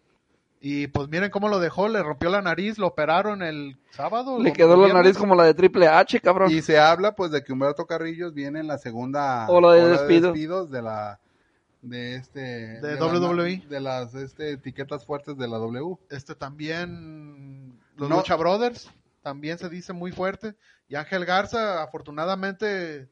Y 0.61 0.87
pues 0.89 1.09
miren 1.09 1.31
cómo 1.31 1.49
lo 1.49 1.61
dejó, 1.61 1.87
le 1.89 2.03
rompió 2.03 2.31
la 2.31 2.41
nariz, 2.43 2.79
lo 2.79 2.89
operaron 2.89 3.43
el 3.43 3.77
sábado. 3.91 4.41
Le 4.43 4.53
quedó 4.53 4.77
la 4.87 4.93
nariz 4.93 5.17
como 5.19 5.35
la 5.35 5.45
de 5.45 5.55
Triple 5.55 5.87
H, 5.87 6.21
cabrón. 6.21 6.51
Y 6.51 6.63
se 6.63 6.79
habla 6.79 7.15
pues 7.15 7.31
de 7.31 7.45
que 7.45 7.53
Humberto 7.53 7.87
Carrillos 7.87 8.33
viene 8.35 8.61
en 8.61 8.67
la 8.67 8.79
segunda 8.79 9.47
Ola 9.49 9.73
de 9.75 9.83
ola 9.85 9.99
despido. 9.99 10.33
despidos 10.33 10.71
de 10.71 10.83
la 10.83 11.21
de 11.83 12.17
este 12.17 12.41
De 12.81 12.95
las- 12.95 13.01
WWE. 13.01 13.65
de 13.69 13.81
las 13.81 14.15
este, 14.15 14.53
etiquetas 14.53 15.05
fuertes 15.05 15.37
de 15.37 15.47
la 15.47 15.59
W. 15.59 15.99
Este 16.11 16.35
también, 16.35 17.79
los 17.97 18.09
No. 18.09 18.17
Lucha 18.17 18.35
Brothers, 18.35 18.91
también 19.23 19.59
se 19.59 19.69
dice 19.69 19.93
muy 19.93 20.11
fuerte. 20.11 20.55
Y 20.89 20.95
Ángel 20.97 21.25
Garza, 21.27 21.83
afortunadamente, 21.83 23.09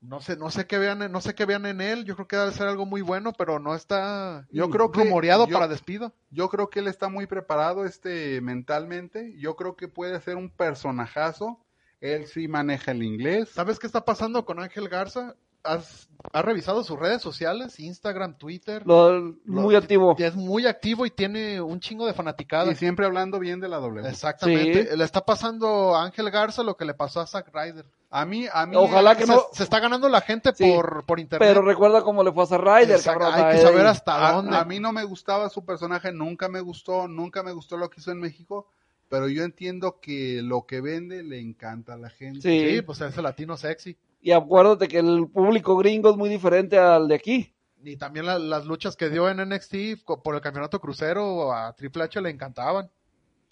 no 0.00 0.20
sé, 0.20 0.36
no 0.36 0.50
sé 0.50 0.66
qué 0.66 0.78
vean, 0.78 1.02
en- 1.02 1.12
no 1.12 1.20
sé 1.20 1.34
qué 1.34 1.44
vean 1.44 1.66
en 1.66 1.80
él. 1.80 2.04
Yo 2.04 2.14
creo 2.16 2.26
que 2.28 2.36
debe 2.36 2.52
ser 2.52 2.66
algo 2.68 2.86
muy 2.86 3.02
bueno, 3.02 3.32
pero 3.32 3.58
no 3.58 3.74
está 3.74 4.46
Yo 4.50 4.70
creo 4.70 4.90
que- 4.90 5.04
rumoreado 5.04 5.46
yo- 5.46 5.52
para 5.54 5.68
despido. 5.68 6.12
Yo 6.30 6.48
creo 6.48 6.70
que 6.70 6.80
él 6.80 6.88
está 6.88 7.08
muy 7.08 7.26
preparado 7.26 7.84
este 7.84 8.40
mentalmente. 8.40 9.34
Yo 9.38 9.56
creo 9.56 9.76
que 9.76 9.88
puede 9.88 10.20
ser 10.20 10.36
un 10.36 10.48
personajazo. 10.50 11.58
Él 12.00 12.26
sí 12.26 12.48
maneja 12.48 12.92
el 12.92 13.02
inglés. 13.02 13.50
¿Sabes 13.50 13.78
qué 13.78 13.86
está 13.86 14.04
pasando 14.04 14.44
con 14.46 14.58
Ángel 14.58 14.88
Garza? 14.88 15.36
¿Has, 15.62 16.08
has 16.32 16.44
revisado 16.44 16.82
sus 16.84 16.98
redes 16.98 17.20
sociales? 17.20 17.78
Instagram, 17.80 18.38
Twitter. 18.38 18.82
Lo- 18.86 19.34
muy 19.44 19.74
activo. 19.74 20.16
Es 20.18 20.34
muy 20.34 20.66
activo 20.66 21.04
y 21.06 21.10
tiene 21.10 21.60
un 21.60 21.80
chingo 21.80 22.06
de 22.06 22.14
fanaticada. 22.14 22.70
Y 22.70 22.74
siempre 22.76 23.06
hablando 23.06 23.38
bien 23.38 23.60
de 23.60 23.68
la 23.68 23.78
W. 23.78 24.08
Exactamente. 24.08 24.90
Sí. 24.90 24.96
Le 24.96 25.04
está 25.04 25.24
pasando 25.24 25.94
a 25.94 26.04
Ángel 26.04 26.30
Garza 26.30 26.62
lo 26.62 26.76
que 26.76 26.84
le 26.84 26.94
pasó 26.94 27.20
a 27.20 27.26
Zack 27.26 27.50
Ryder. 27.54 27.84
A 28.12 28.24
mí, 28.24 28.46
a 28.52 28.66
mí. 28.66 28.74
Ojalá 28.76 29.16
que 29.16 29.24
se, 29.26 29.32
no. 29.32 29.42
se 29.52 29.62
está 29.62 29.78
ganando 29.80 30.08
la 30.08 30.20
gente 30.20 30.50
Sí, 30.54 30.64
por, 30.74 31.04
por 31.04 31.20
internet. 31.20 31.48
Pero 31.48 31.62
recuerda 31.62 32.02
cómo 32.02 32.24
le 32.24 32.32
fue 32.32 32.42
a 32.42 32.46
Zack 32.46 32.60
Ryder, 32.62 33.00
cabrón. 33.02 33.34
Hay 33.34 33.56
que 33.56 33.62
saber 33.62 33.86
hasta 33.86 34.28
A, 34.28 34.32
dónde. 34.32 34.56
a 34.56 34.64
mí 34.64 34.80
no 34.80 34.92
me 34.92 35.04
gustaba 35.04 35.48
su 35.48 35.64
personaje, 35.64 36.10
nunca 36.12 36.48
me 36.48 36.60
gustó, 36.60 37.06
nunca 37.06 37.42
me 37.42 37.52
gustó 37.52 37.76
lo 37.76 37.88
que 37.88 38.00
hizo 38.00 38.10
en 38.10 38.18
México, 38.18 38.66
pero 39.08 39.28
yo 39.28 39.44
entiendo 39.44 40.00
que 40.00 40.40
lo 40.42 40.66
que 40.66 40.80
vende 40.80 41.22
le 41.22 41.38
encanta 41.38 41.94
a 41.94 41.98
la 41.98 42.10
gente. 42.10 42.40
Sí. 42.40 42.76
Sí, 42.76 42.82
pues 42.82 43.00
es 43.00 43.16
el 43.16 43.22
latino 43.24 43.56
sexy. 43.56 43.96
Y 44.20 44.32
acuérdate 44.32 44.88
que 44.88 44.98
el 44.98 45.28
público 45.28 45.76
gringo 45.76 46.10
es 46.10 46.16
muy 46.16 46.28
diferente 46.28 46.78
al 46.78 47.08
de 47.08 47.14
aquí. 47.14 47.54
Y 47.82 47.96
también 47.96 48.26
la- 48.26 48.38
las 48.38 48.66
luchas 48.66 48.96
que 48.96 49.08
dio 49.08 49.28
en 49.30 49.40
NXT 49.40 50.04
por 50.22 50.34
el 50.34 50.40
campeonato 50.42 50.80
crucero 50.80 51.52
a 51.52 51.72
Triple 51.74 52.04
H 52.04 52.20
le 52.20 52.28
encantaban. 52.30 52.90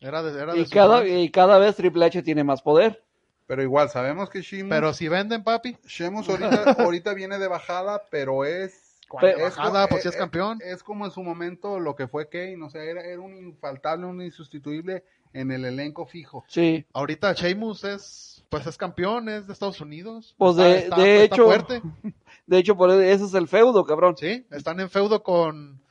Era 0.00 0.22
de, 0.22 0.38
era 0.40 0.52
de 0.52 0.60
Y 0.60 0.66
cada, 0.66 1.06
y 1.06 1.30
cada 1.30 1.58
vez 1.58 1.76
Triple 1.76 2.04
H 2.04 2.22
tiene 2.22 2.44
más 2.44 2.60
poder. 2.62 3.02
Pero 3.46 3.62
igual, 3.62 3.88
sabemos 3.88 4.28
que 4.28 4.42
Sheamus, 4.42 4.68
Pero 4.68 4.92
si 4.92 5.08
venden, 5.08 5.42
papi. 5.42 5.76
Sheamus 5.86 6.28
ahorita, 6.28 6.72
ahorita 6.78 7.14
viene 7.14 7.38
de 7.38 7.48
bajada, 7.48 8.02
pero 8.10 8.44
es 8.44 8.84
¿Cuál 9.08 9.32
Pe- 9.34 9.42
bajada? 9.42 9.84
co- 9.84 9.88
Pues 9.92 10.02
si 10.02 10.08
es 10.10 10.16
campeón. 10.16 10.58
Es 10.62 10.82
como 10.82 11.06
en 11.06 11.10
su 11.10 11.22
momento 11.22 11.80
lo 11.80 11.96
que 11.96 12.06
fue 12.06 12.28
Kane, 12.28 12.62
o 12.62 12.68
sea, 12.68 12.82
era, 12.84 13.00
era 13.02 13.18
un 13.22 13.34
infaltable, 13.34 14.04
un 14.04 14.20
insustituible 14.20 15.02
en 15.32 15.50
el 15.50 15.64
elenco 15.64 16.04
fijo. 16.04 16.44
Sí. 16.46 16.84
Ahorita 16.92 17.32
Sheamus 17.32 17.84
es, 17.84 18.37
pues 18.48 18.66
es 18.66 18.76
campeón, 18.76 19.28
es 19.28 19.46
de 19.46 19.52
Estados 19.52 19.80
Unidos. 19.80 20.34
Pues 20.38 20.56
de, 20.56 20.78
está- 20.78 20.96
de 20.96 21.24
está 21.24 21.34
hecho, 21.34 21.44
fuerte. 21.44 21.82
de 22.46 22.58
hecho, 22.58 22.76
por 22.76 22.90
ese 22.90 23.24
es 23.24 23.34
el 23.34 23.48
feudo, 23.48 23.84
cabrón. 23.84 24.16
Sí, 24.16 24.46
están 24.50 24.80
en 24.80 24.90
feudo 24.90 25.22
con 25.22 25.82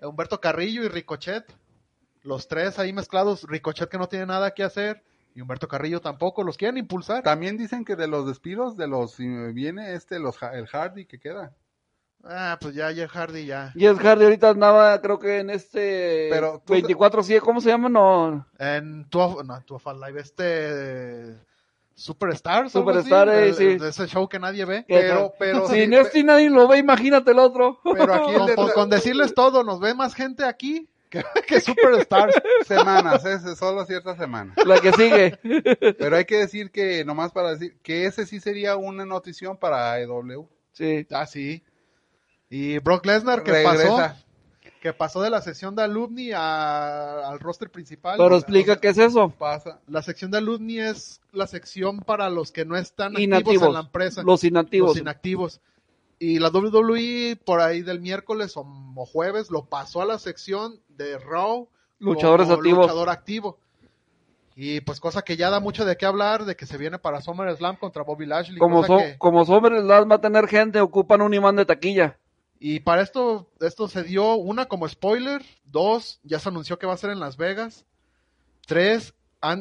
Humberto 0.00 0.40
Carrillo 0.40 0.82
y 0.84 0.88
Ricochet. 0.88 1.44
Los 2.22 2.48
tres 2.48 2.78
ahí 2.78 2.92
mezclados. 2.92 3.44
Ricochet 3.44 3.88
que 3.88 3.98
no 3.98 4.08
tiene 4.08 4.26
nada 4.26 4.52
que 4.52 4.62
hacer. 4.64 5.02
Y 5.34 5.40
Humberto 5.40 5.68
Carrillo 5.68 6.00
tampoco. 6.00 6.42
Los 6.42 6.56
quieren 6.56 6.76
impulsar. 6.78 7.22
También 7.22 7.56
dicen 7.56 7.84
que 7.84 7.96
de 7.96 8.08
los 8.08 8.26
despidos, 8.26 8.76
de 8.76 8.88
los, 8.88 9.12
si 9.12 9.26
viene 9.52 9.94
este, 9.94 10.18
los, 10.18 10.36
el 10.42 10.66
Hardy 10.66 11.06
que 11.06 11.20
queda. 11.20 11.54
Ah, 12.22 12.58
pues 12.60 12.74
ya 12.74 12.92
Jeff 12.92 13.10
Hardy 13.12 13.46
ya. 13.46 13.72
Jess 13.74 13.98
Hardy 13.98 14.24
ahorita 14.24 14.50
andaba, 14.50 15.00
creo 15.00 15.18
que 15.18 15.38
en 15.38 15.48
este 15.48 16.28
Pero 16.30 16.62
tú- 16.66 16.74
24 16.74 17.22
7 17.22 17.40
¿cómo 17.40 17.62
se 17.62 17.70
llama? 17.70 17.88
No, 17.88 18.46
En 18.58 19.08
tu, 19.08 19.42
no, 19.42 19.62
tu 19.64 19.78
Live, 20.06 20.20
este 20.20 21.34
Superstars. 22.00 22.72
Superstar, 22.72 23.28
eh, 23.28 23.52
sí. 23.52 23.76
de 23.76 23.90
ese 23.90 24.06
show 24.06 24.26
que 24.28 24.38
nadie 24.38 24.64
ve. 24.64 24.84
¿Qué 24.88 24.94
Pero, 24.94 25.34
pero, 25.38 25.68
si 25.68 25.82
sí, 25.82 25.86
no 25.86 25.98
es 25.98 26.24
nadie 26.24 26.48
lo 26.48 26.66
ve, 26.66 26.78
imagínate 26.78 27.32
el 27.32 27.38
otro. 27.38 27.80
pero 27.84 28.14
aquí 28.14 28.54
Con, 28.54 28.70
con 28.70 28.90
decirles 28.90 29.34
todo, 29.34 29.62
nos 29.64 29.80
ve 29.80 29.94
más 29.94 30.14
gente 30.14 30.44
aquí 30.44 30.88
que, 31.10 31.22
que 31.46 31.60
Superstars. 31.60 32.40
semanas, 32.66 33.24
es 33.26 33.58
solo 33.58 33.84
ciertas 33.84 34.16
semanas. 34.16 34.56
La 34.64 34.80
que 34.80 34.92
sigue. 34.92 35.38
Pero 35.98 36.16
hay 36.16 36.24
que 36.24 36.38
decir 36.38 36.70
que, 36.70 37.04
nomás 37.04 37.32
para 37.32 37.50
decir, 37.50 37.76
que 37.82 38.06
ese 38.06 38.24
sí 38.24 38.40
sería 38.40 38.76
una 38.76 39.04
notición 39.04 39.58
para 39.58 39.92
AEW. 39.92 40.48
Sí. 40.72 41.06
ah, 41.10 41.26
sí. 41.26 41.62
Y 42.48 42.78
Brock 42.78 43.04
Lesnar 43.04 43.42
que 43.42 43.52
Regresa. 43.52 43.96
pasó. 43.96 44.14
Que 44.80 44.94
pasó 44.94 45.20
de 45.20 45.28
la 45.28 45.42
sección 45.42 45.76
de 45.76 45.82
alumni 45.82 46.32
a- 46.32 47.28
al 47.28 47.38
roster 47.38 47.70
principal. 47.70 48.16
Pero 48.16 48.34
explica 48.36 48.80
qué 48.80 48.88
es 48.88 48.98
eso. 48.98 49.28
Pasa. 49.38 49.78
La 49.86 50.02
sección 50.02 50.30
de 50.30 50.38
alumni 50.38 50.78
es 50.80 51.20
la 51.32 51.46
sección 51.46 52.00
para 52.00 52.30
los 52.30 52.50
que 52.50 52.64
no 52.64 52.76
están 52.76 53.08
activos 53.12 53.24
Inactivos. 53.24 53.66
en 53.68 53.72
la 53.74 53.80
empresa. 53.80 54.22
Los 54.22 54.42
inactivos. 54.44 54.88
los 54.90 54.96
inactivos. 54.98 55.60
Y 56.18 56.38
la 56.38 56.48
WWE 56.50 57.36
por 57.44 57.60
ahí 57.60 57.82
del 57.82 58.00
miércoles 58.00 58.56
o, 58.56 58.66
o 58.94 59.06
jueves 59.06 59.50
lo 59.50 59.66
pasó 59.66 60.00
a 60.00 60.06
la 60.06 60.18
sección 60.18 60.80
de 60.88 61.18
Raw. 61.18 61.68
Luchadores 61.98 62.46
como 62.46 62.58
activos. 62.58 62.78
Luchador 62.86 63.10
activo. 63.10 63.58
Y 64.56 64.80
pues 64.80 64.98
cosa 65.00 65.22
que 65.22 65.36
ya 65.36 65.48
da 65.50 65.60
mucho 65.60 65.84
de 65.84 65.96
qué 65.96 66.06
hablar, 66.06 66.44
de 66.44 66.56
que 66.56 66.66
se 66.66 66.76
viene 66.78 66.98
para 66.98 67.20
SummerSlam 67.20 67.76
contra 67.76 68.02
Bobby 68.02 68.26
Lashley. 68.26 68.58
Como, 68.58 68.84
so, 68.86 68.96
que- 68.98 69.16
como 69.18 69.44
SummerSlam 69.44 70.10
va 70.10 70.16
a 70.16 70.20
tener 70.20 70.46
gente, 70.48 70.80
ocupan 70.80 71.20
un 71.22 71.32
imán 71.34 71.56
de 71.56 71.66
taquilla. 71.66 72.18
Y 72.62 72.80
para 72.80 73.00
esto, 73.00 73.50
esto 73.60 73.88
se 73.88 74.04
dio 74.04 74.34
una 74.34 74.66
como 74.66 74.86
spoiler, 74.86 75.42
dos, 75.64 76.20
ya 76.22 76.38
se 76.38 76.50
anunció 76.50 76.78
que 76.78 76.86
va 76.86 76.92
a 76.92 76.98
ser 76.98 77.08
en 77.08 77.18
Las 77.18 77.38
Vegas, 77.38 77.86
tres, 78.66 79.14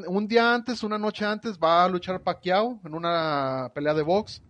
un 0.06 0.28
día 0.28 0.54
antes, 0.54 0.84
una 0.84 0.97
noche 0.97 1.24
antes, 1.24 1.58
va 1.58 1.86
a 1.86 1.88
luchar 1.88 2.22
Pacquiao 2.22 2.82
en 2.84 2.93
una 2.93 3.72
pelea 3.74 3.93
de 3.93 4.02
box 4.02 4.41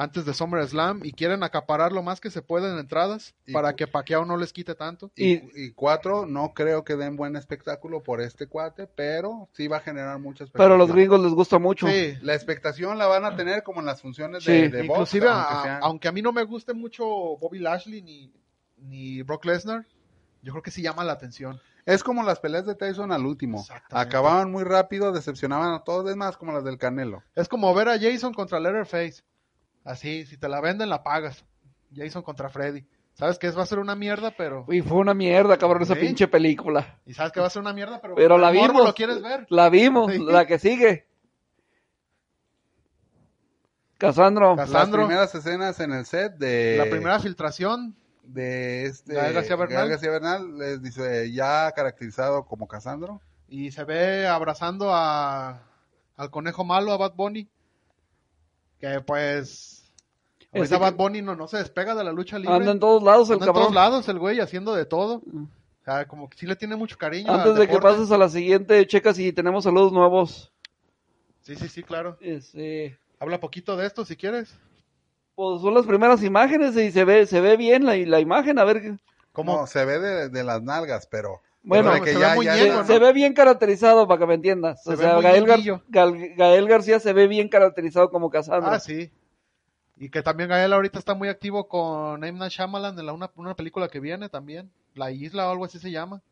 antes 0.00 0.24
de 0.24 0.32
SummerSlam 0.32 1.00
y 1.04 1.10
quieren 1.12 1.42
acaparar 1.42 1.90
lo 1.92 2.02
más 2.04 2.20
que 2.20 2.30
se 2.30 2.40
puede 2.40 2.70
en 2.72 2.78
entradas 2.78 3.34
Y 3.46 3.52
para 3.52 3.74
que 3.74 3.88
Pacquiao 3.88 4.24
no 4.24 4.36
les 4.36 4.52
quite 4.52 4.74
tanto. 4.76 5.10
Y, 5.16 5.72
cuatro, 5.72 6.24
no 6.24 6.54
creo 6.54 6.84
que 6.84 6.94
den 6.94 7.16
buen 7.16 7.34
espectáculo 7.34 8.02
por 8.04 8.20
este 8.20 8.46
cuate, 8.46 8.86
pero 8.86 9.48
sí 9.52 9.66
va 9.66 9.78
a 9.78 9.80
generar 9.80 10.18
mucha 10.20 10.44
Pero 10.52 10.74
a 10.74 10.76
los 10.78 10.88
expectación. 10.88 10.96
gringos 10.96 11.20
les 11.20 11.32
gusta 11.34 11.58
mucho. 11.58 11.88
Sí, 11.88 12.16
La 12.22 12.34
expectación 12.34 12.96
la 12.96 13.06
van 13.06 13.24
a 13.24 13.34
tener 13.34 13.64
como 13.64 13.80
en 13.80 13.86
las 13.86 14.00
funciones 14.00 14.44
Sí, 14.44 14.52
de, 14.52 14.68
de 14.68 14.82
box, 14.82 14.90
inclusive, 15.14 15.28
aunque 15.28 15.54
a- 15.54 15.62
sean- 15.64 15.80
aunque 15.82 16.08
a 16.08 16.12
mí 16.12 16.22
no 16.22 16.32
me 16.32 16.44
guste 16.44 16.74
mucho 16.74 17.04
Bobby 17.04 17.58
Lashley 17.58 18.00
ni, 18.00 18.32
ni 18.76 19.22
Brock 19.22 19.46
Lesnar, 19.46 19.84
yo 20.42 20.52
creo 20.52 20.62
que 20.62 20.70
sí 20.70 20.80
llama 20.80 21.02
la 21.02 21.12
atención. 21.14 21.60
Es 21.86 22.04
como 22.04 22.22
las 22.22 22.38
peleas 22.38 22.66
de 22.66 22.74
Tyson 22.76 23.10
al 23.10 23.26
último. 23.26 23.64
Acababan 23.90 24.52
muy 24.52 24.62
rápido, 24.62 25.10
decepcionaban 25.10 25.72
a 25.74 25.82
todos, 25.84 26.08
es 26.08 26.16
más 26.16 26.36
como 26.36 26.52
las 26.52 26.62
del 26.62 26.78
Canelo. 26.78 27.24
Es 27.34 27.48
como 27.48 27.74
ver 27.74 27.88
a 27.88 27.98
Jason 27.98 28.32
contra 28.34 28.60
Letterface. 28.60 29.22
Así, 29.88 30.26
si 30.26 30.36
te 30.36 30.48
la 30.48 30.60
venden, 30.60 30.90
la 30.90 31.02
pagas. 31.02 31.44
Jason 31.94 32.22
contra 32.22 32.50
Freddy. 32.50 32.84
Sabes 33.14 33.38
que 33.38 33.46
es, 33.46 33.56
va 33.56 33.62
a 33.62 33.66
ser 33.66 33.78
una 33.78 33.96
mierda, 33.96 34.32
pero... 34.36 34.66
Y 34.68 34.82
fue 34.82 34.98
una 34.98 35.14
mierda, 35.14 35.56
cabrón, 35.56 35.82
esa 35.82 35.94
Sí. 35.94 36.00
pinche 36.00 36.28
película. 36.28 37.00
Y 37.06 37.14
sabes 37.14 37.32
que 37.32 37.40
va 37.40 37.46
a 37.46 37.50
ser 37.50 37.62
una 37.62 37.72
mierda, 37.72 38.00
pero... 38.00 38.14
Pero 38.14 38.36
la 38.38 38.50
vimos. 38.50 38.84
lo 38.84 38.94
quieres 38.94 39.22
ver. 39.22 39.46
La 39.48 39.70
vimos, 39.70 40.12
Sí. 40.12 40.18
la 40.24 40.46
que 40.46 40.58
sigue. 40.58 41.06
Casandro. 43.98 44.54
Cas- 44.56 44.70
Las 44.70 44.88
primeras 44.90 45.34
escenas 45.34 45.80
en 45.80 45.92
el 45.92 46.04
set 46.04 46.34
de... 46.36 46.76
La 46.78 46.84
primera 46.90 47.18
filtración. 47.18 47.96
de 48.22 48.84
este 48.84 49.14
Gael 49.14 49.32
García 49.32 49.56
Bernal. 49.56 49.76
Gael 49.78 49.88
García 49.90 50.10
Bernal, 50.10 50.58
les 50.58 50.82
dice 50.82 51.32
ya 51.32 51.72
caracterizado 51.72 52.44
como 52.44 52.68
Casandro. 52.68 53.20
Y 53.48 53.70
se 53.72 53.84
ve 53.84 54.26
abrazando 54.26 54.94
a, 54.94 55.62
al 56.16 56.30
conejo 56.30 56.62
malo, 56.64 56.92
a 56.92 56.98
Bad 56.98 57.14
Bunny. 57.14 57.48
Que 58.78 59.00
pues... 59.00 59.77
Ahorita 60.54 60.76
que- 60.76 60.80
Bad 60.82 60.94
Bunny 60.94 61.22
no, 61.22 61.34
no 61.36 61.46
se 61.48 61.58
despega 61.58 61.94
de 61.94 62.04
la 62.04 62.12
lucha 62.12 62.38
libre. 62.38 62.54
Anda 62.54 62.72
en 62.72 62.80
todos 62.80 63.02
lados 63.02 63.28
el 63.28 63.34
Anda 63.34 63.44
en 63.44 63.48
cabrón. 63.48 63.62
todos 63.64 63.74
lados 63.74 64.08
el 64.08 64.18
güey 64.18 64.40
haciendo 64.40 64.74
de 64.74 64.86
todo. 64.86 65.16
O 65.16 65.84
sea, 65.84 66.06
como 66.08 66.28
que 66.28 66.36
sí 66.38 66.46
le 66.46 66.56
tiene 66.56 66.76
mucho 66.76 66.96
cariño 66.98 67.32
Antes 67.32 67.56
de 67.56 67.68
que 67.68 67.78
pases 67.78 68.10
a 68.10 68.18
la 68.18 68.28
siguiente, 68.28 68.86
checa 68.86 69.12
si 69.14 69.32
tenemos 69.32 69.64
saludos 69.64 69.92
nuevos. 69.92 70.52
Sí, 71.42 71.56
sí, 71.56 71.68
sí, 71.68 71.82
claro. 71.82 72.16
Este, 72.20 72.98
Habla 73.20 73.40
poquito 73.40 73.76
de 73.76 73.86
esto 73.86 74.04
si 74.04 74.16
quieres. 74.16 74.54
pues 75.34 75.60
son 75.62 75.72
las 75.74 75.86
primeras 75.86 76.22
imágenes 76.22 76.76
y 76.76 76.90
se 76.92 77.04
ve, 77.04 77.26
se 77.26 77.40
ve 77.40 77.56
bien 77.56 77.84
la, 77.86 77.96
la 77.96 78.20
imagen. 78.20 78.58
A 78.58 78.64
ver, 78.64 78.98
¿Cómo? 79.32 79.56
No, 79.60 79.66
se 79.66 79.84
ve 79.84 79.98
de, 80.00 80.28
de 80.30 80.44
las 80.44 80.62
nalgas, 80.62 81.06
pero 81.06 81.40
Bueno, 81.62 81.92
que 82.02 82.10
se 82.12 82.14
ve 82.16 82.20
ya, 82.20 82.34
muy 82.34 82.44
ya- 82.46 82.56
se, 82.56 82.68
¿no? 82.70 82.84
se 82.86 82.98
ve 82.98 83.12
bien 83.12 83.34
caracterizado 83.34 84.06
para 84.08 84.18
que 84.20 84.26
me 84.26 84.34
entiendas. 84.34 84.82
Se 84.82 84.90
o 84.90 84.96
ve 84.96 84.98
sea, 85.04 85.20
Gael, 85.20 85.44
Gar- 85.46 86.34
Gael 86.36 86.68
García 86.68 86.98
se 87.00 87.12
ve 87.12 87.28
bien 87.28 87.48
caracterizado 87.48 88.10
como 88.10 88.30
Casandro. 88.30 88.70
Ah, 88.72 88.80
sí. 88.80 89.10
Y 90.00 90.10
que 90.10 90.22
también 90.22 90.48
Gael 90.48 90.72
ahorita 90.72 90.98
está 90.98 91.14
muy 91.14 91.28
activo 91.28 91.68
con 91.68 92.22
M. 92.22 92.38
Night 92.38 92.52
Shyamalan 92.52 92.98
en 92.98 93.06
la, 93.06 93.12
una, 93.12 93.30
una 93.34 93.54
película 93.56 93.88
que 93.88 93.98
viene 94.00 94.28
también. 94.28 94.70
La 94.94 95.10
Isla 95.10 95.48
o 95.48 95.50
algo 95.50 95.64
así 95.64 95.78
se 95.78 95.90
llama. 95.90 96.22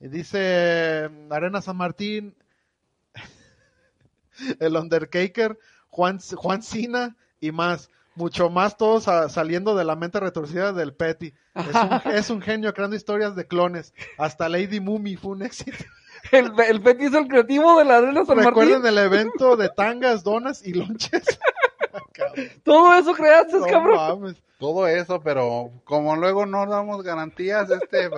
Y 0.00 0.08
dice 0.08 1.10
Arena 1.30 1.62
San 1.62 1.76
Martín, 1.76 2.34
el 4.60 4.76
Undertaker, 4.76 5.58
Juan, 5.88 6.18
Juan 6.20 6.62
Cena 6.62 7.16
y 7.40 7.52
más. 7.52 7.90
Mucho 8.14 8.50
más 8.50 8.76
todos 8.76 9.04
sa- 9.04 9.28
saliendo 9.28 9.76
de 9.76 9.84
la 9.84 9.94
mente 9.94 10.18
retorcida 10.18 10.72
del 10.72 10.92
Petty. 10.92 11.32
Es 11.54 11.66
un, 11.74 12.12
es 12.12 12.30
un 12.30 12.42
genio 12.42 12.74
creando 12.74 12.96
historias 12.96 13.36
de 13.36 13.46
clones. 13.46 13.94
Hasta 14.18 14.48
Lady 14.48 14.80
Mummy 14.80 15.16
fue 15.16 15.32
un 15.32 15.42
éxito. 15.42 15.84
El, 16.32 16.50
el 16.68 16.82
Petty 16.82 17.04
es 17.04 17.14
el 17.14 17.28
creativo 17.28 17.78
de 17.78 17.84
la 17.84 17.98
Arena 17.98 18.24
San 18.24 18.38
Recuerden 18.38 18.82
Martín. 18.82 18.86
el 18.88 18.98
evento 18.98 19.56
de 19.56 19.68
tangas, 19.68 20.24
donas 20.24 20.66
y 20.66 20.74
lonches. 20.74 21.22
Cabrón. 22.18 22.48
Todo 22.64 22.94
eso 22.98 23.14
creaste, 23.14 23.58
No 23.58 23.66
cabrón. 23.66 23.96
mames. 23.96 24.42
todo 24.58 24.86
eso, 24.88 25.20
pero 25.20 25.70
como 25.84 26.16
luego 26.16 26.44
no 26.46 26.66
damos 26.66 27.02
garantías, 27.02 27.70
este, 27.70 28.10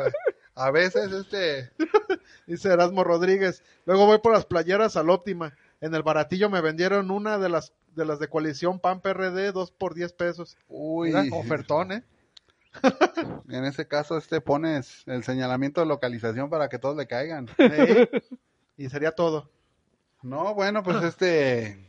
a 0.54 0.70
veces, 0.70 1.12
este, 1.12 1.70
Dice 2.46 2.72
Erasmo 2.72 3.04
Rodríguez. 3.04 3.62
Luego 3.86 4.06
voy 4.06 4.18
por 4.18 4.32
las 4.32 4.44
playeras 4.44 4.96
al 4.96 5.10
óptima. 5.10 5.54
En 5.80 5.94
el 5.94 6.02
baratillo 6.02 6.50
me 6.50 6.60
vendieron 6.60 7.10
una 7.10 7.38
de 7.38 7.48
las 7.48 7.72
de 7.94 8.04
las 8.04 8.18
de 8.20 8.28
coalición 8.28 8.78
PAN 8.80 9.00
PRD, 9.00 9.52
dos 9.52 9.70
por 9.72 9.94
10 9.94 10.12
pesos. 10.14 10.56
uy, 10.68 11.12
Mira, 11.12 11.24
ofertón, 11.36 11.92
¿eh? 11.92 12.04
en 13.48 13.64
ese 13.64 13.86
caso, 13.88 14.16
este, 14.16 14.40
pones 14.40 15.02
el 15.06 15.24
señalamiento 15.24 15.80
de 15.80 15.86
localización 15.88 16.50
para 16.50 16.68
que 16.68 16.78
todos 16.78 16.96
le 16.96 17.06
caigan. 17.06 17.48
Y 18.76 18.88
sería 18.88 19.12
todo. 19.12 19.50
No, 20.22 20.54
bueno, 20.54 20.82
pues 20.82 21.02
este, 21.04 21.86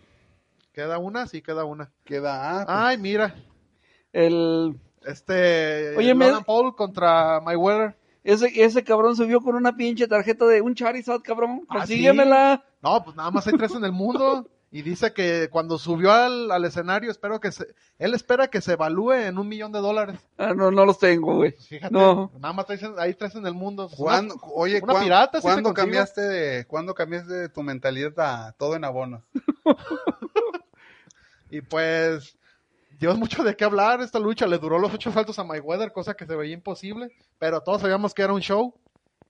¿Queda 0.73 0.97
una? 0.97 1.27
Sí, 1.27 1.41
queda 1.41 1.65
una. 1.65 1.91
queda, 2.05 2.61
ah, 2.61 2.65
pues, 2.65 2.77
Ay, 2.77 2.97
mira. 2.97 3.35
El, 4.13 4.79
Este. 5.05 5.95
Oye, 5.97 6.13
me- 6.13 6.27
Logan 6.27 6.43
Paul 6.43 6.75
contra 6.75 7.39
Mayweather. 7.41 7.95
ese, 8.23 8.51
ese 8.63 8.83
cabrón 8.83 9.15
subió 9.15 9.41
con 9.41 9.55
una 9.55 9.75
pinche 9.75 10.07
tarjeta 10.07 10.45
de 10.45 10.61
un 10.61 10.75
Charizard, 10.75 11.21
cabrón. 11.21 11.61
Ah, 11.69 11.77
Consíguemela. 11.79 12.63
No, 12.81 13.03
pues 13.03 13.15
nada 13.15 13.31
más 13.31 13.45
hay 13.47 13.53
tres 13.57 13.73
en 13.75 13.83
el 13.85 13.91
mundo. 13.91 14.47
Y 14.73 14.83
dice 14.83 15.11
que 15.11 15.49
cuando 15.51 15.77
subió 15.77 16.13
al, 16.13 16.49
al 16.49 16.63
escenario, 16.63 17.11
espero 17.11 17.41
que 17.41 17.51
se. 17.51 17.67
Él 17.99 18.13
espera 18.13 18.47
que 18.47 18.61
se 18.61 18.73
evalúe 18.73 19.11
en 19.11 19.37
un 19.37 19.49
millón 19.49 19.73
de 19.73 19.79
dólares. 19.79 20.17
Ah, 20.37 20.53
no, 20.55 20.71
no 20.71 20.85
los 20.85 20.97
tengo, 20.97 21.35
güey. 21.35 21.51
Fíjate. 21.51 21.93
No. 21.93 22.31
Nada 22.39 22.53
más 22.53 22.69
hay, 22.69 22.79
hay 22.97 23.13
tres 23.13 23.35
en 23.35 23.45
el 23.45 23.53
mundo. 23.53 23.89
¿Cuándo, 23.97 24.35
oye, 24.55 24.79
una 24.81 24.93
¿cuán- 24.93 25.03
pirata 25.03 25.41
¿cuándo 25.41 25.69
consigue. 25.73 25.81
cambiaste 25.83 26.21
de, 26.21 26.65
cuándo 26.67 26.93
cambiaste 26.95 27.33
de 27.33 27.49
tu 27.49 27.63
mentalidad 27.63 28.13
a 28.19 28.53
todo 28.53 28.77
en 28.77 28.85
abonos? 28.85 29.23
Y 31.51 31.61
pues 31.61 32.37
dio 32.99 33.13
mucho 33.15 33.43
de 33.43 33.55
qué 33.55 33.63
hablar 33.65 34.01
esta 34.01 34.17
lucha. 34.19 34.47
Le 34.47 34.57
duró 34.57 34.79
los 34.79 34.93
ocho 34.93 35.11
saltos 35.11 35.37
a 35.37 35.43
Mayweather, 35.43 35.91
cosa 35.91 36.13
que 36.15 36.25
se 36.25 36.35
veía 36.35 36.53
imposible. 36.53 37.09
Pero 37.37 37.61
todos 37.61 37.81
sabíamos 37.81 38.13
que 38.13 38.21
era 38.23 38.33
un 38.33 38.41
show. 38.41 38.73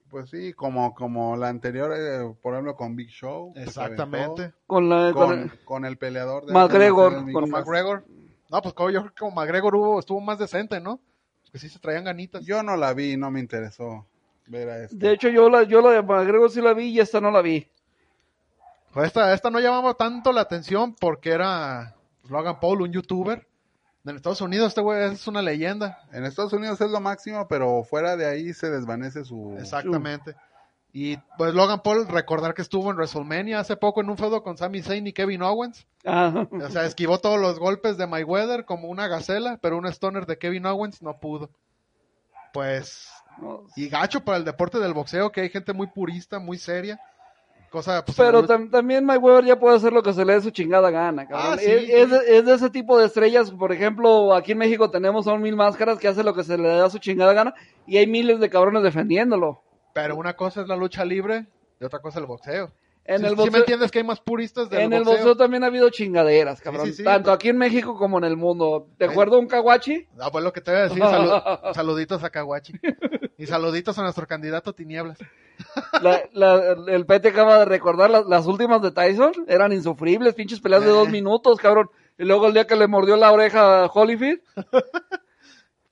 Pues 0.08 0.28
sí, 0.30 0.52
como, 0.52 0.94
como 0.94 1.36
la 1.36 1.48
anterior, 1.48 1.90
eh, 1.96 2.34
por 2.42 2.52
ejemplo, 2.52 2.76
con 2.76 2.94
Big 2.94 3.08
Show. 3.08 3.52
Exactamente. 3.56 4.52
Con 4.66 4.88
la, 4.88 5.10
con 5.12 5.26
Con, 5.28 5.38
el- 5.40 5.64
con 5.64 5.84
el 5.86 5.96
peleador 5.96 6.44
de 6.44 6.52
McGregor, 6.52 7.14
con 7.14 7.24
mixtas. 7.24 7.48
McGregor. 7.50 8.04
No, 8.50 8.60
pues 8.60 8.74
como 8.74 8.90
yo 8.90 9.00
creo 9.00 9.14
que 9.14 9.18
como 9.20 9.34
McGregor 9.34 9.74
hubo, 9.74 9.98
estuvo 9.98 10.20
más 10.20 10.38
decente, 10.38 10.80
¿no? 10.80 11.00
Que 11.50 11.58
sí 11.58 11.70
se 11.70 11.78
traían 11.78 12.04
ganitas. 12.04 12.44
Yo 12.44 12.62
no 12.62 12.76
la 12.76 12.92
vi, 12.92 13.16
no 13.16 13.30
me 13.30 13.40
interesó 13.40 14.06
ver 14.46 14.68
a 14.68 14.84
este. 14.84 14.96
De 14.96 15.12
hecho, 15.12 15.30
yo 15.30 15.48
la, 15.48 15.62
yo 15.62 15.80
la 15.80 15.92
de 15.92 16.02
McGregor 16.02 16.50
sí 16.50 16.60
la 16.60 16.74
vi 16.74 16.88
y 16.90 17.00
esta 17.00 17.18
no 17.18 17.30
la 17.30 17.40
vi. 17.40 17.66
Pues 18.92 19.06
esta, 19.06 19.32
esta 19.32 19.48
no 19.50 19.60
llamaba 19.60 19.94
tanto 19.94 20.30
la 20.32 20.42
atención 20.42 20.94
porque 20.94 21.30
era 21.30 21.94
pues, 22.22 22.30
Logan 22.30 22.58
Paul, 22.60 22.82
un 22.82 22.92
youtuber. 22.92 23.46
En 24.04 24.16
Estados 24.16 24.40
Unidos 24.40 24.68
este 24.68 24.80
güey 24.80 25.12
es 25.12 25.28
una 25.28 25.42
leyenda. 25.42 25.98
En 26.12 26.24
Estados 26.24 26.52
Unidos 26.52 26.80
es 26.80 26.90
lo 26.90 27.00
máximo, 27.00 27.46
pero 27.46 27.84
fuera 27.84 28.16
de 28.16 28.26
ahí 28.26 28.52
se 28.52 28.70
desvanece 28.70 29.24
su... 29.24 29.56
Exactamente. 29.58 30.34
Y 30.92 31.16
pues 31.38 31.54
Logan 31.54 31.82
Paul, 31.82 32.06
recordar 32.08 32.52
que 32.52 32.62
estuvo 32.62 32.90
en 32.90 32.96
WrestleMania 32.96 33.60
hace 33.60 33.76
poco 33.76 34.02
en 34.02 34.10
un 34.10 34.18
feudo 34.18 34.42
con 34.42 34.58
Sami 34.58 34.82
Zayn 34.82 35.06
y 35.06 35.12
Kevin 35.12 35.42
Owens. 35.42 35.86
Ah, 36.04 36.46
O 36.50 36.68
sea, 36.68 36.84
esquivó 36.84 37.18
todos 37.18 37.40
los 37.40 37.58
golpes 37.58 37.96
de 37.96 38.06
Mayweather 38.06 38.66
como 38.66 38.88
una 38.88 39.08
gacela, 39.08 39.58
pero 39.62 39.78
un 39.78 39.86
stoner 39.86 40.26
de 40.26 40.36
Kevin 40.36 40.66
Owens 40.66 41.00
no 41.00 41.18
pudo. 41.18 41.48
Pues, 42.52 43.08
y 43.76 43.88
gacho 43.88 44.22
para 44.22 44.36
el 44.36 44.44
deporte 44.44 44.78
del 44.78 44.92
boxeo, 44.92 45.32
que 45.32 45.40
hay 45.40 45.48
gente 45.48 45.72
muy 45.72 45.86
purista, 45.86 46.38
muy 46.38 46.58
seria. 46.58 47.00
Cosa, 47.72 48.04
pues, 48.04 48.18
Pero 48.18 48.44
tam- 48.46 48.70
también 48.70 49.02
Mayweather 49.04 49.46
ya 49.46 49.58
puede 49.58 49.76
hacer 49.76 49.94
lo 49.94 50.02
que 50.02 50.12
se 50.12 50.24
le 50.26 50.34
dé 50.34 50.42
su 50.42 50.50
chingada 50.50 50.90
gana, 50.90 51.26
cabrón. 51.26 51.54
Ah, 51.54 51.56
sí. 51.58 51.64
es, 51.70 51.88
es 51.88 52.10
de, 52.10 52.36
es 52.36 52.44
de 52.44 52.54
ese 52.54 52.68
tipo 52.68 52.98
de 52.98 53.06
estrellas, 53.06 53.50
por 53.50 53.72
ejemplo, 53.72 54.34
aquí 54.34 54.52
en 54.52 54.58
México 54.58 54.90
tenemos 54.90 55.26
a 55.26 55.32
un 55.32 55.40
Mil 55.40 55.56
Máscaras 55.56 55.98
que 55.98 56.06
hace 56.06 56.22
lo 56.22 56.34
que 56.34 56.44
se 56.44 56.58
le 56.58 56.68
da 56.68 56.90
su 56.90 56.98
chingada 56.98 57.32
gana 57.32 57.54
y 57.86 57.96
hay 57.96 58.06
miles 58.06 58.40
de 58.40 58.50
cabrones 58.50 58.82
defendiéndolo. 58.82 59.62
pero 59.94 60.16
una 60.16 60.34
cosa 60.34 60.60
es 60.60 60.68
la 60.68 60.76
lucha 60.76 61.02
libre 61.04 61.46
y 61.80 61.84
otra 61.84 62.00
cosa 62.00 62.18
el 62.20 62.26
boxeo. 62.26 62.70
En 63.04 63.18
Sí- 63.20 63.26
el 63.26 63.34
boxeo, 63.34 63.52
me 63.52 63.58
entiendes 63.58 63.90
que 63.90 63.98
hay 63.98 64.04
más 64.04 64.20
puristas 64.20 64.70
del 64.70 64.82
en 64.82 64.92
el 64.92 65.00
boxeo? 65.02 65.14
boxeo 65.16 65.36
también 65.36 65.64
ha 65.64 65.66
habido 65.66 65.90
chingaderas, 65.90 66.60
cabrón. 66.60 66.86
sí, 66.86 66.92
sí. 66.92 67.02
Tanto 67.04 67.32
aquí 67.32 67.48
en 67.48 67.58
México 67.58 67.96
como 67.96 68.18
en 68.18 68.24
el 68.24 68.36
mundo. 68.36 68.86
¿Te 68.96 69.06
Eh. 69.06 69.08
acuerdas 69.08 69.40
un 69.40 69.48
Kawachi? 69.48 70.06
Ah, 70.20 70.30
pues 70.30 70.44
lo 70.44 70.52
que 70.52 70.60
te 70.60 70.70
voy 70.70 70.80
a 70.80 70.82
decir, 70.84 71.02
salu- 71.02 71.42
saluditos 71.74 72.22
a 72.22 72.30
Kawachi. 72.30 72.74
Y 73.38 73.46
saluditos 73.46 73.98
a 73.98 74.02
nuestro 74.02 74.26
candidato 74.28 74.72
Tinieblas. 74.72 75.18
La- 76.00 76.22
la- 76.32 76.76
el 76.88 77.04
PT 77.06 77.28
acaba 77.28 77.58
de 77.58 77.64
recordar 77.64 78.08
las, 78.10 78.26
las 78.26 78.46
últimas 78.46 78.80
de 78.82 78.92
Tyson. 78.92 79.32
Eran 79.48 79.72
insufribles, 79.72 80.34
pinches 80.34 80.60
peleas 80.60 80.82
de 80.82 80.90
Eh. 80.90 80.92
dos 80.92 81.08
minutos, 81.08 81.58
cabrón. 81.58 81.88
Y 82.18 82.24
luego 82.24 82.46
el 82.46 82.54
día 82.54 82.66
que 82.66 82.76
le 82.76 82.86
mordió 82.86 83.16
la 83.16 83.32
oreja 83.32 83.82
a 83.82 83.86
Holyfield. 83.86 84.40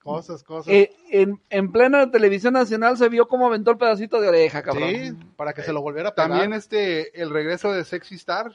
Cosas, 0.02 0.42
cosas. 0.42 0.72
Eh, 0.72 0.90
en, 1.10 1.40
en 1.50 1.70
plena 1.72 2.10
televisión 2.10 2.54
nacional 2.54 2.96
se 2.96 3.08
vio 3.10 3.28
cómo 3.28 3.46
aventó 3.46 3.70
el 3.70 3.76
pedacito 3.76 4.20
de 4.20 4.28
oreja, 4.28 4.62
cabrón. 4.62 4.88
sí, 4.88 5.12
para 5.36 5.52
que 5.52 5.62
se 5.62 5.74
lo 5.74 5.82
volviera 5.82 6.08
a 6.08 6.14
pegar. 6.14 6.30
También 6.30 6.54
este, 6.54 7.20
el 7.20 7.30
regreso 7.30 7.72
de 7.72 7.84
Sexy 7.84 8.14
Star. 8.14 8.50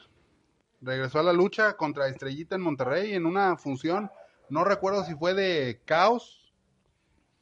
Regresó 0.80 1.20
a 1.20 1.22
la 1.22 1.32
lucha 1.32 1.76
contra 1.76 2.08
Estrellita 2.08 2.56
en 2.56 2.62
Monterrey 2.62 3.14
en 3.14 3.26
una 3.26 3.56
función. 3.56 4.10
No 4.48 4.64
recuerdo 4.64 5.04
si 5.04 5.14
fue 5.14 5.34
de 5.34 5.80
Caos. 5.84 6.52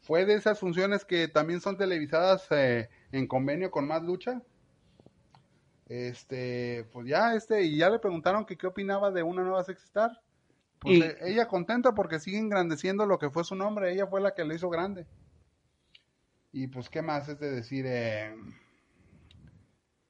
Fue 0.03 0.27
de 0.27 0.35
esas 0.35 0.59
funciones 0.59 1.05
que 1.07 1.29
también 1.29 1.63
son 1.63 1.79
televisadas 1.79 2.47
eh, 2.51 2.91
en 3.11 3.27
convenio 3.27 3.71
con 3.71 3.89
Más 3.89 4.03
Lucha. 4.03 4.43
Este, 5.87 6.87
pues 6.93 7.07
ya, 7.07 7.35
este, 7.35 7.63
y 7.63 7.79
ya 7.79 7.89
le 7.89 7.99
preguntaron 7.99 8.45
que 8.45 8.57
qué 8.57 8.67
opinaba 8.67 9.11
de 9.11 9.23
una 9.23 9.43
nueva 9.43 9.65
Sexy 9.65 9.87
Star. 9.87 10.21
Pues 10.85 10.99
Y- 10.99 11.03
eh, 11.03 11.17
ella 11.23 11.49
contenta 11.49 11.93
porque 11.95 12.21
sigue 12.21 12.39
engrandeciendo 12.39 13.07
lo 13.07 13.19
que 13.19 13.31
fue 13.31 13.43
su 13.43 13.55
nombre. 13.57 13.91
Ella 13.93 14.07
fue 14.07 14.21
la 14.21 14.35
que 14.35 14.45
lo 14.45 14.55
hizo 14.55 14.69
grande. 14.71 15.07
Y 16.53 16.69
pues, 16.69 16.89
¿qué 16.89 17.03
más 17.03 17.29
es 17.29 17.41
de 17.41 17.51
decir? 17.51 17.85
Eh, 17.89 18.33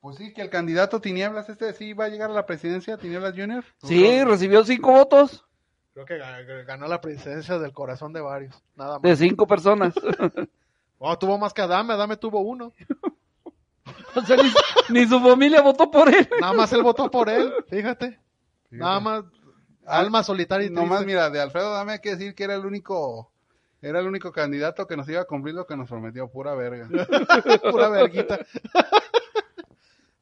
pues 0.00 0.16
sí, 0.18 0.34
que 0.34 0.42
el 0.42 0.50
candidato 0.50 1.00
Tinieblas, 1.00 1.48
este 1.48 1.72
sí 1.72 1.94
va 1.94 2.04
a 2.06 2.08
llegar 2.08 2.30
a 2.30 2.34
la 2.34 2.44
presidencia, 2.44 2.98
Tinieblas 2.98 3.32
Junior. 3.34 3.64
Sí, 3.78 4.22
recibió 4.24 4.64
cinco 4.64 4.92
votos 4.92 5.46
Creo 5.94 6.04
que 6.06 6.18
ga- 6.18 6.64
ganó 6.66 6.88
la 6.88 7.00
presidencia 7.00 7.56
del 7.58 7.72
corazón 7.72 8.12
de 8.12 8.20
varios. 8.20 8.60
Nada 8.74 8.94
más. 8.98 9.02
de 9.02 9.16
cinco 9.16 9.46
personas. 9.46 9.94
Oh, 11.06 11.18
tuvo 11.18 11.36
más 11.36 11.52
que 11.52 11.60
Adame, 11.60 11.92
Adame 11.92 12.16
tuvo 12.16 12.40
uno. 12.40 12.72
O 14.16 14.20
sea, 14.22 14.36
ni, 14.36 14.50
ni 15.00 15.06
su 15.06 15.20
familia 15.20 15.60
votó 15.60 15.90
por 15.90 16.08
él. 16.08 16.26
Nada 16.40 16.52
más 16.54 16.72
él 16.72 16.82
votó 16.82 17.10
por 17.10 17.28
él, 17.28 17.52
fíjate. 17.68 18.18
Nada 18.70 19.00
más 19.00 19.24
alma 19.86 20.22
solitaria 20.22 20.66
y 20.66 20.70
Nomás, 20.70 20.98
triste. 21.00 21.06
mira, 21.06 21.30
de 21.30 21.40
Alfredo 21.40 21.72
Dame 21.72 21.92
hay 21.92 21.98
que 22.00 22.10
decir 22.10 22.34
que 22.34 22.44
era 22.44 22.54
el 22.54 22.64
único, 22.66 23.30
era 23.82 24.00
el 24.00 24.06
único 24.06 24.32
candidato 24.32 24.86
que 24.86 24.96
nos 24.96 25.08
iba 25.08 25.20
a 25.20 25.24
cumplir 25.26 25.54
lo 25.54 25.66
que 25.66 25.76
nos 25.76 25.88
prometió, 25.88 26.28
pura 26.28 26.54
verga. 26.54 26.88
Pura 27.70 27.88
verguita. 27.88 28.38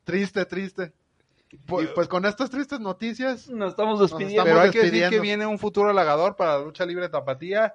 triste, 0.05 0.45
triste. 0.47 0.93
Pues, 1.67 1.89
pues 1.95 2.09
con 2.09 2.25
estas 2.25 2.49
tristes 2.51 2.81
noticias, 2.81 3.49
Nos 3.49 3.71
estamos 3.73 4.01
Nos 4.01 4.11
despidiendo. 4.11 4.45
Pero 4.45 4.61
hay 4.61 4.71
que 4.71 4.85
decir 4.85 5.09
que 5.11 5.21
viene 5.21 5.47
un 5.47 5.59
futuro 5.59 5.91
halagador 5.91 6.35
para 6.37 6.59
la 6.59 6.65
lucha 6.65 6.87
libre 6.87 7.09
tapatía. 7.09 7.75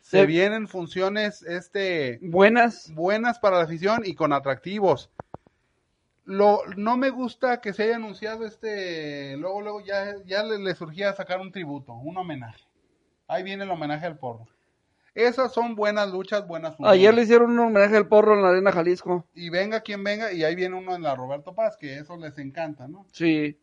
Se 0.00 0.20
Sí. 0.22 0.26
vienen 0.26 0.66
funciones, 0.66 1.42
este, 1.42 2.18
Buenas. 2.22 2.90
buenas 2.94 3.38
para 3.38 3.58
la 3.58 3.64
afición 3.64 4.00
y 4.06 4.14
con 4.14 4.32
atractivos. 4.32 5.10
Lo, 6.24 6.62
no 6.76 6.96
me 6.96 7.10
gusta 7.10 7.60
que 7.60 7.72
se 7.72 7.84
haya 7.84 7.96
anunciado 7.96 8.46
este, 8.46 9.36
luego, 9.36 9.62
luego 9.62 9.80
ya, 9.80 10.14
ya 10.26 10.42
le, 10.44 10.58
le 10.58 10.74
surgía 10.74 11.12
sacar 11.12 11.40
un 11.40 11.50
tributo, 11.50 11.94
un 11.94 12.16
homenaje. 12.16 12.64
Ahí 13.26 13.42
viene 13.42 13.64
el 13.64 13.70
homenaje 13.70 14.06
al 14.06 14.18
porro. 14.18 14.46
Esas 15.14 15.52
son 15.52 15.74
buenas 15.74 16.10
luchas, 16.10 16.46
buenas 16.46 16.76
funciones. 16.76 17.00
Ayer 17.00 17.12
le 17.14 17.22
hicieron 17.22 17.50
un 17.50 17.58
homenaje 17.58 17.96
al 17.96 18.06
porro 18.06 18.34
en 18.34 18.42
la 18.42 18.50
Arena 18.50 18.70
Jalisco. 18.70 19.26
Y 19.34 19.50
venga 19.50 19.80
quien 19.80 20.04
venga, 20.04 20.32
y 20.32 20.44
ahí 20.44 20.54
viene 20.54 20.76
uno 20.76 20.94
en 20.94 21.02
la 21.02 21.16
Roberto 21.16 21.54
Paz, 21.54 21.76
que 21.76 21.98
eso 21.98 22.16
les 22.16 22.38
encanta, 22.38 22.86
¿no? 22.86 23.06
Sí. 23.12 23.58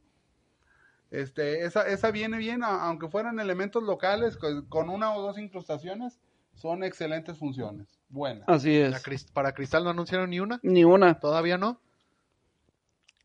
Este, 1.09 1.63
esa, 1.63 1.87
esa 1.87 2.11
viene 2.11 2.37
bien, 2.37 2.63
aunque 2.63 3.07
fueran 3.07 3.39
elementos 3.39 3.81
locales, 3.81 4.35
con, 4.35 4.65
con 4.65 4.89
una 4.89 5.15
o 5.15 5.21
dos 5.21 5.37
incrustaciones, 5.37 6.19
son 6.53 6.83
excelentes 6.83 7.37
funciones, 7.37 7.87
buenas. 8.09 8.43
Así 8.47 8.79
la 8.79 8.97
es. 8.97 9.31
Para 9.31 9.53
Cristal 9.53 9.85
no 9.85 9.91
anunciaron 9.91 10.29
ni 10.29 10.39
una. 10.41 10.59
Ni 10.63 10.83
una. 10.83 11.19
Todavía 11.19 11.57
no. 11.57 11.79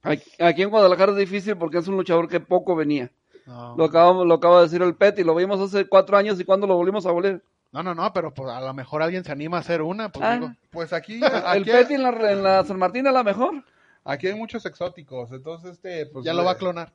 Aquí 0.03 0.63
en 0.63 0.71
Guadalajara 0.71 1.13
es 1.13 1.19
difícil 1.19 1.57
porque 1.57 1.79
es 1.79 1.87
un 1.89 1.97
luchador 1.97 2.29
que 2.29 2.41
poco 2.41 2.75
venía. 2.75 3.11
No, 3.47 3.77
Lo 3.77 3.85
acabamos, 3.85 4.27
lo 4.27 4.35
acaba 4.35 4.59
de 4.59 4.65
decir 4.65 4.83
el 4.83 4.95
Pet 4.97 5.19
y 5.19 5.25
lo 5.25 5.35
vimos 5.35 5.61
hace 5.61 5.87
cuatro 5.89 6.17
años 6.17 6.39
y 6.41 6.45
cuando 6.45 6.67
lo 6.67 6.77
volvimos 6.77 7.07
a 7.07 7.11
volver. 7.13 7.43
no, 7.73 7.83
no, 7.83 7.95
no, 7.95 8.13
pero 8.13 8.33
pues, 8.35 8.49
a 8.51 8.61
lo 8.61 8.73
mejor 8.75 9.03
alguien 9.03 9.25
se 9.25 9.33
anima 9.33 9.57
a 9.57 9.61
hacer 9.61 9.83
una. 9.83 10.11
Pues 10.11 10.25
Ah. 10.25 10.35
digo, 10.35 10.53
Pues 10.71 10.93
aquí, 10.93 11.21
El 11.25 11.45
aquí, 11.45 11.65
Pet 11.71 11.91
en 11.93 12.03
la, 12.03 12.33
en 12.33 12.43
la 12.43 12.65
San 12.65 12.79
Martín 12.79 13.07
a 13.07 13.13
la 13.13 13.23
mejor. 13.23 13.65
aquí 14.05 14.27
hay 14.29 14.35
muchos 14.35 14.65
exóticos, 14.67 15.31
entonces 15.33 15.73
este, 15.73 16.07
pues, 16.07 16.25
ya 16.25 16.35
lo 16.35 16.45
va 16.45 16.53
a 16.53 16.57
clonar. 16.57 16.93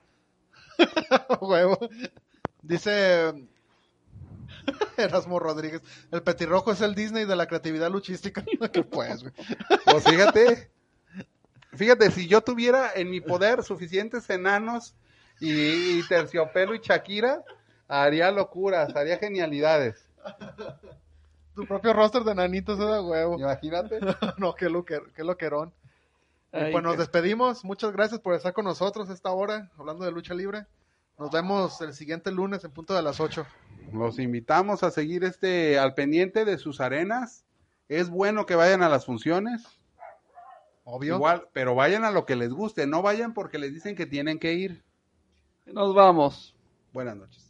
Huevo. 1.42 1.78
Dice 2.62 3.34
Erasmo 4.98 5.40
Rodríguez, 5.40 5.82
el 6.12 6.22
petirrojo 6.24 6.72
es 6.72 6.82
el 6.82 6.96
Disney 6.96 7.26
de 7.26 7.36
la 7.36 7.46
creatividad 7.48 7.90
luchística. 7.92 8.44
que 8.72 8.84
pues, 8.84 9.22
güey. 9.24 9.34
Pues 9.86 10.04
fíjate, 10.04 10.70
fíjate, 11.78 12.12
si 12.12 12.28
yo 12.28 12.42
tuviera 12.42 12.92
en 12.96 13.10
mi 13.10 13.22
poder 13.22 13.64
suficientes 13.64 14.30
enanos 14.30 14.96
y, 15.40 16.00
y 16.00 16.08
terciopelo 16.08 16.76
y 16.76 16.80
Shakira, 16.80 17.44
haría 17.88 18.32
locuras, 18.32 18.96
haría 18.96 19.18
genialidades. 19.18 20.04
Tu 21.56 21.66
propio 21.66 21.94
roster 21.94 22.24
de 22.24 22.36
nanitos 22.36 22.80
es 22.80 22.86
de 22.86 23.00
huevo. 23.02 23.40
Imagínate. 23.40 24.00
no, 24.38 24.54
qué, 24.56 24.70
loquer, 24.70 25.02
qué 25.16 25.24
loquerón. 25.24 25.74
Ay, 26.52 26.72
pues 26.72 26.84
nos 26.84 26.94
qué- 26.94 27.00
despedimos. 27.00 27.64
Muchas 27.64 27.92
gracias 27.94 28.20
por 28.20 28.36
estar 28.36 28.54
con 28.54 28.66
nosotros 28.66 29.10
esta 29.10 29.32
hora, 29.32 29.72
hablando 29.78 30.06
de 30.06 30.12
lucha 30.12 30.34
libre. 30.34 30.66
Nos 31.18 31.32
vemos 31.32 31.82
el 31.82 31.94
siguiente 31.94 32.32
lunes 32.32 32.64
en 32.64 32.72
punto 32.72 32.94
de 32.94 33.02
las 33.02 33.20
8. 33.20 33.46
Los 33.92 34.20
invitamos 34.20 34.84
a 34.84 34.92
seguir 34.92 35.24
este 35.24 35.80
al 35.80 35.96
pendiente 35.96 36.46
de 36.46 36.58
sus 36.60 36.80
arenas. 36.80 37.44
Es 37.90 38.10
bueno 38.10 38.46
que 38.46 38.56
vayan 38.56 38.84
a 38.84 38.90
las 38.90 39.06
funciones. 39.06 39.64
Obvio. 40.90 41.16
Igual, 41.16 41.50
pero 41.52 41.76
vayan 41.76 42.06
a 42.06 42.12
lo 42.12 42.26
que 42.26 42.38
les 42.38 42.54
guste, 42.54 42.88
no 42.88 43.02
vayan 43.02 43.34
porque 43.34 43.60
les 43.60 43.74
dicen 43.74 43.94
que 43.94 44.06
tienen 44.06 44.40
que 44.40 44.54
ir. 44.54 44.86
Nos 45.66 45.94
vamos. 45.94 46.56
Buenas 46.94 47.18
noches. 47.18 47.47